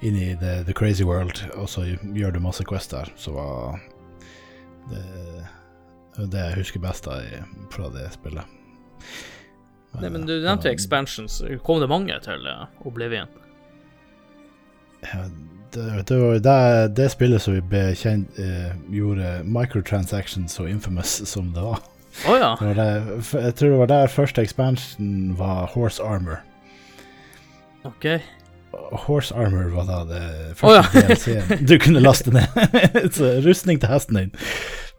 inn 0.05 0.17
i 0.21 0.31
the, 0.41 0.59
the 0.69 0.73
crazy 0.77 1.05
world, 1.05 1.41
og 1.57 1.69
så 1.73 1.85
gjør 2.15 2.35
du 2.37 2.41
masse 2.45 2.65
quest 2.69 2.93
der. 2.93 3.09
Så 3.17 3.33
var 3.35 3.79
det 4.91 5.05
det 6.31 6.39
jeg 6.45 6.55
husker 6.61 6.81
best 6.83 7.05
da 7.09 7.17
i- 7.25 7.41
fra 7.73 7.89
det 7.91 8.11
spillet. 8.15 8.45
Nei, 10.01 10.09
men 10.11 10.27
du 10.27 10.35
nevnte 10.43 10.71
expansions. 10.71 11.41
Kom 11.67 11.81
det 11.81 11.89
mange 11.89 12.15
til 12.23 12.47
eh, 12.51 12.65
Oblivion? 12.87 13.29
Ja, 15.05 15.25
det, 15.75 15.85
det 16.09 16.19
var 16.19 16.33
jo 16.35 16.39
det, 16.43 16.95
det 16.97 17.09
spillet 17.13 17.43
som 17.43 17.55
vi 17.55 17.61
ble 17.61 17.83
kjent 17.99 18.39
eh, 18.39 18.73
gjorde 18.95 19.43
microtransactions 19.45 20.55
så 20.57 20.67
infamous 20.71 21.21
som 21.33 21.53
det 21.55 21.63
var. 21.63 21.83
Oh, 22.29 22.37
ja. 22.39 22.53
Det 22.61 22.67
var 22.71 22.79
det, 22.79 23.25
jeg 23.43 23.55
tror 23.59 23.69
det 23.75 23.79
var 23.83 23.91
der 23.91 24.07
første 24.13 24.43
expansion 24.43 25.35
var 25.39 25.67
Horse 25.75 26.03
Armor. 26.03 26.43
OK. 27.85 28.07
Horse 29.05 29.35
Armor 29.35 29.71
var 29.75 29.87
da 29.89 29.99
det 30.09 30.25
første 30.59 30.75
første 30.85 31.31
ja. 31.31 31.43
DLC-en 31.43 31.67
du 31.71 31.77
kunne 31.83 32.03
laste 32.03 32.33
ned. 32.35 32.47
så 33.17 33.37
rustning 33.45 33.81
til 33.83 33.93
hesten 33.93 34.21
din 34.21 34.33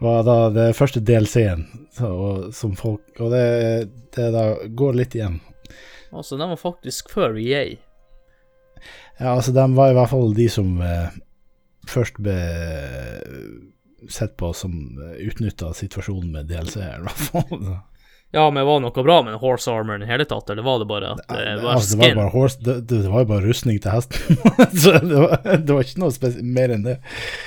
var 0.03 0.25
da 0.27 0.37
det 0.51 0.69
første 0.75 0.99
DLC-en 0.99 1.65
som 1.95 2.73
folk 2.75 3.21
Og 3.23 3.31
det, 3.31 3.45
det 4.15 4.25
da 4.35 4.45
går 4.67 4.97
litt 4.99 5.15
igjen. 5.15 5.39
Altså, 6.11 6.35
den 6.37 6.51
var 6.51 6.59
faktisk 6.59 7.09
før 7.11 7.37
EA. 7.39 7.77
Ja, 9.19 9.35
altså, 9.35 9.53
de 9.55 9.63
var 9.75 9.91
i 9.91 9.95
hvert 9.95 10.11
fall 10.11 10.35
de 10.35 10.49
som 10.51 10.75
eh, 10.83 11.15
først 11.87 12.19
ble 12.23 12.35
sett 14.11 14.35
på 14.37 14.51
som 14.53 14.75
utnytta 14.99 15.71
situasjonen 15.73 16.31
med 16.35 16.51
DLC, 16.51 16.77
i 16.83 17.03
hvert 17.03 17.23
fall. 17.29 17.69
Ja, 18.31 18.51
men 18.51 18.65
var 18.65 18.79
det 18.79 18.83
noe 18.83 19.03
bra 19.03 19.21
med 19.23 19.37
Horse 19.39 19.71
Armor 19.71 19.95
i 19.95 20.03
det 20.03 20.09
hele 20.09 20.25
tatt, 20.27 20.49
eller 20.49 20.65
var 20.65 20.81
det 20.81 20.87
bare 20.89 21.11
at 21.13 21.21
det 21.29 21.61
var 21.61 21.77
altså, 21.77 21.97
det, 21.97 22.09
var 22.09 22.17
bare 22.17 22.33
horse, 22.33 22.59
det, 22.65 22.73
det 22.89 22.97
var 23.07 23.23
jo 23.23 23.29
bare 23.29 23.45
rustning 23.45 23.77
til 23.79 23.93
hesten, 23.95 24.41
så 24.81 24.91
det 24.99 25.21
var, 25.21 25.37
det 25.61 25.77
var 25.77 25.87
ikke 25.87 26.01
noe 26.03 26.31
mer 26.43 26.73
enn 26.75 26.83
det. 26.83 26.97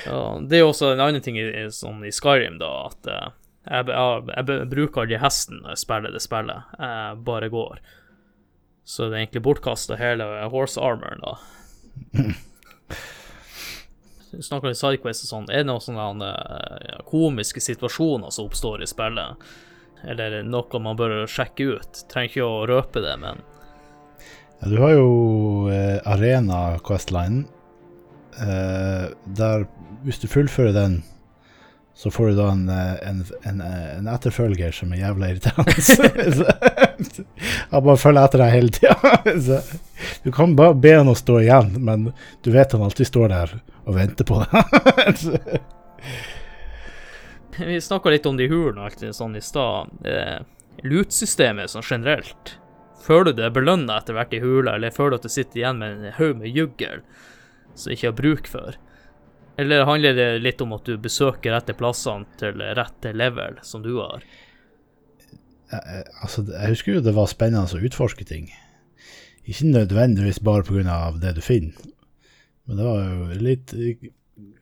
Ja, 0.07 0.23
det 0.41 0.57
er 0.57 0.63
jo 0.63 0.71
også 0.71 0.89
en 0.95 1.03
annen 1.05 1.21
ting 1.21 1.37
i, 1.37 1.45
i, 1.45 1.67
sånn 1.75 2.01
i 2.07 2.13
Skyrim, 2.15 2.57
da, 2.57 2.71
at 2.89 3.11
uh, 3.11 3.29
jeg, 3.69 3.85
jeg, 3.91 4.25
jeg, 4.33 4.65
bruker 4.73 5.05
aldri 5.05 5.21
hesten 5.21 5.61
når 5.61 5.75
jeg 5.75 5.83
spiller 5.83 6.17
det 6.17 6.23
spillet, 6.25 6.73
jeg 6.81 7.23
bare 7.29 7.53
går. 7.53 7.85
Så 8.89 9.05
det 9.05 9.13
er 9.13 9.27
egentlig 9.27 9.45
bortkasta 9.45 10.01
hele 10.01 10.25
horse 10.49 10.81
armoren, 10.81 11.21
da. 11.21 12.33
Du 14.31 14.41
snakker 14.49 14.71
om 14.71 14.77
sidequest 14.81 15.27
og 15.27 15.35
sånn. 15.35 15.49
Er 15.53 15.61
det 15.61 15.69
noen 15.69 15.85
sånne 15.85 16.33
uh, 16.33 17.01
komiske 17.05 17.61
situasjoner 17.61 18.33
som 18.33 18.49
oppstår 18.49 18.81
i 18.81 18.89
spillet? 18.89 19.51
Eller 20.07 20.41
noe 20.47 20.81
man 20.83 20.97
bør 20.99 21.23
sjekke 21.29 21.75
ut? 21.75 22.03
Trenger 22.11 22.31
ikke 22.31 22.47
å 22.47 22.65
røpe 22.69 23.03
det, 23.03 23.15
men 23.19 23.41
Ja, 24.59 24.69
du 24.71 24.77
har 24.81 24.95
jo 24.95 25.09
eh, 25.71 25.99
Arena 26.07 26.79
Questline, 26.83 27.45
eh, 28.39 29.07
der 29.39 29.67
hvis 30.03 30.19
du 30.19 30.27
fullfører 30.31 30.75
den, 30.75 30.99
så 31.99 32.11
får 32.11 32.29
du 32.29 32.35
da 32.37 32.51
en, 32.53 32.69
eh, 32.71 32.95
en, 33.09 33.23
en, 33.43 33.61
eh, 33.61 33.87
en 33.97 34.07
etterfølger 34.07 34.71
som 34.75 34.93
er 34.95 35.01
jævla 35.01 35.33
irriterende. 35.33 36.53
Han 37.71 37.83
bare 37.83 37.99
følger 37.99 38.23
etter 38.23 38.43
deg 38.43 38.55
hele 38.55 38.75
tida. 38.75 39.61
Du 40.23 40.31
kan 40.35 40.55
bare 40.55 40.75
be 40.75 40.91
han 40.95 41.07
å 41.11 41.15
stå 41.15 41.37
igjen, 41.41 41.73
men 41.83 42.09
du 42.43 42.49
vet 42.51 42.71
han 42.75 42.81
alltid 42.83 43.07
står 43.07 43.29
der 43.31 43.51
og 43.87 43.95
venter 43.95 44.27
på 44.27 44.39
deg. 44.43 45.59
Vi 47.71 47.81
snakka 47.81 48.09
litt 48.13 48.25
om 48.29 48.37
de 48.37 48.49
hulene 48.49 48.81
og 48.81 48.89
alt 48.89 49.03
det 49.03 49.13
sånn 49.17 49.37
i 49.37 49.43
stad. 49.43 49.91
Eh, 50.05 50.39
Loot-systemet 50.85 51.71
sånn 51.71 51.85
generelt. 51.85 52.57
Føler 53.03 53.33
du 53.33 53.43
er 53.45 53.55
belønna 53.55 53.97
etter 53.99 54.15
hvert 54.15 54.35
i 54.35 54.41
hula, 54.43 54.75
eller 54.75 54.93
føler 54.93 55.15
du 55.15 55.19
at 55.19 55.27
du 55.27 55.33
sitter 55.33 55.61
igjen 55.61 55.79
med 55.79 55.97
en 55.97 56.15
haug 56.19 56.37
med 56.39 56.55
juggel 56.55 57.01
som 57.73 57.89
du 57.89 57.95
ikke 57.95 58.09
har 58.11 58.17
bruk 58.17 58.49
for? 58.51 58.77
Eller 59.59 59.87
handler 59.87 60.15
det 60.15 60.27
litt 60.43 60.61
om 60.63 60.75
at 60.75 60.87
du 60.87 60.99
besøker 61.01 61.51
rette 61.51 61.75
plassene 61.75 62.27
til 62.39 62.61
rette 62.77 63.11
level, 63.15 63.59
som 63.63 63.83
du 63.83 63.95
har? 63.97 64.23
Eh, 65.73 66.03
altså, 66.23 66.45
jeg 66.47 66.75
husker 66.75 66.95
jo 66.95 67.05
det 67.05 67.15
var 67.17 67.31
spennende 67.31 67.67
å 67.67 67.87
utforske 67.89 68.27
ting. 68.27 68.49
Ikke 69.49 69.71
nødvendigvis 69.71 70.41
bare 70.45 70.63
pga. 70.67 70.99
det 71.19 71.35
du 71.35 71.41
finner, 71.41 71.75
men 72.67 72.77
det 72.77 72.85
var 72.85 73.03
jo 73.03 73.41
litt 73.41 73.71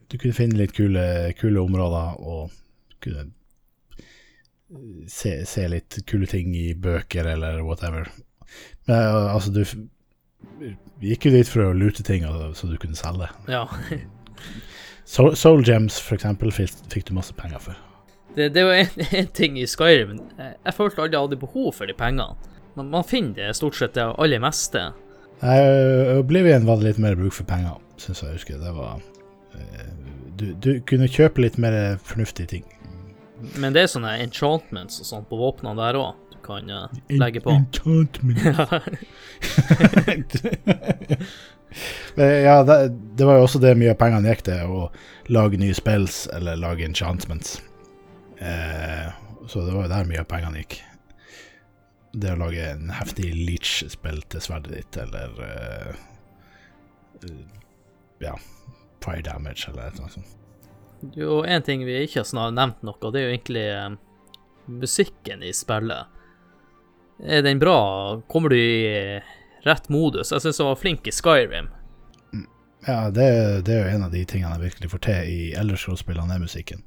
Du 0.08 0.16
kunne 0.16 0.32
finne 0.32 0.56
litt 0.56 0.72
kule, 0.72 1.34
kule 1.36 1.60
områder 1.60 2.16
og 2.24 2.54
kunne 3.04 3.28
se, 5.08 5.46
se 5.46 5.68
litt 5.68 6.00
kule 6.06 6.28
ting 6.28 6.54
i 6.56 6.72
bøker 6.74 7.26
eller 7.34 7.62
whatever. 7.64 8.08
Men 8.88 8.96
eh, 8.96 9.34
altså, 9.34 9.52
du 9.52 9.64
gikk 11.04 11.28
jo 11.28 11.34
dit 11.34 11.48
for 11.48 11.68
å 11.68 11.76
lute 11.76 12.04
ting 12.06 12.26
altså, 12.28 12.52
så 12.54 12.70
du 12.70 12.78
kunne 12.80 12.98
selge. 12.98 13.30
Ja. 13.50 13.66
Soul, 15.08 15.34
Soul 15.40 15.64
Gems, 15.64 15.96
for 16.04 16.18
eksempel, 16.18 16.52
fikk, 16.52 16.74
fikk 16.92 17.08
du 17.08 17.14
masse 17.16 17.34
penger 17.36 17.62
for. 17.64 17.84
Det, 18.36 18.50
det 18.54 18.64
var 18.68 18.82
én 18.82 18.90
en, 18.92 19.12
en 19.22 19.28
ting 19.34 19.54
i 19.58 19.64
Skyrim 19.66 20.18
Jeg, 20.36 20.50
jeg 20.52 20.74
følte 20.76 21.00
aldri 21.00 21.16
jeg 21.16 21.24
hadde 21.24 21.40
behov 21.40 21.70
for 21.78 21.88
de 21.88 21.96
pengene. 21.96 22.52
Man, 22.76 22.90
man 22.92 23.06
finner 23.08 23.48
det 23.48 23.56
stort 23.58 23.78
sett 23.78 23.96
det 23.96 24.04
aller 24.04 24.42
meste. 24.42 24.90
Oblivion 25.38 26.66
var 26.66 26.78
det 26.78 26.90
litt 26.90 27.00
mer 27.02 27.16
bruk 27.18 27.34
for 27.34 27.46
penger, 27.48 27.78
syns 27.98 28.22
jeg 28.22 28.36
husker. 28.36 28.60
Det 28.60 28.74
var 28.74 29.00
eh, 29.56 29.88
du, 30.38 30.50
du 30.54 30.70
kunne 30.86 31.08
kjøpe 31.10 31.42
litt 31.42 31.58
mer 31.62 31.96
fornuftige 32.04 32.52
ting. 32.52 32.66
Men 33.58 33.74
det 33.76 33.84
er 33.84 33.92
sånne 33.92 34.16
enchantments 34.22 35.00
og 35.02 35.06
sånt 35.06 35.28
på 35.30 35.38
våpnene 35.38 35.78
der 35.78 35.98
òg 36.00 36.14
du 36.32 36.38
kan 36.44 36.70
uh, 36.70 36.88
legge 37.12 37.40
på. 37.44 37.50
Enchantments. 37.54 38.42
Ja, 42.16 42.62
det, 42.62 42.88
det 42.88 43.24
var 43.24 43.38
jo 43.38 43.46
også 43.46 43.60
det 43.62 43.74
mye 43.78 43.92
av 43.92 43.98
pengene 44.00 44.32
gikk 44.32 44.44
til, 44.48 44.72
å 44.72 44.88
lage 45.32 45.60
nye 45.60 45.76
spills 45.76 46.24
eller 46.34 46.58
lage 46.58 46.86
enchantments. 46.86 47.58
Eh, 48.38 49.08
så 49.48 49.64
det 49.66 49.74
var 49.74 49.86
jo 49.86 49.92
der 49.92 50.08
mye 50.08 50.22
av 50.24 50.30
pengene 50.30 50.62
gikk. 50.62 50.78
Det 52.18 52.32
å 52.32 52.40
lage 52.40 52.64
en 52.72 52.88
heftig 52.96 53.28
leech-spill 53.36 54.22
til 54.32 54.42
sverdet 54.42 54.74
ditt, 54.74 54.98
eller 55.04 55.42
eh, 55.44 56.02
eh, 57.28 57.38
ja, 58.24 58.34
fire 59.04 59.22
damage, 59.28 59.68
eller 59.70 59.94
noe 60.00 60.12
sånt. 60.16 60.37
Jo 61.14 61.42
en 61.46 61.62
ting 61.62 61.84
vi 61.86 62.00
ikke 62.04 62.24
har 62.26 62.54
nevnt 62.54 62.84
noe, 62.86 63.10
det 63.12 63.20
er 63.20 63.26
jo 63.26 63.34
egentlig 63.34 63.64
eh, 63.72 63.90
musikken 64.68 65.42
i 65.46 65.52
spillet. 65.54 66.14
Er 67.22 67.42
den 67.42 67.58
bra? 67.58 67.78
Kommer 68.30 68.54
du 68.54 68.58
i 68.58 68.86
eh, 68.86 69.34
rett 69.66 69.88
modus? 69.90 70.32
Jeg 70.32 70.44
syns 70.44 70.60
du 70.60 70.66
var 70.66 70.78
flink 70.78 71.06
i 71.08 71.14
Skyrim. 71.14 71.70
Ja, 72.86 73.08
det, 73.10 73.26
det 73.66 73.74
er 73.74 73.82
jo 73.82 73.96
en 73.96 74.06
av 74.06 74.12
de 74.14 74.22
tingene 74.28 74.54
jeg 74.54 74.70
virkelig 74.70 74.92
får 74.92 75.02
til 75.08 75.32
i 75.32 75.40
Elderscroll-spillene, 75.58 76.36
er 76.36 76.44
musikken. 76.44 76.84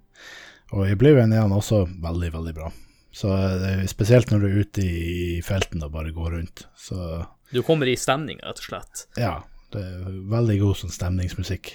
Og 0.72 0.88
i 0.88 0.96
Oblivion 0.96 1.34
er 1.36 1.44
han 1.44 1.52
også 1.56 1.84
veldig, 2.02 2.32
veldig 2.38 2.54
bra. 2.56 2.72
Så 3.12 3.34
er 3.36 3.84
spesielt 3.92 4.32
når 4.32 4.40
du 4.40 4.48
er 4.48 4.60
ute 4.64 4.86
i 4.88 5.40
felten 5.44 5.84
og 5.84 5.92
bare 5.92 6.14
går 6.16 6.38
rundt, 6.38 6.66
så 6.80 7.26
Du 7.52 7.60
kommer 7.68 7.90
i 7.92 7.98
stemning, 8.00 8.40
rett 8.40 8.62
og 8.64 8.70
slett. 8.70 9.02
Ja, 9.20 9.42
det 9.76 9.84
er 9.84 10.14
veldig 10.32 10.56
god 10.62 10.80
sånn 10.80 10.96
stemningsmusikk. 10.96 11.74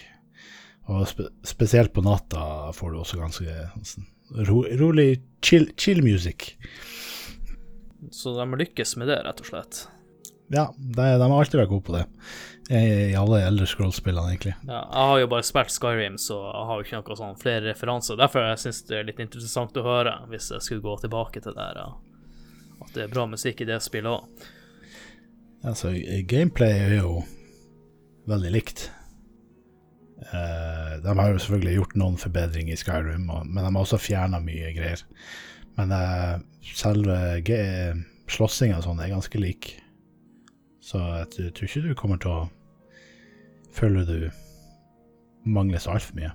Og 0.87 1.07
spe 1.11 1.31
spesielt 1.47 1.93
på 1.95 2.05
natta 2.07 2.73
får 2.77 2.93
du 2.93 3.01
også 3.01 3.19
ganske 3.19 3.55
sånn, 3.83 4.07
ro 4.47 4.63
rolig 4.79 5.09
chill, 5.43 5.69
chill 5.79 6.03
music. 6.05 6.53
Så 8.15 8.37
de 8.37 8.47
lykkes 8.63 8.97
med 9.01 9.11
det, 9.11 9.21
rett 9.27 9.43
og 9.43 9.49
slett. 9.49 9.87
Ja, 10.53 10.69
de, 10.79 11.03
de 11.19 11.27
har 11.27 11.41
alltid 11.41 11.59
vært 11.59 11.73
gode 11.73 11.87
på 11.89 11.97
det. 11.97 12.05
I, 12.71 12.83
i 13.13 13.15
alle 13.19 13.41
eldre 13.47 13.67
scroll-spillene, 13.67 14.33
egentlig. 14.33 14.55
Ja, 14.67 14.81
jeg 14.83 15.09
har 15.11 15.21
jo 15.23 15.29
bare 15.31 15.47
spilt 15.47 15.75
Skyrim, 15.75 16.19
så 16.23 16.39
jeg 16.39 16.67
har 16.69 16.79
jo 16.79 16.87
ikke 16.87 17.01
noe 17.01 17.19
sånn 17.19 17.39
flere 17.39 17.65
referanser. 17.69 18.19
Derfor 18.19 18.47
jeg 18.47 18.75
det 18.89 18.99
er 18.99 19.09
litt 19.09 19.23
interessant 19.23 19.79
å 19.79 19.87
høre, 19.87 20.17
hvis 20.31 20.51
jeg 20.55 20.67
skulle 20.67 20.87
gå 20.87 20.97
tilbake 21.03 21.43
til 21.43 21.55
det 21.55 21.67
her. 21.67 21.83
At 22.83 22.93
det 22.95 23.07
er 23.07 23.15
bra 23.15 23.27
musikk 23.31 23.63
i 23.63 23.69
det 23.71 23.81
spillet 23.83 24.11
òg. 24.11 24.47
Altså, 25.67 25.95
gameplay 26.31 26.79
er 26.85 26.99
jo 27.01 27.21
veldig 28.31 28.53
likt. 28.55 28.89
Uh, 30.17 30.97
de 31.05 31.13
har 31.19 31.29
jo 31.31 31.41
selvfølgelig 31.43 31.75
gjort 31.77 31.97
noen 32.01 32.17
forbedringer 32.21 32.73
i 32.73 32.81
Skyrim, 32.81 33.27
men 33.29 33.59
de 33.61 33.67
har 33.67 33.83
også 33.83 34.01
fjerna 34.01 34.41
mye 34.43 34.73
greier. 34.77 35.03
Men 35.77 35.93
uh, 35.93 36.39
selve 36.75 37.19
slåssinga 38.33 38.81
sånn 38.85 39.03
er 39.05 39.13
ganske 39.13 39.41
lik. 39.41 39.75
Så 40.81 41.03
jeg 41.03 41.53
tror 41.53 41.69
ikke 41.69 41.85
du 41.85 41.95
kommer 41.99 42.21
til 42.23 42.33
å 42.33 42.41
føle 43.77 44.07
du 44.09 44.19
mangler 45.47 45.83
så 45.83 45.97
altfor 45.97 46.17
mye. 46.19 46.33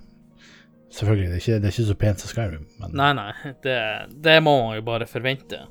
Selvfølgelig, 0.92 1.28
det 1.32 1.36
er, 1.38 1.42
ikke, 1.42 1.60
det 1.64 1.68
er 1.70 1.74
ikke 1.74 1.88
så 1.88 2.00
pent 2.00 2.22
som 2.22 2.32
Skyrim, 2.34 2.64
men 2.82 2.96
Nei, 3.00 3.12
nei, 3.16 3.54
det, 3.64 3.78
det 4.28 4.38
må 4.44 4.58
man 4.60 4.76
jo 4.76 4.84
bare 4.86 5.08
forvente. 5.08 5.62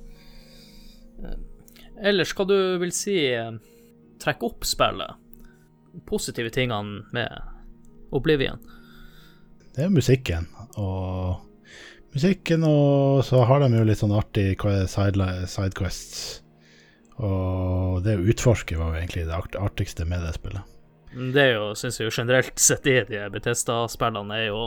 Ellers, 2.00 2.32
hva 2.32 2.46
du 2.48 2.56
vil 2.80 2.92
si 2.96 3.18
trekke 4.20 4.48
opp 4.48 4.64
spillet? 4.64 5.20
Positive 6.08 6.52
tingene 6.54 7.02
med 7.12 7.59
Oblivion? 8.16 8.61
Det 9.74 9.86
er 9.86 9.92
musikken, 9.94 10.48
og 10.80 11.40
musikken, 12.14 12.64
og 12.66 13.22
så 13.24 13.44
har 13.46 13.62
de 13.62 13.70
jo 13.76 13.86
litt 13.86 14.00
sånn 14.00 14.16
artig 14.16 14.52
sidequests. 14.90 16.40
Og 17.20 18.00
det 18.04 18.16
å 18.16 18.26
utforske 18.32 18.78
var 18.80 18.94
jo 18.94 19.02
egentlig 19.02 19.26
det 19.28 19.61
artigste 19.61 20.06
med 20.08 20.24
det 20.24 20.34
spillet. 20.38 20.76
Det 21.11 21.42
er 21.42 21.56
jo, 21.56 21.70
syns 21.78 21.98
jeg 22.00 22.08
jo 22.08 22.14
generelt 22.14 22.58
sett 22.68 22.86
i 22.88 23.00
de 23.08 23.24
Betesta-spillene, 23.34 24.38
er 24.38 24.50
jo 24.50 24.62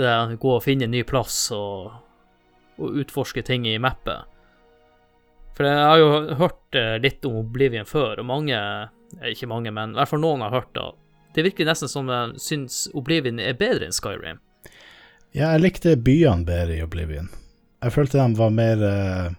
det 0.00 0.10
å 0.10 0.38
gå 0.40 0.56
og 0.56 0.64
finne 0.64 0.86
en 0.86 0.94
ny 0.94 1.02
plass 1.06 1.50
og, 1.54 1.90
og 2.80 3.00
utforske 3.02 3.44
ting 3.46 3.66
i 3.68 3.78
mappet. 3.82 4.26
For 5.58 5.68
jeg 5.68 5.84
har 5.84 5.98
jo 6.00 6.36
hørt 6.40 6.78
eh, 6.78 6.96
litt 7.02 7.26
om 7.28 7.42
Oblivion 7.42 7.88
før, 7.88 8.22
og 8.22 8.28
mange, 8.30 8.58
ikke 9.28 9.50
mange, 9.50 9.72
men 9.74 9.92
i 9.92 9.98
hvert 9.98 10.08
fall 10.08 10.22
noen 10.22 10.46
har 10.46 10.54
hørt 10.54 10.70
det. 10.78 10.86
Det 11.34 11.44
virker 11.46 11.68
nesten 11.68 11.88
som 11.88 12.08
de 12.10 12.40
syns 12.42 12.88
Oblivion 12.94 13.38
er 13.42 13.58
bedre 13.58 13.86
enn 13.86 13.94
Skyrim. 13.94 14.40
Ja, 15.30 15.52
jeg 15.52 15.62
likte 15.62 15.94
byene 15.94 16.46
bedre 16.46 16.80
i 16.80 16.82
Oblivion. 16.82 17.30
Jeg 17.80 17.94
følte 17.94 18.18
de 18.18 18.40
var 18.40 18.50
mer 18.54 18.88
uh 18.88 19.30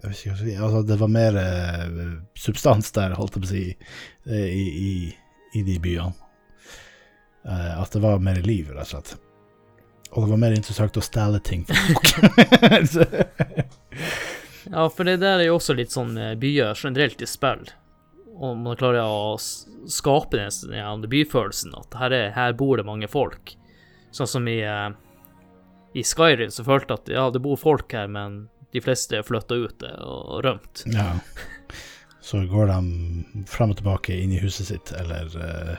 jeg 0.00 0.08
vet 0.08 0.20
ikke 0.20 0.32
hva 0.32 0.38
si, 0.40 0.52
altså 0.56 0.80
Det 0.88 0.96
var 1.00 1.10
mer 1.12 1.36
uh, 1.36 2.12
substans 2.38 2.92
der, 2.96 3.16
holdt 3.18 3.34
jeg 3.36 3.42
på 3.42 3.48
å 3.48 3.50
si, 3.50 3.64
uh, 4.30 4.48
i, 4.48 4.64
i, 4.70 4.92
i, 5.58 5.60
de 5.66 5.76
byene. 5.82 6.14
At 7.40 7.94
det 7.94 8.02
var 8.04 8.18
mer 8.20 8.36
liv, 8.44 8.68
rett 8.68 8.84
og 8.84 8.90
slett. 8.90 9.14
Og 10.10 10.26
det 10.26 10.32
var 10.34 10.40
mer 10.42 10.52
interessant 10.52 10.98
å 11.00 11.02
stjele 11.04 11.38
ting 11.40 11.62
fra 11.64 11.76
folk. 11.86 12.08
ja, 14.74 14.84
for 14.92 15.08
det 15.08 15.16
der 15.22 15.38
er 15.38 15.46
jo 15.46 15.54
også 15.56 15.72
litt 15.78 15.92
sånn 15.94 16.12
byer 16.40 16.76
generelt 16.76 17.22
i 17.24 17.28
spill. 17.30 17.64
Og 18.40 18.56
man 18.56 18.78
klarer 18.80 19.04
å 19.04 19.36
skape 19.40 20.38
den 20.38 20.72
ja, 20.72 20.94
byfølelsen, 20.96 21.74
at 21.76 21.96
her, 22.00 22.14
er, 22.16 22.30
her, 22.32 22.54
bor 22.56 22.80
det 22.80 22.86
mange 22.88 23.08
folk. 23.10 23.52
Sånn 24.16 24.30
som 24.30 24.48
i, 24.48 24.62
i 25.92 26.04
Skyrim, 26.06 26.52
så 26.52 26.64
følte 26.64 26.96
jeg 26.96 27.02
at 27.02 27.12
ja, 27.18 27.26
det 27.34 27.42
bor 27.44 27.60
folk 27.60 27.92
her, 27.92 28.08
men 28.08 28.46
de 28.72 28.80
fleste 28.80 29.20
flytta 29.26 29.58
ut 29.60 29.84
og 29.90 30.40
rømt. 30.46 30.86
Ja. 30.88 31.12
Så 32.24 32.44
går 32.48 32.70
de 32.70 33.44
frem 33.48 33.72
og 33.74 33.80
tilbake 33.80 34.16
inn 34.16 34.32
i 34.32 34.40
huset 34.40 34.70
sitt, 34.70 34.92
eller 34.96 35.28
uh, 35.36 35.76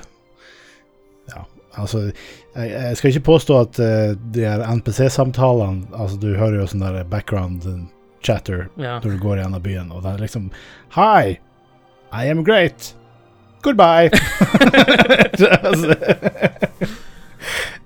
Ja, 1.30 1.44
altså 1.80 2.08
jeg, 2.10 2.72
jeg, 2.74 2.96
skal 2.98 3.12
ikke 3.12 3.28
påstå 3.30 3.60
at 3.62 3.78
de 4.34 4.44
her 4.44 4.64
NPC-samtalene 4.66 5.94
Altså, 5.94 6.18
du 6.20 6.34
hører 6.34 6.58
jo 6.60 6.66
sånn 6.68 6.84
der 6.84 7.06
background 7.08 7.68
chatter 8.26 8.66
ja. 8.76 8.98
når 9.00 9.16
du 9.16 9.22
går 9.22 9.40
gjennom 9.44 9.64
byen, 9.64 9.94
og 9.94 10.04
det 10.04 10.16
er 10.16 10.26
liksom 10.26 10.50
Hi, 10.98 11.38
I 12.12 12.26
am 12.28 12.44
great. 12.44 12.96
Goodbye. 13.62 14.10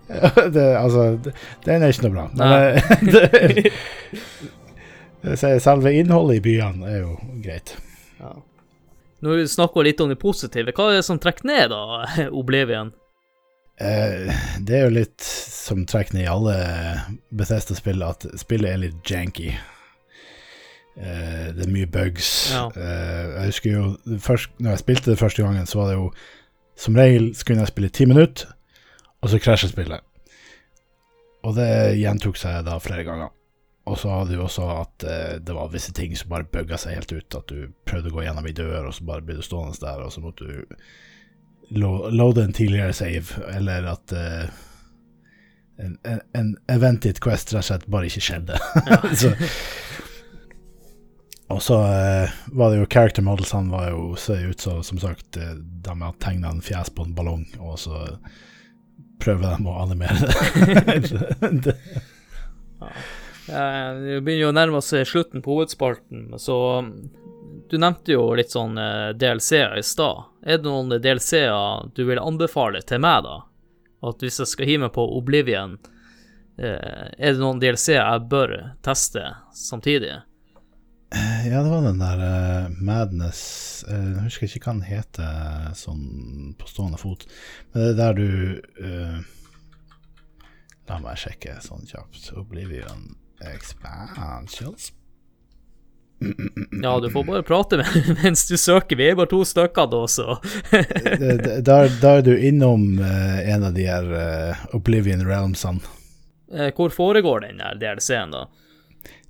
altså, 0.24 0.50
det, 0.50 0.78
altså, 0.78 1.20
den 1.66 1.84
er 1.84 1.88
ikke 1.94 2.08
noe 2.08 2.16
bra. 2.16 2.26
Men, 2.36 2.80
det, 5.26 5.40
Selve 5.64 5.94
innholdet 5.98 6.40
i 6.40 6.44
byene 6.46 6.90
er 6.90 7.00
jo 7.02 7.16
greit. 7.44 7.76
Ja. 8.20 8.36
snakker 9.50 9.82
vi 9.82 9.88
litt 9.90 10.02
om 10.04 10.12
det 10.12 10.20
positive, 10.22 10.74
hva 10.76 10.92
er 10.92 11.00
det 11.00 11.08
som 11.08 11.20
trekker 11.22 11.50
ned 11.50 11.74
da, 11.74 12.06
Oblivion? 12.30 12.94
Eh, 13.82 14.30
det 14.62 14.78
er 14.78 14.86
jo 14.86 14.98
litt 15.02 15.26
som 15.26 15.86
trekker 15.90 16.16
ned 16.16 16.28
i 16.28 16.32
alle 16.32 16.58
Bethesda-spill, 17.36 18.06
at 18.06 18.28
spillet 18.40 18.72
er 18.72 18.84
litt 18.86 19.12
janky. 19.12 19.56
Eh, 20.96 21.48
det 21.56 21.66
er 21.66 21.72
mye 21.72 21.88
bugs. 21.92 22.30
Ja. 22.54 22.66
Uh, 22.72 23.36
jeg 23.36 23.52
husker 23.52 23.72
jo 23.72 24.18
først, 24.24 24.52
når 24.60 24.76
jeg 24.76 24.84
spilte 24.84 25.12
det 25.12 25.20
første 25.20 25.44
gangen, 25.44 25.68
så 25.68 25.82
var 25.82 25.90
det 25.92 25.98
jo 25.98 26.12
som 26.80 26.96
regel 26.96 27.32
skulle 27.36 27.64
jeg 27.64 27.72
spille 27.72 27.90
ti 27.90 28.06
minutter, 28.08 28.52
og 29.22 29.32
så 29.32 29.40
krasjer 29.40 29.72
spillet. 29.72 30.04
Og 31.46 31.56
det 31.56 31.70
gjentok 32.00 32.40
seg 32.40 32.64
da 32.68 32.78
flere 32.84 33.04
ganger. 33.08 33.34
Og 33.86 34.00
så 34.02 34.10
hadde 34.10 34.34
du 34.34 34.42
også 34.42 34.70
at 34.80 35.06
uh, 35.06 35.34
det 35.44 35.56
var 35.56 35.74
visse 35.74 35.94
ting 35.94 36.16
som 36.18 36.32
bare 36.32 36.48
bugga 36.48 36.80
seg 36.80 36.96
helt 36.98 37.12
ut. 37.12 37.38
At 37.38 37.52
du 37.52 37.76
prøvde 37.88 38.12
å 38.12 38.16
gå 38.16 38.24
gjennom 38.26 38.48
ei 38.48 38.56
dør, 38.56 38.88
og 38.88 38.96
så 38.96 39.08
bare 39.08 39.26
ble 39.26 39.38
du 39.38 39.44
stående 39.46 39.76
der, 39.82 40.06
og 40.06 40.16
så 40.16 40.24
måtte 40.24 40.48
du 40.48 40.80
lo 41.76 42.10
loade 42.14 42.44
en 42.46 42.54
tidligere 42.54 42.94
save, 42.94 43.42
eller 43.52 43.88
at 43.90 44.12
en, 45.78 45.98
en, 46.06 46.20
en 46.38 46.52
evented 46.70 47.18
quest 47.24 47.52
rett 47.54 47.64
og 47.64 47.68
slett 47.68 47.88
bare 47.92 48.10
ikke 48.10 48.24
skjedde. 48.24 48.60
Ja. 48.86 49.00
så, 49.22 49.32
og 51.48 51.62
så 51.62 51.78
eh, 51.84 52.36
var 52.58 52.72
det 52.72 52.80
jo 52.80 52.88
character 52.90 53.26
modelsene 53.26 53.74
var 53.74 53.92
jo 53.92 54.16
ser 54.18 54.48
ut 54.50 54.62
som 54.62 54.84
som 54.84 55.02
sagt 55.02 55.38
eh, 55.38 55.54
de 55.56 55.96
har 56.02 56.18
tegna 56.24 56.54
en 56.54 56.64
fjes 56.66 56.90
på 56.90 57.06
en 57.06 57.16
ballong, 57.18 57.46
og 57.60 57.78
så 57.80 58.06
prøver 59.22 59.56
de 59.56 59.70
å 59.70 59.78
animere 59.84 60.18
det. 61.66 61.76
ja. 62.82 62.90
Vi 63.46 64.18
begynner 64.26 64.42
jo 64.42 64.50
å 64.50 64.58
nærme 64.58 64.82
oss 64.82 64.90
slutten 65.06 65.44
på 65.46 65.54
hovedspalten, 65.54 66.34
så 66.42 66.58
du 67.70 67.78
nevnte 67.78 68.14
jo 68.14 68.28
litt 68.38 68.54
sånn 68.54 68.78
eh, 68.78 69.10
DLC-er 69.18 69.78
i 69.80 69.84
stad. 69.86 70.30
Er 70.46 70.60
det 70.60 70.70
noen 70.70 70.94
DLC-er 71.02 71.90
du 71.96 72.06
vil 72.08 72.22
anbefale 72.22 72.82
til 72.86 73.02
meg, 73.04 73.26
da? 73.26 73.42
At 74.06 74.22
hvis 74.22 74.40
jeg 74.42 74.52
skal 74.52 74.70
hive 74.70 74.86
meg 74.86 74.94
på 74.96 75.06
Oblivion, 75.18 75.78
eh, 76.58 77.10
er 77.18 77.34
det 77.34 77.42
noen 77.42 77.62
DLC-er 77.62 78.02
jeg 78.02 78.30
bør 78.32 78.56
teste 78.86 79.26
samtidig? 79.58 80.20
Eh, 81.14 81.48
ja, 81.52 81.62
det 81.64 81.70
var 81.70 81.86
den 81.86 82.02
der 82.02 82.22
uh, 82.22 82.72
Madness 82.82 83.86
Jeg 83.88 84.24
husker 84.26 84.50
ikke 84.50 84.66
hva 84.66 84.74
den 84.74 84.88
heter 84.88 85.70
sånn 85.78 86.56
på 86.58 86.68
stående 86.70 87.00
fot. 87.00 87.28
Men 87.72 87.84
det 87.84 87.92
er 87.94 88.00
der 88.02 88.18
du 88.18 88.30
uh, 88.82 89.20
La 90.90 91.00
meg 91.02 91.18
sjekke 91.18 91.58
sånn 91.66 91.88
kjapt. 91.90 92.30
Oblivion 92.38 93.16
Expansions. 93.42 94.92
Ja, 96.84 97.00
du 97.00 97.10
får 97.12 97.24
bare 97.24 97.44
prate 97.44 97.78
med, 97.78 97.88
mens 98.24 98.48
du 98.48 98.58
søker. 98.58 98.96
Vi 98.96 99.10
er 99.10 99.18
bare 99.18 99.30
to 99.30 99.42
stykker 99.46 99.90
da, 99.92 100.02
så 100.08 100.38
Da 101.68 101.80
er 102.16 102.22
du 102.26 102.34
innom 102.38 103.00
uh, 103.02 103.40
en 103.50 103.66
av 103.68 103.74
de 103.76 103.88
her 103.90 104.12
uh, 104.14 104.66
Oblivion 104.78 105.26
Realmsene. 105.28 105.84
Uh, 106.54 106.70
hvor 106.78 106.94
foregår 106.94 107.48
den 107.48 107.60
der 107.62 107.82
DLC-en, 107.82 108.34
da? 108.36 108.46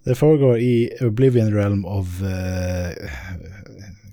Det 0.06 0.16
foregår 0.18 0.60
i 0.62 0.76
Oblivion 1.01 1.53
Realm 1.53 1.86
of 1.89 2.20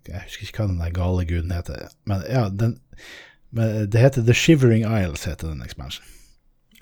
Jeg 0.08 0.22
husker 0.24 0.46
ikke 0.46 0.62
hva 0.62 0.70
den 0.70 0.80
der 0.80 0.94
gale 0.96 1.24
guden 1.28 1.52
heter. 1.52 1.90
Men 2.08 2.24
ja, 2.28 2.46
den, 2.48 2.78
men 3.52 3.90
det 3.92 4.00
heter 4.00 4.24
The 4.24 4.34
Shivering 4.34 4.86
Isles, 4.88 5.26
heter 5.28 5.52
den 5.52 5.62
expansionen. 5.64 6.08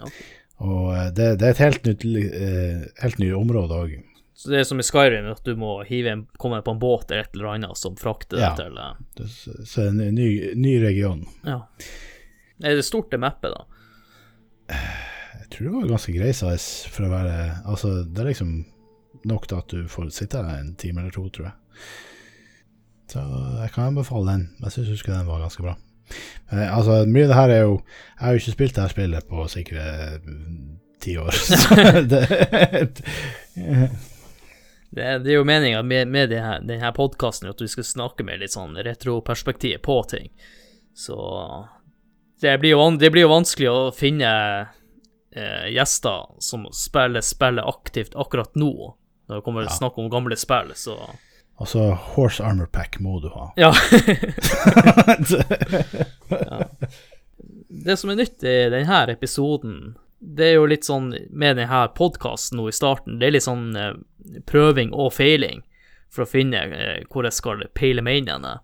Okay. 0.00 0.28
Og 0.60 0.92
eh, 0.94 1.08
det, 1.16 1.32
det 1.40 1.48
er 1.48 1.56
et 1.56 1.64
helt 1.64 1.88
nytt, 1.88 2.06
uh, 2.06 2.86
helt 3.02 3.20
nytt 3.22 3.36
område 3.36 3.80
òg. 3.82 3.98
Så 4.40 4.52
det 4.52 4.62
er 4.62 4.68
som 4.68 4.80
i 4.80 4.84
Skyrim, 4.86 5.26
at 5.28 5.44
du 5.44 5.52
må 5.60 5.82
hive 5.84 6.14
en, 6.14 6.22
komme 6.40 6.62
på 6.64 6.72
en 6.72 6.80
båt 6.80 7.10
eller 7.10 7.26
et 7.26 7.34
eller 7.36 7.50
annet 7.50 7.76
som 7.76 7.96
frakter 8.00 8.40
ja, 8.40 8.54
deg 8.56 8.70
til 8.70 8.78
det, 9.18 9.26
Så 9.68 9.84
en 9.90 10.00
ny, 10.16 10.28
ny 10.56 10.78
region. 10.80 11.26
Ja. 11.44 11.58
Er 12.64 12.78
det 12.78 12.86
stort, 12.88 13.10
det 13.12 13.20
mappet, 13.20 13.52
da? 13.52 14.78
Jeg 15.42 15.50
tror 15.52 15.66
det 15.66 15.74
var 15.74 15.92
ganske 15.92 16.14
grei 16.14 16.30
size 16.36 16.88
for 16.94 17.08
å 17.08 17.12
være 17.12 17.36
Altså, 17.68 17.92
det 18.06 18.22
er 18.22 18.30
liksom 18.30 18.54
nok 19.28 19.46
til 19.50 19.58
at 19.60 19.68
du 19.74 19.88
får 19.90 20.10
sitte 20.14 20.38
der 20.40 20.60
en 20.62 20.74
time 20.80 21.00
eller 21.02 21.14
to, 21.14 21.26
tror 21.28 21.50
jeg. 21.50 21.84
Så 23.10 23.20
jeg 23.60 23.72
kan 23.74 23.88
anbefale 23.90 24.30
den. 24.32 24.44
Jeg 24.62 24.72
syns 24.72 24.88
husker 24.94 25.12
den 25.16 25.26
var 25.26 25.40
ganske 25.42 25.62
bra. 25.64 25.74
Men, 26.50 26.64
altså, 26.68 27.00
mye 27.06 27.24
av 27.26 27.30
det 27.30 27.36
her 27.38 27.50
er 27.54 27.60
jo 27.62 27.74
Jeg 27.78 28.20
har 28.24 28.32
jo 28.34 28.40
ikke 28.40 28.52
spilt 28.56 28.74
det 28.74 28.82
her 28.82 28.92
spillet 28.94 29.28
på 29.30 29.44
sikre 29.50 29.82
mm, 30.24 30.78
ti 31.02 31.16
år. 31.22 31.30
Så 31.30 31.58
det, 32.10 32.22
Det, 34.90 35.04
det 35.22 35.30
er 35.30 35.36
jo 35.36 35.44
meninga 35.46 35.82
med, 35.86 36.08
med 36.10 36.30
det 36.32 36.40
her- 36.42 36.62
denne 36.66 36.90
podkasten 36.96 37.48
at 37.50 37.60
vi 37.62 37.68
skal 37.70 37.86
snakke 37.86 38.24
med 38.26 38.40
litt 38.42 38.54
sånn 38.56 38.74
retroperspektiv 38.82 39.78
på 39.86 40.00
ting. 40.10 40.30
Så 40.98 41.14
det 42.42 42.56
blir 42.58 42.72
jo, 42.74 42.88
det 42.98 43.10
blir 43.14 43.22
jo 43.28 43.30
vanskelig 43.30 43.68
å 43.70 43.92
finne 43.94 44.30
eh, 45.30 45.68
gjester 45.70 46.26
som 46.42 46.66
spiller 46.74 47.22
spillet 47.22 47.62
aktivt 47.70 48.16
akkurat 48.18 48.50
nå, 48.58 48.72
når 49.30 49.40
det 49.40 49.46
kommer 49.46 49.70
snakk 49.70 49.98
om 49.98 50.10
gamle 50.12 50.38
spill, 50.38 50.72
så 50.74 50.98
Altså 51.60 51.90
Horse 52.14 52.40
Armor 52.40 52.70
Pack 52.72 52.96
må 53.04 53.18
du 53.20 53.28
ha. 53.28 53.50
Ja. 53.60 53.68
ja. 56.30 56.64
Det 57.68 57.96
som 58.00 58.10
er 58.10 58.16
nytt 58.16 58.40
i 58.48 58.54
denne 58.72 59.00
episoden, 59.12 59.98
det 60.20 60.46
er 60.46 60.56
jo 60.58 60.68
litt 60.68 60.88
sånn 60.88 61.12
med 61.30 61.60
denne 61.60 61.82
podkasten 61.96 62.58
nå 62.58 62.68
i 62.70 62.74
starten, 62.74 63.18
det 63.20 63.28
er 63.28 63.34
litt 63.36 63.46
sånn 63.46 63.76
eh, 63.76 63.94
prøving 64.48 64.92
og 64.96 65.12
feiling 65.16 65.62
for 66.10 66.24
å 66.24 66.30
finne 66.30 66.64
eh, 66.74 67.04
hvor 67.12 67.28
jeg 67.28 67.36
skal 67.36 67.66
peile 67.76 68.02
meg 68.04 68.22
inn 68.22 68.32
henne. 68.32 68.56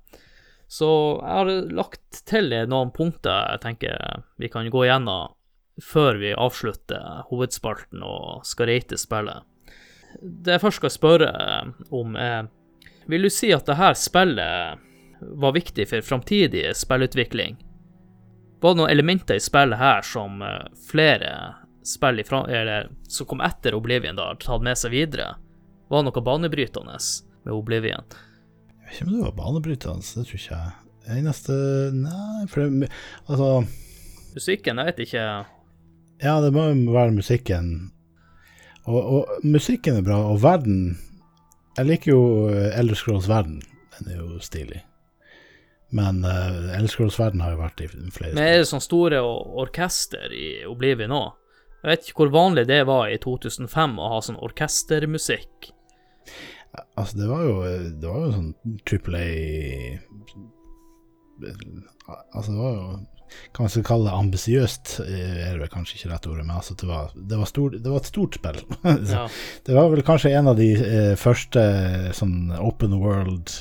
Så 0.67 0.89
jeg 1.21 1.39
har 1.39 1.53
lagt 1.79 2.25
til 2.27 2.51
noen 2.67 2.91
punkter 2.97 3.53
jeg 3.55 3.63
tenker 3.63 4.25
vi 4.41 4.51
kan 4.51 4.67
gå 4.73 4.87
gjennom 4.89 5.37
før 5.83 6.17
vi 6.19 6.33
avslutter 6.33 7.27
hovedspalten 7.29 8.03
og 8.03 8.47
skal 8.49 8.73
rate 8.73 8.99
spillet. 8.99 9.45
Det 10.23 10.57
jeg 10.57 10.63
først 10.63 10.81
skal 10.83 10.93
spørre 10.95 11.29
eh, 11.33 11.71
om, 11.95 12.17
er 12.17 12.49
Vil 13.07 13.23
du 13.27 13.31
si 13.31 13.53
at 13.55 13.67
det 13.69 13.77
her 13.79 13.95
spillet 13.95 14.83
var 15.21 15.53
viktig 15.57 15.87
for 15.89 16.05
framtidig 16.05 16.65
spillutvikling? 16.77 17.57
Var 18.61 18.75
det 18.75 18.81
noen 18.81 18.91
elementer 18.91 19.39
i 19.39 19.43
spillet 19.45 19.79
her 19.79 20.03
som 20.07 20.43
eh, 20.43 20.65
flere 20.89 21.33
spill 21.87 22.19
i 22.21 22.25
fra- 22.27 22.47
eller, 22.51 22.89
som 23.09 23.29
kom 23.31 23.41
etter 23.47 23.77
Oblivion, 23.79 24.17
da, 24.19 24.33
tatt 24.43 24.65
med 24.67 24.79
seg 24.79 24.91
videre? 24.97 25.35
Var 25.89 26.03
det 26.03 26.09
noe 26.09 26.25
banebrytende 26.27 26.97
med 27.47 27.55
Oblivion? 27.55 28.09
Jeg 28.11 28.89
vet 28.89 28.97
ikke 28.97 29.07
om 29.07 29.13
det 29.15 29.23
var 29.23 29.37
banebrytende, 29.39 30.03
det 30.17 30.25
tror 30.27 30.41
ikke 30.41 30.57
jeg. 30.59 30.75
Eneste 31.07 31.55
Nei, 31.95 32.47
for 32.51 32.67
det, 32.67 32.89
altså 33.31 33.51
Musikken, 34.35 34.81
jeg 34.83 34.89
vet 34.91 35.03
ikke 35.05 35.27
Ja, 36.25 36.33
det 36.43 36.51
må 36.57 36.65
jo 36.73 36.91
være 36.97 37.15
musikken. 37.15 37.93
Og, 38.87 39.03
og 39.03 39.47
musikken 39.47 39.97
er 39.99 40.03
bra, 40.07 40.19
og 40.31 40.39
verden 40.43 40.99
Jeg 41.77 41.87
liker 41.89 42.13
jo 42.13 42.21
eh, 42.49 42.79
Elder 42.79 42.95
Scrolls 42.97 43.27
verden. 43.29 43.59
Den 43.99 44.13
er 44.13 44.17
jo 44.21 44.39
stilig. 44.41 44.83
Men 45.97 46.23
uh, 46.25 46.73
Elder 46.77 46.89
Scrolls 46.91 47.19
verden 47.21 47.41
har 47.45 47.53
jo 47.55 47.61
vært 47.61 47.81
i 47.85 47.89
flere 47.91 48.33
Men 48.35 48.45
er 48.47 48.57
det 48.63 48.69
sånn 48.71 48.83
store 48.85 49.19
or- 49.23 49.47
orkester 49.67 50.33
i 50.35 50.47
Oblivion 50.67 51.13
òg? 51.15 51.35
Jeg 51.83 51.91
vet 51.93 52.09
ikke 52.09 52.21
hvor 52.25 52.33
vanlig 52.35 52.65
det 52.67 52.81
var 52.89 53.05
i 53.13 53.19
2005 53.23 53.99
å 54.03 54.09
ha 54.15 54.19
sånn 54.25 54.41
orkestermusikk. 54.43 55.69
Altså, 56.99 57.15
det 57.21 57.29
var 57.31 57.43
jo 57.47 57.55
Det 58.01 58.09
var 58.11 58.21
jo 58.25 58.33
sånn 58.35 58.51
Triple 58.89 59.21
A 59.23 59.25
Altså, 62.35 62.51
det 62.53 62.59
var 62.61 62.73
jo 62.75 62.83
Kan 63.55 63.67
man 63.67 63.73
skal 63.73 63.85
kalle 63.87 64.09
det 64.11 64.17
ambisiøst, 64.17 64.97
eh, 65.05 65.39
er 65.47 65.55
det 65.55 65.63
vel 65.65 65.73
kanskje 65.73 65.99
ikke 65.99 66.11
rett 66.13 66.29
ordet, 66.31 66.47
men 66.47 66.57
altså, 66.57 66.77
det 66.79 66.89
var, 66.91 67.15
det 67.15 67.39
var, 67.41 67.51
stor, 67.51 67.77
det 67.77 67.93
var 67.93 68.03
et 68.03 68.11
stort 68.13 68.39
spill. 68.41 68.61
Ja. 69.17 69.25
Det 69.67 69.75
var 69.77 69.91
vel 69.93 70.05
kanskje 70.07 70.33
en 70.37 70.51
av 70.53 70.59
de 70.59 70.69
eh, 70.77 71.15
første 71.21 71.63
sånn 72.17 72.53
open 72.59 72.97
world 73.01 73.53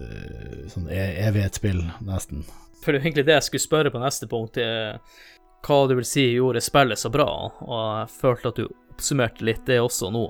eh, 0.00 0.66
Sånn 0.70 0.88
e 0.90 1.00
evighetsspill, 1.26 1.82
nesten. 2.06 2.44
For 2.80 2.92
det 2.92 3.00
er 3.00 3.06
egentlig 3.08 3.26
det 3.28 3.36
jeg 3.38 3.48
skulle 3.48 3.66
spørre 3.66 3.92
på 3.92 4.02
neste 4.02 4.28
punkt, 4.30 4.60
er 4.60 5.00
hva 5.66 5.80
du 5.88 5.96
vil 5.98 6.06
si 6.08 6.30
gjorde 6.32 6.62
spillet 6.64 7.00
så 7.00 7.10
bra, 7.12 7.28
og 7.60 7.80
jeg 8.00 8.12
følte 8.14 8.52
at 8.52 8.60
du 8.60 8.68
oppsummerte 8.94 9.44
litt 9.44 9.66
det 9.68 9.80
også 9.82 10.08
nå. 10.14 10.28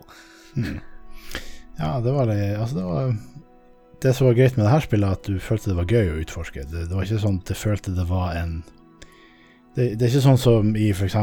Ja, 1.81 2.01
det 2.03 2.13
var 2.13 2.27
det 2.29 2.41
Altså, 2.59 2.77
det 2.77 2.85
var 2.85 3.13
Det 4.01 4.15
som 4.17 4.27
var 4.27 4.35
greit 4.39 4.57
med 4.57 4.65
det 4.65 4.73
her 4.73 4.81
spillet, 4.85 5.19
at 5.19 5.29
du 5.29 5.41
følte 5.43 5.71
det 5.71 5.77
var 5.77 5.91
gøy 5.93 6.13
å 6.15 6.21
utforske. 6.23 6.63
Det, 6.71 6.87
det 6.89 6.97
var 6.97 7.05
ikke 7.05 7.21
sånn 7.21 7.41
at 7.43 7.51
du 7.51 7.59
følte 7.59 7.93
det 7.97 8.07
var 8.09 8.37
en 8.41 8.63
det, 9.77 9.85
det 10.01 10.03
er 10.03 10.11
ikke 10.11 10.23
sånn 10.25 10.41
som 10.41 10.71
i 10.75 10.89
f.eks. 10.91 11.15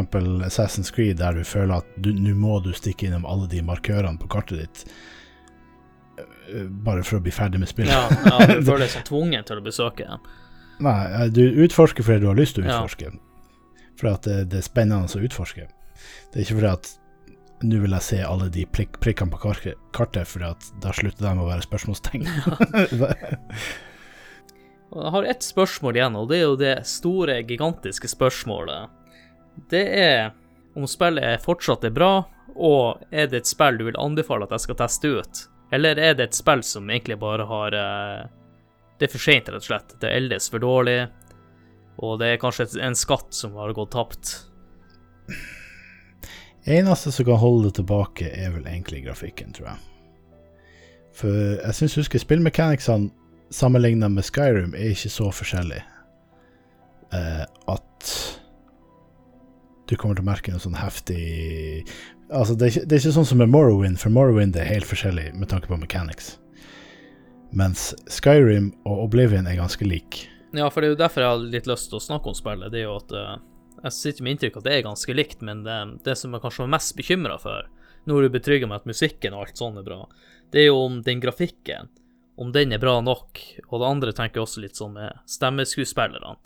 Assassin's 0.47 0.91
Creed, 0.95 1.17
der 1.19 1.35
du 1.35 1.43
føler 1.43 1.81
at 1.81 1.97
nå 1.99 2.35
må 2.37 2.61
du 2.63 2.69
stikke 2.77 3.09
innom 3.09 3.25
alle 3.27 3.49
de 3.51 3.59
markørene 3.65 4.21
på 4.21 4.29
kartet 4.31 4.61
ditt 4.61 4.83
eh, 6.21 6.67
bare 6.85 7.03
for 7.03 7.19
å 7.19 7.23
bli 7.25 7.33
ferdig 7.35 7.59
med 7.59 7.71
spillet. 7.71 7.91
Ja, 7.91 8.07
ja 8.07 8.47
du 8.53 8.61
føler 8.69 8.85
deg 8.85 8.93
så 8.93 9.03
tvunget 9.09 9.49
til 9.49 9.59
å 9.59 9.65
besøke 9.65 10.07
dem. 10.07 10.29
Nei, 10.85 10.95
eh, 11.17 11.25
du 11.33 11.43
utforsker 11.65 12.07
fordi 12.07 12.23
du 12.23 12.29
har 12.31 12.39
lyst 12.39 12.55
til 12.55 12.63
å 12.63 12.69
Ja. 12.69 12.77
utforske. 12.77 13.11
Fordi 13.97 14.13
at 14.13 14.29
det, 14.29 14.37
det 14.53 14.61
er 14.61 14.69
spennende 14.69 15.09
å 15.09 15.25
utforske. 15.27 15.67
Det 16.31 16.39
er 16.39 16.45
ikke 16.45 16.59
fordi 16.61 16.71
at 16.71 16.93
nå 17.63 17.81
vil 17.81 17.95
jeg 17.97 18.05
se 18.05 18.21
alle 18.21 18.49
de 18.53 18.65
prik 18.69 18.99
prikkene 19.01 19.33
på 19.33 19.53
kartet, 19.95 20.27
fordi 20.29 20.53
da 20.83 20.93
slutter 20.93 21.25
de 21.25 21.33
å 21.41 21.49
være 21.49 21.65
spørsmålstegn. 21.65 22.27
Jeg 24.87 25.11
har 25.11 25.23
ett 25.23 25.43
spørsmål 25.43 25.97
igjen, 25.99 26.15
og 26.15 26.29
det 26.29 26.37
er 26.37 26.45
jo 26.45 26.59
det 26.59 26.75
store, 26.87 27.41
gigantiske 27.43 28.07
spørsmålet. 28.07 28.93
Det 29.69 29.83
er 29.99 30.29
om 30.77 30.87
spillet 30.87 31.43
fortsatt 31.43 31.83
er 31.89 31.93
bra, 31.95 32.11
og 32.55 33.03
er 33.11 33.27
det 33.27 33.41
et 33.41 33.49
spill 33.49 33.77
du 33.77 33.83
vil 33.89 33.99
anbefale 33.99 34.47
at 34.47 34.55
jeg 34.55 34.63
skal 34.63 34.79
teste 34.79 35.11
ut? 35.11 35.43
Eller 35.75 35.99
er 35.99 36.15
det 36.15 36.29
et 36.29 36.37
spill 36.39 36.63
som 36.63 36.87
egentlig 36.87 37.19
bare 37.19 37.43
har 37.49 37.75
eh, 37.75 38.29
Det 38.97 39.09
er 39.09 39.11
for 39.11 39.21
seint, 39.21 39.49
rett 39.51 39.59
og 39.59 39.67
slett. 39.67 39.97
Det 39.99 40.09
eldes 40.09 40.47
for 40.49 40.63
dårlig, 40.63 41.01
og 41.99 42.17
det 42.21 42.31
er 42.31 42.41
kanskje 42.41 42.69
en 42.81 42.95
skatt 42.97 43.35
som 43.35 43.59
har 43.59 43.75
gått 43.75 43.91
tapt. 43.93 44.31
Eneste 46.67 47.13
som 47.15 47.25
kan 47.25 47.39
holde 47.39 47.69
det 47.69 47.77
tilbake, 47.79 48.27
er 48.27 48.51
vel 48.51 48.65
egentlig 48.67 49.05
grafikken, 49.05 49.53
tror 49.55 49.69
jeg. 49.71 49.77
For 51.17 51.31
jeg 51.31 51.77
syns 51.77 51.95
husker 51.97 52.21
spillmechanicsene 52.21 53.09
sammenligna 53.49 54.09
med 54.11 54.25
Skyrim 54.27 54.75
er 54.75 54.91
ikke 54.91 55.09
så 55.09 55.29
forskjellig 55.31 55.79
eh, 57.15 57.45
at 57.47 58.11
du 59.87 59.95
kommer 59.95 60.17
til 60.17 60.25
å 60.25 60.27
merke 60.27 60.51
noe 60.51 60.63
sånn 60.63 60.77
heftig 60.77 61.87
Altså, 62.27 62.57
det 62.59 62.65
er, 62.65 62.71
ikke, 62.73 62.81
det 62.83 62.95
er 62.97 62.99
ikke 62.99 63.15
sånn 63.15 63.27
som 63.29 63.39
med 63.39 63.51
Morrowind, 63.53 63.95
for 64.01 64.11
Morrowind 64.11 64.57
er 64.59 64.67
helt 64.67 64.83
forskjellig 64.89 65.29
med 65.39 65.47
tanke 65.47 65.69
på 65.71 65.77
mechanics. 65.79 66.33
Mens 67.55 67.93
Skyrim 68.11 68.73
og 68.83 69.05
Oblivion 69.05 69.47
er 69.47 69.55
ganske 69.55 69.87
like. 69.87 70.25
Ja, 70.51 70.67
for 70.67 70.83
det 70.83 70.89
er 70.89 70.91
jo 70.91 70.99
derfor 70.99 71.23
jeg 71.23 71.31
har 71.31 71.45
litt 71.53 71.69
lyst 71.71 71.87
til 71.87 72.01
å 72.01 72.03
snakke 72.03 72.27
om 72.27 72.35
spillet. 72.35 72.67
Det 72.73 72.81
er 72.81 72.89
jo 72.89 72.97
at 72.99 73.15
eh, 73.15 73.37
jeg 73.83 73.93
sitter 73.93 74.25
med 74.25 74.35
inntrykk 74.35 74.57
at 74.59 74.65
det 74.67 74.73
er 74.75 74.85
ganske 74.87 75.15
likt, 75.15 75.43
men 75.45 75.63
det, 75.65 75.77
det 76.05 76.15
som 76.17 76.33
jeg 76.33 76.43
kanskje 76.43 76.63
var 76.65 76.73
mest 76.73 76.95
bekymra 76.97 77.37
for, 77.41 77.69
nå 78.07 78.17
er 78.17 78.27
du 78.27 78.33
betrygga 78.33 78.69
med 78.69 78.81
at 78.81 78.89
musikken 78.89 79.35
og 79.35 79.45
alt 79.45 79.59
sånn 79.59 79.79
er 79.81 79.85
bra, 79.85 80.01
det 80.53 80.63
er 80.63 80.69
jo 80.69 80.77
om 80.85 81.01
den 81.03 81.21
grafikken, 81.23 81.89
om 82.37 82.53
den 82.55 82.71
er 82.71 82.81
bra 82.81 82.99
nok. 83.01 83.41
Og 83.67 83.81
det 83.81 83.89
andre 83.89 84.13
tenker 84.15 84.39
jeg 84.39 84.47
også 84.47 84.63
litt 84.63 84.79
sånn 84.79 84.95
med 84.95 85.19
stemmeskuespillerne. 85.27 86.37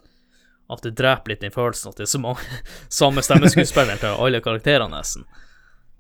At 0.72 0.86
det 0.88 0.94
dreper 0.96 1.34
litt 1.34 1.44
den 1.44 1.54
følelsen 1.54 1.92
at 1.92 2.00
det 2.00 2.08
er 2.08 2.14
så 2.14 2.22
mange 2.24 2.62
samme 3.02 3.24
stemmeskuespiller 3.26 4.02
til 4.02 4.16
alle 4.26 4.42
karakterene, 4.44 4.96
nesten. 4.96 5.28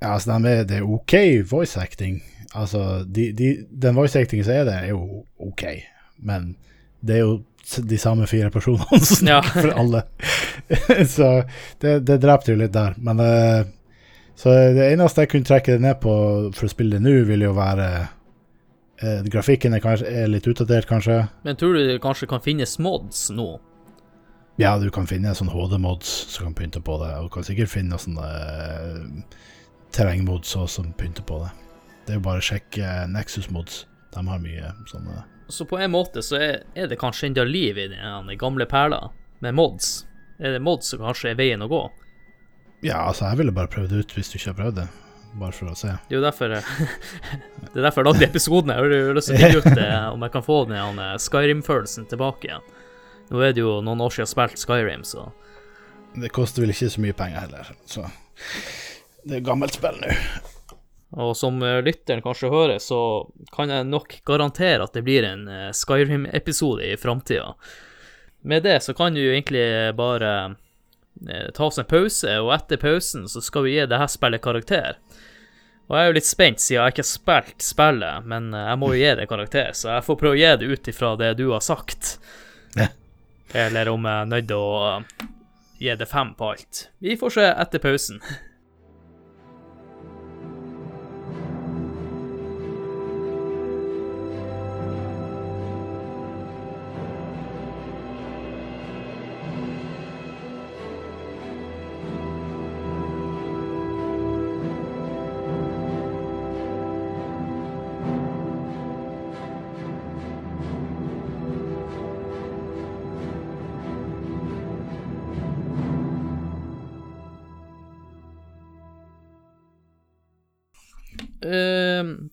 Ja, 0.01 0.15
altså, 0.15 0.33
de 0.33 0.49
er, 0.49 0.63
det 0.65 0.79
er 0.79 0.87
ok 0.87 1.15
voice 1.45 1.77
acting. 1.77 2.21
Altså, 2.57 3.03
de, 3.05 3.29
de, 3.37 3.51
den 3.69 3.97
voice 3.99 4.17
actingen 4.17 4.47
som 4.47 4.55
er 4.55 4.65
der, 4.65 4.87
er 4.87 4.95
jo 4.95 5.25
ok, 5.43 5.67
men 6.25 6.55
det 7.05 7.19
er 7.19 7.25
jo 7.25 7.35
de 7.79 7.97
samme 8.01 8.27
fire 8.27 8.49
personene 8.51 8.99
som 9.05 9.27
Ja. 9.27 9.41
for 9.41 9.71
alle. 9.77 10.03
så 11.15 11.43
det, 11.79 11.99
det 12.07 12.17
drepte 12.23 12.51
jo 12.53 12.59
litt 12.59 12.73
der. 12.75 12.97
Men 12.97 13.19
uh, 13.19 13.63
Så 14.35 14.53
det 14.75 14.91
eneste 14.93 15.21
jeg 15.25 15.29
kunne 15.33 15.45
trekke 15.47 15.75
det 15.77 15.83
ned 15.83 15.99
på 16.01 16.13
for 16.55 16.67
å 16.67 16.71
spille 16.71 16.97
det 16.97 17.05
nå, 17.05 17.13
vil 17.27 17.45
jo 17.45 17.51
være 17.57 17.89
uh, 19.03 19.19
Grafikken 19.31 19.73
er, 19.77 19.83
kanskje, 19.83 20.07
er 20.23 20.31
litt 20.31 20.47
utdatert, 20.47 20.87
kanskje. 20.89 21.19
Men 21.45 21.59
tror 21.59 21.75
du 21.77 21.83
det 21.87 21.99
kanskje 22.03 22.29
kan 22.31 22.41
finnes 22.43 22.77
mods 22.81 23.29
nå? 23.33 23.49
Ja, 24.59 24.75
du 24.77 24.89
kan 24.93 25.07
finne 25.09 25.31
sånn 25.33 25.49
HD-mods 25.49 26.09
som 26.35 26.49
kan 26.49 26.57
pynte 26.57 26.81
på 26.85 26.97
det, 27.01 27.13
og 27.17 27.29
du 27.29 27.33
kan 27.33 27.45
sikkert 27.47 27.71
finne 27.71 27.97
sånne 27.97 28.27
uh, 28.27 29.41
terrengmods 29.95 30.53
som 30.69 30.91
pynter 30.99 31.25
på 31.25 31.39
det. 31.43 31.51
Det 32.05 32.13
er 32.13 32.19
jo 32.19 32.25
bare 32.25 32.41
å 32.41 32.45
sjekke 32.45 32.91
Nexus-mods. 33.13 33.85
De 34.11 34.21
har 34.27 34.41
mye 34.43 34.71
sånne 34.89 35.21
Så 35.51 35.65
på 35.67 35.77
en 35.77 35.91
måte 35.91 36.23
så 36.23 36.39
er, 36.39 36.63
er 36.75 36.87
det 36.87 36.99
kanskje 37.01 37.27
enda 37.27 37.43
liv 37.43 37.77
i 37.77 37.89
den 37.91 38.31
gamle 38.39 38.65
perla, 38.69 39.09
med 39.43 39.55
mods. 39.57 40.05
Er 40.39 40.55
det 40.55 40.61
mods 40.63 40.93
som 40.93 41.01
kanskje 41.03 41.33
er 41.33 41.39
veien 41.39 41.61
å 41.61 41.67
gå? 41.69 41.81
Ja, 42.81 43.03
altså, 43.03 43.27
jeg 43.29 43.41
ville 43.41 43.53
bare 43.53 43.69
prøvd 43.69 43.91
det 43.91 44.05
ut 44.05 44.13
hvis 44.15 44.31
du 44.31 44.37
ikke 44.39 44.53
har 44.53 44.59
prøvd 44.61 44.77
det. 44.79 44.87
Bare 45.41 45.55
for 45.55 45.71
å 45.71 45.75
se. 45.77 45.93
Det 46.09 46.15
er 46.15 46.19
jo 46.19 46.23
derfor 46.25 46.55
Det 47.71 47.77
er 47.77 47.85
derfor 47.85 48.01
jeg 48.01 48.07
lagde 48.09 48.27
episoden. 48.27 48.73
Jeg 48.73 48.83
har 48.83 49.17
lyst 49.17 49.31
til 49.31 49.37
å 49.37 49.41
finne 49.41 49.59
ut 49.61 49.77
det, 49.79 49.89
om 50.11 50.25
jeg 50.25 50.33
kan 50.33 50.45
få 50.47 50.57
den 50.71 51.03
eh, 51.05 51.13
Skyrim-følelsen 51.23 52.07
tilbake 52.11 52.49
igjen. 52.49 52.65
Nå 53.31 53.43
er 53.45 53.53
det 53.55 53.63
jo 53.63 53.77
noen 53.85 54.01
år 54.03 54.11
siden 54.11 54.25
jeg 54.25 54.27
har 54.27 54.33
spilt 54.33 54.63
Skyrim, 54.65 55.05
så 55.07 55.29
Det 56.19 56.31
koster 56.35 56.65
vel 56.65 56.73
ikke 56.73 56.89
så 56.91 57.03
mye 57.05 57.15
penger 57.15 57.45
heller, 57.45 57.69
så 57.87 58.07
Det 59.23 59.37
er 59.37 59.45
gammelt 59.45 59.77
spill 59.77 60.01
nå. 60.01 60.15
Og 61.11 61.37
som 61.37 61.59
eh, 61.63 61.81
lytteren 61.83 62.23
kanskje 62.23 62.51
hører, 62.51 62.79
så 62.79 63.29
kan 63.51 63.71
jeg 63.71 63.89
nok 63.89 64.21
garantere 64.27 64.85
at 64.85 64.95
det 64.95 65.03
blir 65.03 65.27
en 65.27 65.47
eh, 65.51 65.69
Skyrim-episode 65.75 66.87
i 66.87 66.97
framtida. 66.99 67.53
Med 68.47 68.63
det 68.63 68.79
så 68.85 68.95
kan 68.97 69.13
du 69.13 69.19
jo 69.21 69.33
egentlig 69.33 69.65
bare 69.97 70.31
eh, 71.27 71.49
ta 71.53 71.67
oss 71.67 71.81
en 71.81 71.89
pause, 71.89 72.37
og 72.39 72.53
etter 72.55 72.79
pausen 72.79 73.27
så 73.29 73.43
skal 73.43 73.67
vi 73.67 73.75
gi 73.75 73.89
det 73.91 73.99
her 73.99 74.11
spillet 74.11 74.43
karakter. 74.43 75.01
Og 75.89 75.97
jeg 75.97 76.05
er 76.05 76.07
jo 76.07 76.15
litt 76.15 76.29
spent, 76.29 76.63
siden 76.63 76.79
jeg 76.79 76.93
ikke 76.93 77.03
har 77.03 77.09
spilt 77.09 77.65
spillet, 77.65 78.29
men 78.31 78.53
jeg 78.55 78.79
må 78.79 78.93
jo 78.93 79.01
gi 79.01 79.11
det 79.19 79.27
karakter, 79.27 79.73
så 79.75 79.89
jeg 79.97 80.05
får 80.07 80.19
prøve 80.21 80.37
å 80.37 80.39
gi 80.39 80.51
det 80.61 80.69
ut 80.71 80.89
ifra 80.93 81.09
det 81.19 81.33
du 81.41 81.49
har 81.51 81.65
sagt. 81.65 82.13
Ja. 82.79 82.87
Eller 83.51 83.91
om 83.91 84.07
jeg 84.07 84.23
er 84.23 84.31
nødt 84.31 84.47
til 84.47 84.63
å 84.63 85.01
gi 85.81 85.91
det 85.99 86.07
fem 86.07 86.31
på 86.39 86.53
alt. 86.53 86.85
Vi 87.03 87.17
får 87.19 87.35
se 87.35 87.49
etter 87.65 87.83
pausen. 87.83 88.23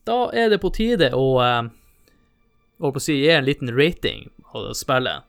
da 0.08 0.22
er 0.32 0.48
det 0.50 0.62
på 0.62 0.72
tide 0.74 1.12
å 1.16 1.26
uh, 1.38 1.68
å 2.78 2.92
si, 3.00 3.20
gi 3.22 3.30
en 3.34 3.44
liten 3.44 3.72
rating 3.76 4.28
av 4.54 4.72
spillet. 4.78 5.24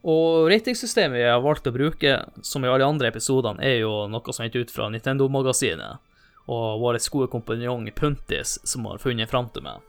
Og 0.00 0.48
ratingsystemet 0.48 1.20
vi 1.20 1.26
har 1.28 1.42
valgt 1.44 1.68
å 1.68 1.74
bruke, 1.74 2.14
som 2.42 2.64
i 2.64 2.70
alle 2.72 2.88
andre 2.88 3.10
episodene, 3.10 3.60
er 3.60 3.82
jo 3.82 4.06
noe 4.08 4.32
som 4.32 4.46
er 4.46 4.56
ut 4.56 4.72
fra 4.72 4.88
Nintendo-magasinet 4.88 6.06
og 6.50 6.80
vår 6.80 6.98
gode 7.12 7.28
kompanjong 7.30 7.84
Puntis 7.94 8.56
som 8.66 8.88
har 8.88 8.98
funnet 8.98 9.30
fram 9.30 9.50
til 9.52 9.66
meg. 9.66 9.84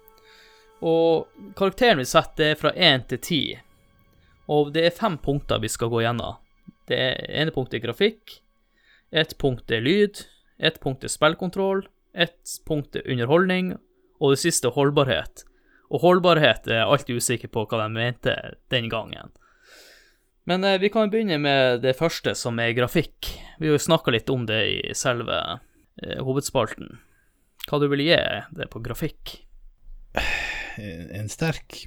Og 0.84 1.30
karakteren 1.56 2.02
vi 2.02 2.10
setter, 2.10 2.52
er 2.52 2.60
fra 2.60 2.74
1 2.76 3.08
til 3.14 3.22
10. 3.22 3.62
Og 4.52 4.74
det 4.76 4.84
er 4.86 4.98
fem 4.98 5.16
punkter 5.22 5.62
vi 5.64 5.72
skal 5.72 5.90
gå 5.94 6.04
gjennom. 6.04 6.42
Det 6.90 7.00
ene 7.30 7.54
punktet 7.56 7.80
er 7.80 7.86
grafikk, 7.86 8.42
ett 9.12 9.38
punkt 9.40 9.72
er 9.72 9.84
lyd, 9.86 10.26
ett 10.60 10.82
punkt 10.84 11.06
er 11.08 11.12
spillkontroll, 11.14 11.86
ett 12.12 12.60
punkt 12.68 12.98
er 13.00 13.08
underholdning, 13.08 13.78
og 14.22 14.36
det 14.36 14.40
siste 14.44 14.70
holdbarhet. 14.76 15.44
Og 15.92 16.04
holdbarhet 16.06 16.68
er 16.70 16.78
jeg 16.84 16.88
alltid 16.94 17.18
usikker 17.20 17.50
på 17.52 17.66
hva 17.68 17.82
de 17.82 17.88
mente 17.96 18.36
den 18.72 18.88
gangen. 18.94 19.34
Men 20.50 20.64
eh, 20.66 20.78
vi 20.82 20.90
kan 20.94 21.10
begynne 21.12 21.38
med 21.42 21.82
det 21.84 21.96
første, 22.00 22.36
som 22.38 22.60
er 22.64 22.72
grafikk. 22.78 23.28
Vi 23.60 23.68
har 23.70 23.76
jo 23.76 23.82
snakka 23.84 24.14
litt 24.14 24.30
om 24.34 24.46
det 24.50 24.62
i 24.72 24.80
selve 24.98 25.36
eh, 26.02 26.22
hovedspalten. 26.24 27.00
Hva 27.70 27.78
du 27.82 27.88
vil 27.92 28.02
gi 28.08 28.16
det 28.58 28.70
på 28.74 28.82
grafikk? 28.82 29.36
En, 30.82 31.10
en 31.22 31.30
sterk 31.32 31.84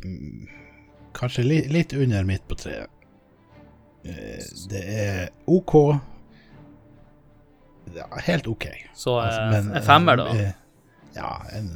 Kanskje 1.14 1.42
li, 1.46 1.56
litt 1.70 1.92
under 1.94 2.24
midt 2.26 2.44
på 2.50 2.56
treet. 2.58 2.90
Eh, 4.04 4.42
Det 4.70 4.80
er 4.82 5.28
OK. 5.50 5.74
Ja, 7.94 8.06
helt 8.26 8.46
OK. 8.50 8.66
Så 8.94 9.18
eh, 9.20 9.26
Altså, 9.26 9.42
men, 9.52 9.76
en 9.78 9.86
femmer, 9.86 10.16
da? 10.20 10.28
eh, 10.34 10.52
Ja, 11.14 11.30
en, 11.54 11.68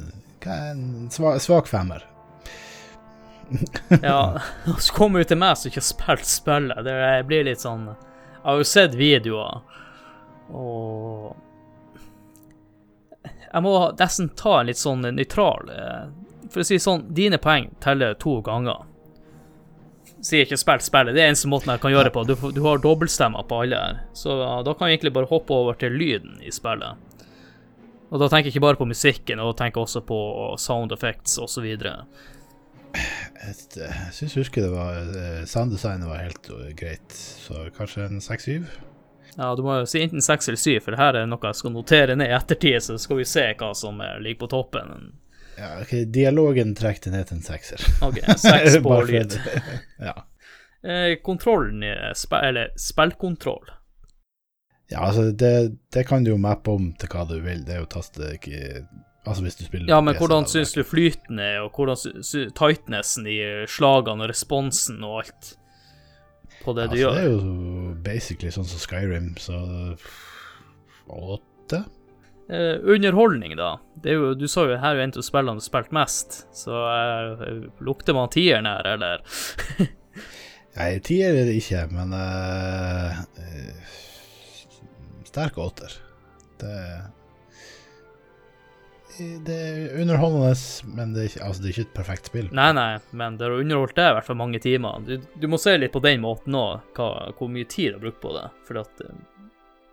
hva 0.43 0.55
er 0.55 0.71
en 0.71 1.09
svak, 1.11 1.41
svak 1.43 1.67
femmer. 1.67 2.05
Ja, 4.03 4.39
og 4.67 4.79
så 4.85 4.93
kommer 4.93 5.19
du 5.19 5.29
til 5.29 5.39
meg 5.41 5.57
som 5.57 5.69
ikke 5.69 5.81
har 5.81 5.89
spilt 5.89 6.29
spillet. 6.29 6.83
Det 6.85 6.95
blir 7.29 7.47
litt 7.47 7.63
sånn 7.63 7.87
Jeg 7.89 8.45
har 8.45 8.59
jo 8.61 8.67
sett 8.67 8.97
videoer, 8.97 9.61
og 10.49 11.35
Jeg 13.49 13.65
må 13.65 13.73
nesten 13.97 14.29
ta 14.37 14.59
en 14.59 14.69
litt 14.69 14.79
sånn 14.79 15.01
nøytral 15.01 15.71
eh, 15.73 16.05
For 16.53 16.61
å 16.61 16.67
si 16.67 16.77
sånn, 16.81 17.07
dine 17.17 17.41
poeng 17.41 17.71
teller 17.83 18.15
to 18.21 18.39
ganger. 18.45 18.85
Sier 20.21 20.45
ikke 20.45 20.59
spilt 20.59 20.83
spillet, 20.85 21.15
det 21.15 21.23
er 21.23 21.31
eneste 21.31 21.49
måten 21.49 21.71
jeg 21.71 21.81
kan 21.81 21.93
gjøre 21.93 22.09
det 22.09 22.15
på. 22.15 22.23
Du, 22.27 22.35
du 22.53 22.61
har 22.65 22.81
dobbeltstemmer 22.83 23.45
på 23.47 23.61
alle 23.63 23.77
her. 23.79 24.01
Så 24.17 24.35
da 24.65 24.73
kan 24.75 24.89
jeg 24.89 24.97
egentlig 24.97 25.13
bare 25.15 25.29
hoppe 25.29 25.55
over 25.55 25.77
til 25.79 25.95
lyden 25.95 26.41
i 26.43 26.51
spillet. 26.51 27.08
Og 28.09 28.21
da 28.21 28.29
tenker 28.29 28.49
jeg 28.49 28.55
ikke 28.55 28.65
bare 28.65 28.79
på 28.79 28.89
musikken, 28.89 29.39
og 29.39 29.51
da 29.51 29.63
tenker 29.63 29.79
jeg 29.79 29.89
også 29.89 30.01
på 30.09 30.19
sound 30.57 30.93
effects 30.95 31.37
osv. 31.41 31.65
Et, 31.69 33.77
Jeg 33.77 34.13
syns 34.15 34.35
jeg 34.35 34.41
husker 34.41 34.65
det 34.65 34.71
var 34.73 34.95
eh, 34.97 35.43
Sounddesignet 35.47 36.09
var 36.09 36.23
helt 36.23 36.49
eh, 36.49 36.71
greit, 36.77 37.13
så 37.13 37.67
kanskje 37.75 38.07
en 38.07 38.23
seks-syv? 38.23 38.65
Ja, 39.35 39.51
du 39.55 39.61
må 39.63 39.77
jo 39.77 39.85
si 39.87 40.01
enten 40.03 40.23
seks 40.25 40.49
eller 40.49 40.59
syv, 40.59 40.79
for 40.83 40.95
det 40.95 40.99
her 40.99 41.19
er 41.19 41.29
noe 41.29 41.51
jeg 41.51 41.59
skal 41.61 41.75
notere 41.75 42.15
ned 42.17 42.31
i 42.31 42.35
ettertid, 42.35 42.81
så 42.83 42.97
skal 42.99 43.21
vi 43.21 43.27
se 43.29 43.45
hva 43.61 43.69
som 43.77 44.01
eh, 44.03 44.17
ligger 44.23 44.41
på 44.41 44.51
toppen. 44.55 45.11
Ja, 45.59 45.75
ok, 45.83 45.93
Dialogen 46.09 46.73
trekker 46.75 47.09
det 47.09 47.13
ned 47.13 47.29
til 47.29 47.39
en 47.39 47.45
sekser. 47.45 47.85
OK, 48.05 48.19
seks 48.41 48.79
på 48.85 48.99
lyd. 49.05 49.37
ja. 50.09 50.15
Eh, 50.81 51.13
kontrollen 51.23 51.83
i 51.83 51.93
spill, 52.17 52.49
eller 52.49 52.73
spillkontroll. 52.79 53.69
Ja, 54.89 55.03
altså, 55.05 55.29
det, 55.31 55.53
det 55.93 56.07
kan 56.09 56.25
du 56.25 56.33
jo 56.33 56.41
mappe 56.41 56.73
om 56.73 56.89
til 56.97 57.11
hva 57.13 57.27
du 57.29 57.37
vil. 57.43 57.61
Det 57.65 57.75
er 57.75 57.83
jo 57.83 57.93
taste 57.93 58.33
ikke 58.39 58.83
Altså, 59.27 59.43
hvis 59.43 59.57
du 59.59 59.65
spiller 59.67 59.91
Ja, 59.91 59.99
men 60.01 60.15
PC, 60.15 60.21
hvordan 60.23 60.45
da, 60.45 60.49
syns 60.49 60.71
du 60.73 60.81
flyten 60.87 61.39
er, 61.43 61.59
og 61.61 61.75
hvordan 61.75 61.99
tightnessen 62.55 63.27
i 63.29 63.37
slagene 63.69 64.25
og 64.25 64.31
responsen 64.31 65.03
og 65.03 65.19
alt 65.21 65.51
på 66.63 66.73
det 66.77 66.87
du 66.93 66.95
altså, 66.95 67.11
Det 67.13 67.21
er 67.21 67.29
jo 67.29 67.93
basically 68.05 68.51
sånn 68.55 68.67
som 68.67 68.81
Skyrim, 68.81 69.33
så 69.39 69.59
åtte? 71.09 71.83
Eh, 72.49 72.79
underholdning, 72.81 73.53
da. 73.59 73.75
Det 74.01 74.15
er 74.15 74.17
jo, 74.17 74.33
du 74.33 74.47
sa 74.49 74.65
jo 74.65 74.79
her 74.81 74.95
er 74.95 75.03
jo 75.03 75.05
en 75.05 75.15
av 75.19 75.25
spillene 75.25 75.61
du 75.61 75.65
spilt 75.67 75.93
mest, 75.93 76.41
så 76.55 76.81
eh, 76.89 77.57
lukter 77.85 78.17
man 78.17 78.31
tieren 78.33 78.69
her, 78.69 78.87
eller? 78.95 79.21
Nei, 80.79 80.91
tier 81.05 81.35
er 81.35 81.49
det 81.49 81.59
ikke, 81.59 81.85
men 81.93 82.15
eh, 82.17 83.19
eh, 83.43 83.97
sterk 85.29 85.57
åter. 85.61 85.95
Det 86.59 86.75
det 89.19 89.55
er 89.55 90.01
underholdende, 90.01 90.53
men 90.95 91.13
det 91.13 91.21
er, 91.21 91.29
ikke, 91.31 91.41
altså, 91.43 91.61
det 91.61 91.67
er 91.67 91.73
ikke 91.73 91.85
et 91.87 91.95
perfekt 91.97 92.29
spill. 92.29 92.47
Nei, 92.55 92.69
nei, 92.75 92.91
men 93.11 93.35
det 93.39 93.47
har 93.47 93.55
underholdt 93.57 93.97
deg 93.97 94.11
i 94.11 94.15
hvert 94.15 94.27
fall 94.29 94.39
mange 94.39 94.61
timer. 94.63 95.01
Du, 95.03 95.15
du 95.41 95.47
må 95.51 95.59
se 95.59 95.73
litt 95.75 95.91
på 95.91 96.01
den 96.03 96.21
måten 96.23 96.55
òg, 96.55 96.93
hvor 96.95 97.51
mye 97.51 97.67
tid 97.67 97.91
du 97.91 97.97
har 97.97 98.05
brukt 98.05 98.21
på 98.23 98.31
det. 98.37 98.45
For 98.67 98.79
at 98.79 99.03
eh, 99.03 99.17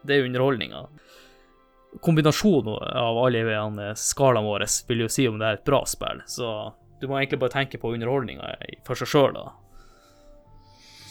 det 0.07 0.18
er 0.18 0.28
underholdninga. 0.28 0.84
Kombinasjonen 2.05 2.76
av 2.76 3.18
alle 3.24 3.91
skalaene 3.99 4.47
våre 4.47 4.68
vil 4.89 5.07
jo 5.07 5.11
si 5.11 5.26
om 5.30 5.41
det 5.41 5.49
er 5.49 5.59
et 5.59 5.66
bra 5.66 5.80
spill, 5.89 6.20
så 6.30 6.53
du 7.01 7.09
må 7.09 7.18
egentlig 7.18 7.41
bare 7.41 7.57
tenke 7.57 7.80
på 7.80 7.95
underholdninga 7.97 8.53
for 8.87 9.01
seg 9.01 9.11
sjøl, 9.11 9.37
da. 9.37 9.49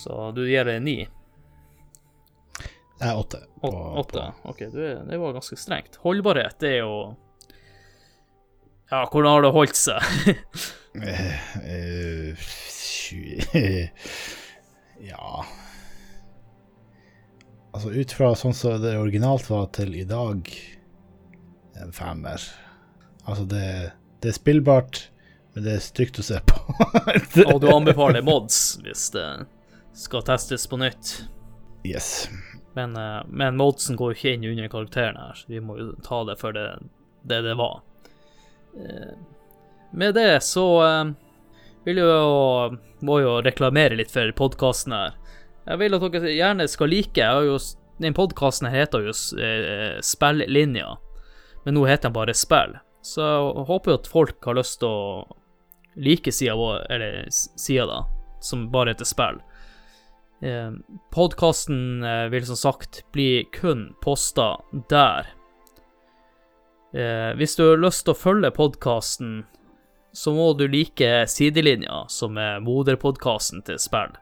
Så 0.06 0.30
du 0.38 0.46
gir 0.46 0.68
det 0.68 0.78
en 0.78 0.86
ni? 0.88 1.00
Nei, 3.02 3.12
åtte. 3.20 3.42
på- 3.62 3.72
Åt- 3.72 3.98
Åtte? 4.06 4.26
OK, 4.44 4.60
du, 4.72 4.80
er- 4.86 5.04
det 5.10 5.18
var 5.20 5.34
ganske 5.36 5.58
strengt. 5.60 5.96
Holdbarhet, 6.06 6.56
det 6.60 6.70
er 6.78 6.82
jo 6.86 7.16
Ja, 8.92 9.02
hvordan 9.12 9.32
har 9.34 9.42
det 9.48 9.52
holdt 9.56 9.76
seg? 9.76 10.02
Eh, 10.96 11.60
eh, 11.68 12.38
ja 15.12 15.46
Altså 17.76 17.92
ut 17.92 18.14
fra 18.16 18.30
sånn 18.40 18.54
som 18.56 18.78
det 18.80 18.94
originalt 18.96 19.50
var 19.52 19.66
til 19.76 19.92
i 20.00 20.06
dag, 20.08 20.48
en 21.84 21.92
femmer. 21.92 22.40
Altså 23.28 23.44
det, 23.52 23.66
det 24.24 24.32
er 24.32 24.38
spillbart, 24.38 25.02
men 25.52 25.66
det 25.68 25.74
er 25.76 25.84
stygt 25.84 26.22
å 26.22 26.24
se 26.24 26.40
på. 26.48 26.56
Og 27.52 27.60
du 27.60 27.68
anbefaler 27.74 28.24
mods 28.24 28.78
hvis 28.86 29.10
det 29.18 29.28
skal 30.00 30.24
testes 30.32 30.64
på 30.72 30.80
nytt. 30.80 31.18
yes. 31.84 32.30
Men, 32.76 32.96
eh, 32.96 33.22
men 33.28 33.58
Moldsen 33.58 33.96
går 33.96 34.12
jo 34.12 34.18
ikke 34.18 34.34
inn 34.36 34.46
under 34.52 34.68
karakteren 34.72 35.20
her, 35.20 35.34
så 35.40 35.48
vi 35.48 35.62
må 35.64 35.78
jo 35.80 35.92
ta 36.04 36.24
det 36.28 36.36
for 36.42 36.56
det 36.56 36.68
det, 37.26 37.42
det 37.42 37.56
var. 37.58 37.80
Eh, 38.78 39.14
Med 39.96 40.14
det 40.14 40.44
så 40.44 40.66
eh, 40.84 41.14
vil 41.86 42.02
jo 42.04 42.76
må 43.06 43.20
jo 43.22 43.38
reklamere 43.46 43.96
litt 43.96 44.12
for 44.12 44.32
podkasten 44.36 44.94
her. 44.94 45.16
Jeg 45.66 45.80
vil 45.82 45.96
at 45.98 46.06
dere 46.14 46.34
gjerne 46.36 46.68
skal 46.70 46.92
like. 46.92 47.18
Jeg 47.18 47.32
har 47.32 47.48
jo, 47.48 47.58
den 48.02 48.14
podkasten 48.14 48.70
heter 48.70 49.08
jo 49.08 49.14
Spillinja, 50.04 50.98
men 51.64 51.78
nå 51.78 51.86
heter 51.88 52.10
den 52.10 52.18
bare 52.18 52.36
Spill. 52.38 52.76
Så 53.06 53.22
jeg 53.24 53.66
håper 53.70 53.92
jo 53.92 53.98
at 54.00 54.10
folk 54.10 54.46
har 54.50 54.58
lyst 54.58 54.80
til 54.82 54.90
å 54.90 55.38
like 55.96 56.32
sida 56.34 56.56
vår, 56.58 56.86
eller 56.92 57.28
sida 57.32 57.86
da, 57.90 58.00
som 58.42 58.68
bare 58.74 58.94
heter 58.94 59.10
Spill. 59.10 59.42
Eh, 60.42 60.72
Podkasten 61.12 62.04
eh, 62.04 62.26
vil 62.30 62.46
som 62.46 62.56
sagt 62.56 63.04
bli 63.12 63.46
kun 63.54 63.96
posta 64.02 64.58
der. 64.90 65.32
Eh, 66.94 67.32
hvis 67.40 67.56
du 67.56 67.64
har 67.70 67.82
lyst 67.82 68.06
til 68.06 68.16
å 68.16 68.20
følge 68.20 68.52
podkasten, 68.56 69.44
så 70.16 70.32
må 70.36 70.54
du 70.56 70.68
like 70.68 71.26
Sidelinja, 71.28 72.06
som 72.12 72.38
er 72.40 72.62
moderpodkasten 72.64 73.66
til 73.68 73.80
spill. 73.82 74.16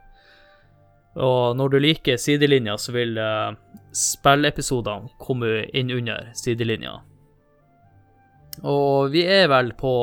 Og 1.14 1.57
når 1.57 1.70
du 1.70 1.78
liker 1.84 2.18
Sidelinja, 2.18 2.74
så 2.82 2.95
vil 2.95 3.20
spillepisodene 3.93 5.11
komme 5.22 5.68
inn 5.70 5.91
under 5.93 6.32
Sidelinja. 6.34 6.95
Og 8.66 9.14
vi 9.14 9.22
er 9.30 9.45
vel 9.53 9.70
på 9.78 9.93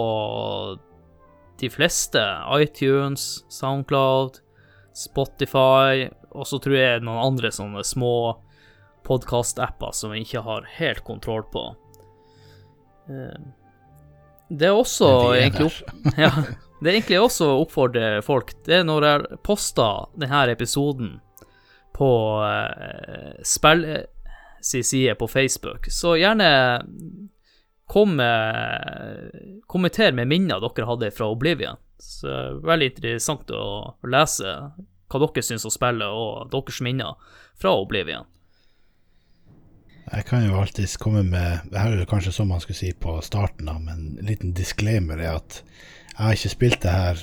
de 1.58 1.70
fleste. 1.74 2.22
iTunes, 2.54 3.44
Soundcloud, 3.50 4.38
Spotify, 4.96 6.08
og 6.30 6.46
så 6.46 6.58
tror 6.62 6.76
jeg 6.76 7.04
noen 7.04 7.22
andre 7.22 7.50
sånne 7.54 7.84
små 7.86 8.12
podkast-apper 9.06 9.94
som 9.96 10.12
vi 10.14 10.24
ikke 10.24 10.42
har 10.44 10.66
helt 10.78 11.04
kontroll 11.06 11.44
på. 11.52 11.64
Eh, 13.08 13.40
Det 14.50 14.66
er 14.66 14.74
også 14.74 15.06
det 15.06 15.38
er 15.38 15.44
egentlig 15.44 15.66
opp, 15.70 16.04
ja, 16.24 16.30
Det 16.80 16.88
er 16.88 16.96
egentlig 16.96 17.20
også 17.20 17.46
å 17.52 17.58
oppfordre 17.62 18.06
folk. 18.26 18.54
Det 18.66 18.80
er 18.80 18.86
når 18.88 19.06
jeg 19.06 19.40
poster 19.46 20.08
denne 20.18 20.40
episoden 20.50 21.20
på 21.94 22.08
uh, 22.40 23.36
spill 23.44 23.84
sin 24.64 24.82
side 24.84 25.14
på 25.20 25.28
Facebook, 25.28 25.86
så 25.92 26.16
gjerne 26.16 26.48
kom 27.90 28.16
med 28.16 29.60
Kommenter 29.68 30.12
med 30.16 30.30
minner 30.30 30.60
dere 30.62 30.86
hadde 30.88 31.10
fra 31.14 31.28
Oblivion. 31.30 31.78
Så 32.00 32.26
det 32.26 32.36
er 32.36 32.60
veldig 32.72 32.90
interessant 32.92 33.52
å 33.54 33.64
lese 34.08 34.56
hva 35.10 35.20
dere 35.20 35.42
syns 35.44 35.66
om 35.66 35.72
spillet, 35.74 36.06
og 36.06 36.50
deres 36.52 36.80
minner 36.84 37.18
fra 37.60 37.74
Oblivion. 37.76 38.28
Jeg 40.10 40.26
kan 40.26 40.42
jo 40.42 40.56
alltids 40.58 40.96
komme 40.98 41.22
med 41.22 41.66
Det 41.70 41.78
her 41.78 41.92
er 41.92 42.00
jo 42.02 42.08
kanskje 42.10 42.32
som 42.34 42.48
man 42.50 42.62
skulle 42.62 42.78
si 42.78 42.90
på 42.98 43.20
starten, 43.22 43.68
da, 43.68 43.76
men 43.78 44.16
en 44.18 44.26
liten 44.26 44.54
disclaimer 44.56 45.20
er 45.20 45.36
at 45.38 45.60
jeg 46.10 46.24
har 46.24 46.38
ikke 46.38 46.52
spilt 46.52 46.80
det 46.82 46.94
her 46.94 47.20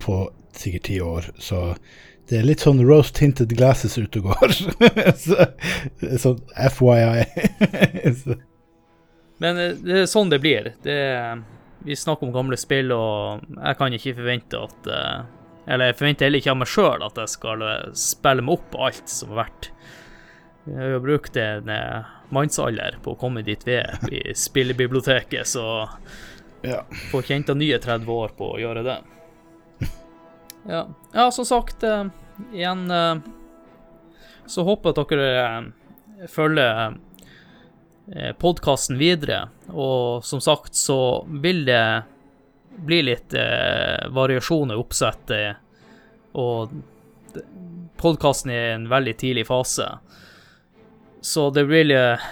på 0.00 0.14
sikkert 0.56 0.86
ti 0.88 0.96
år, 1.04 1.26
så 1.38 1.74
det 2.30 2.38
er 2.38 2.46
litt 2.46 2.62
sånn 2.62 2.80
rose 2.86 3.12
tinted 3.14 3.52
glasses 3.58 3.96
ute 3.98 4.22
og 4.22 4.30
går. 4.30 4.54
så, 5.24 5.46
sånn 6.22 6.40
FYI. 6.54 7.24
så, 8.22 8.36
Men 9.42 9.58
eh, 9.58 9.74
det 9.82 9.96
er 10.02 10.10
sånn 10.10 10.30
det 10.30 10.40
blir. 10.42 10.70
Det 10.84 10.94
er, 10.94 11.42
vi 11.84 11.96
snakker 11.96 12.26
om 12.26 12.32
gamle 12.32 12.56
spill, 12.60 12.92
og 12.92 13.44
jeg 13.56 13.78
kan 13.78 13.94
ikke 13.96 14.16
forvente 14.18 14.60
at 14.60 14.88
eh, 14.90 15.20
Eller 15.70 15.90
jeg 15.90 15.98
forventer 16.00 16.26
heller 16.26 16.42
ikke 16.42 16.52
av 16.52 16.58
meg 16.60 16.70
sjøl 16.72 17.04
at 17.06 17.18
jeg 17.20 17.32
skal 17.34 17.62
eh, 17.66 17.92
spille 17.96 18.44
meg 18.44 18.58
opp 18.58 18.76
alt 18.88 19.12
som 19.12 19.32
har 19.32 19.44
vært. 19.44 19.70
Jeg 20.66 20.76
har 20.76 20.92
jo 20.94 21.02
brukt 21.04 21.36
en 21.40 21.70
eh, 21.72 22.10
mannsalder 22.34 22.98
på 23.04 23.14
å 23.14 23.20
komme 23.20 23.44
dit 23.46 23.62
vi 23.66 23.78
er, 23.78 23.96
i 24.12 24.34
spillebiblioteket, 24.36 25.48
så 25.48 25.64
ja. 26.66 26.82
får 27.10 27.24
ikke 27.24 27.38
henta 27.38 27.56
nye 27.56 27.80
30 27.80 28.14
år 28.16 28.34
på 28.38 28.52
å 28.54 28.60
gjøre 28.60 28.84
det. 28.86 28.98
Ja, 30.68 30.84
ja 31.16 31.30
som 31.32 31.46
sagt, 31.48 31.84
igjen 32.52 32.82
så 34.50 34.64
håper 34.66 34.90
jeg 34.90 34.98
at 34.98 35.14
dere 35.14 36.28
følger 36.28 36.98
podkasten 38.38 38.98
videre. 38.98 39.48
Og 39.68 40.24
som 40.24 40.40
sagt 40.40 40.74
så 40.74 41.26
vil 41.42 41.64
det 41.68 42.02
bli 42.80 43.02
litt 43.02 43.34
eh, 43.34 44.08
variasjon 44.08 44.70
i 44.70 44.78
oppsettet, 44.78 45.56
og 46.32 46.70
podkasten 48.00 48.52
er 48.54 48.62
i 48.70 48.74
en 48.74 48.88
veldig 48.88 49.16
tidlig 49.20 49.46
fase. 49.46 49.88
Så 51.20 51.50
det 51.50 51.66
vil 51.68 51.92
eh, 51.92 52.30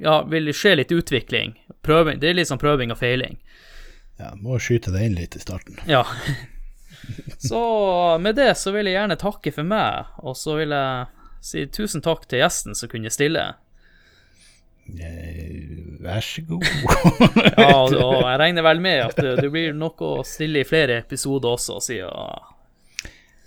ja, 0.00 0.22
vil 0.30 0.52
skje 0.54 0.76
litt 0.80 0.92
utvikling. 0.92 1.58
Prøving, 1.82 2.20
det 2.20 2.30
er 2.30 2.38
litt 2.38 2.50
sånn 2.50 2.60
prøving 2.60 2.92
og 2.92 3.00
feiling. 3.00 3.38
ja, 4.18 4.34
må 4.36 4.58
skyte 4.60 4.92
det 4.94 5.04
inn 5.06 5.18
litt 5.18 5.36
i 5.36 5.42
starten. 5.42 5.80
Ja. 5.88 6.06
Så 7.38 7.60
med 8.20 8.36
det 8.36 8.52
så 8.60 8.70
vil 8.74 8.86
jeg 8.86 8.98
gjerne 8.98 9.16
takke 9.18 9.52
for 9.54 9.66
meg, 9.66 10.10
og 10.20 10.36
så 10.36 10.58
vil 10.60 10.74
jeg 10.76 11.06
si 11.42 11.64
tusen 11.72 12.04
takk 12.04 12.26
til 12.28 12.42
gjesten 12.42 12.76
som 12.76 12.90
kunne 12.92 13.10
stille. 13.10 13.46
Eh, 14.98 16.00
vær 16.02 16.24
så 16.24 16.42
god. 16.48 16.64
Ja, 17.60 17.74
og 17.84 17.92
jeg 18.24 18.38
regner 18.40 18.64
vel 18.64 18.80
med 18.82 19.04
at 19.04 19.20
det 19.40 19.50
blir 19.52 19.76
noe 19.76 20.08
å 20.20 20.24
stille 20.26 20.62
i 20.62 20.68
flere 20.68 21.00
episoder 21.04 21.54
også, 21.58 21.78
siden 21.84 22.48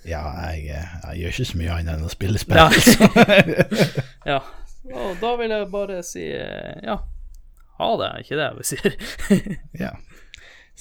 ja, 0.04 0.20
jeg, 0.52 0.66
jeg 0.68 1.20
gjør 1.20 1.32
ikke 1.32 1.46
så 1.48 1.58
mye 1.60 1.76
annet 1.78 1.94
enn 1.94 2.04
å 2.04 2.10
spille 2.12 2.40
spill. 2.40 2.60
Ja. 2.60 2.66
ja. 4.34 4.40
Og 4.92 5.14
da 5.22 5.30
vil 5.40 5.54
jeg 5.54 5.68
bare 5.72 6.02
si 6.04 6.26
eh, 6.28 6.74
ja, 6.84 6.98
ha 7.78 7.88
det, 8.02 8.10
ikke 8.24 8.40
det 8.40 8.50
vi 8.58 8.66
sier. 8.68 8.98
ja. 9.84 9.94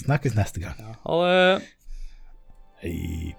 Snakkes 0.03 0.35
neste 0.35 0.59
gang. 0.63 0.75
Ha 1.05 1.21
det. 1.23 1.71
Hei. 2.83 3.31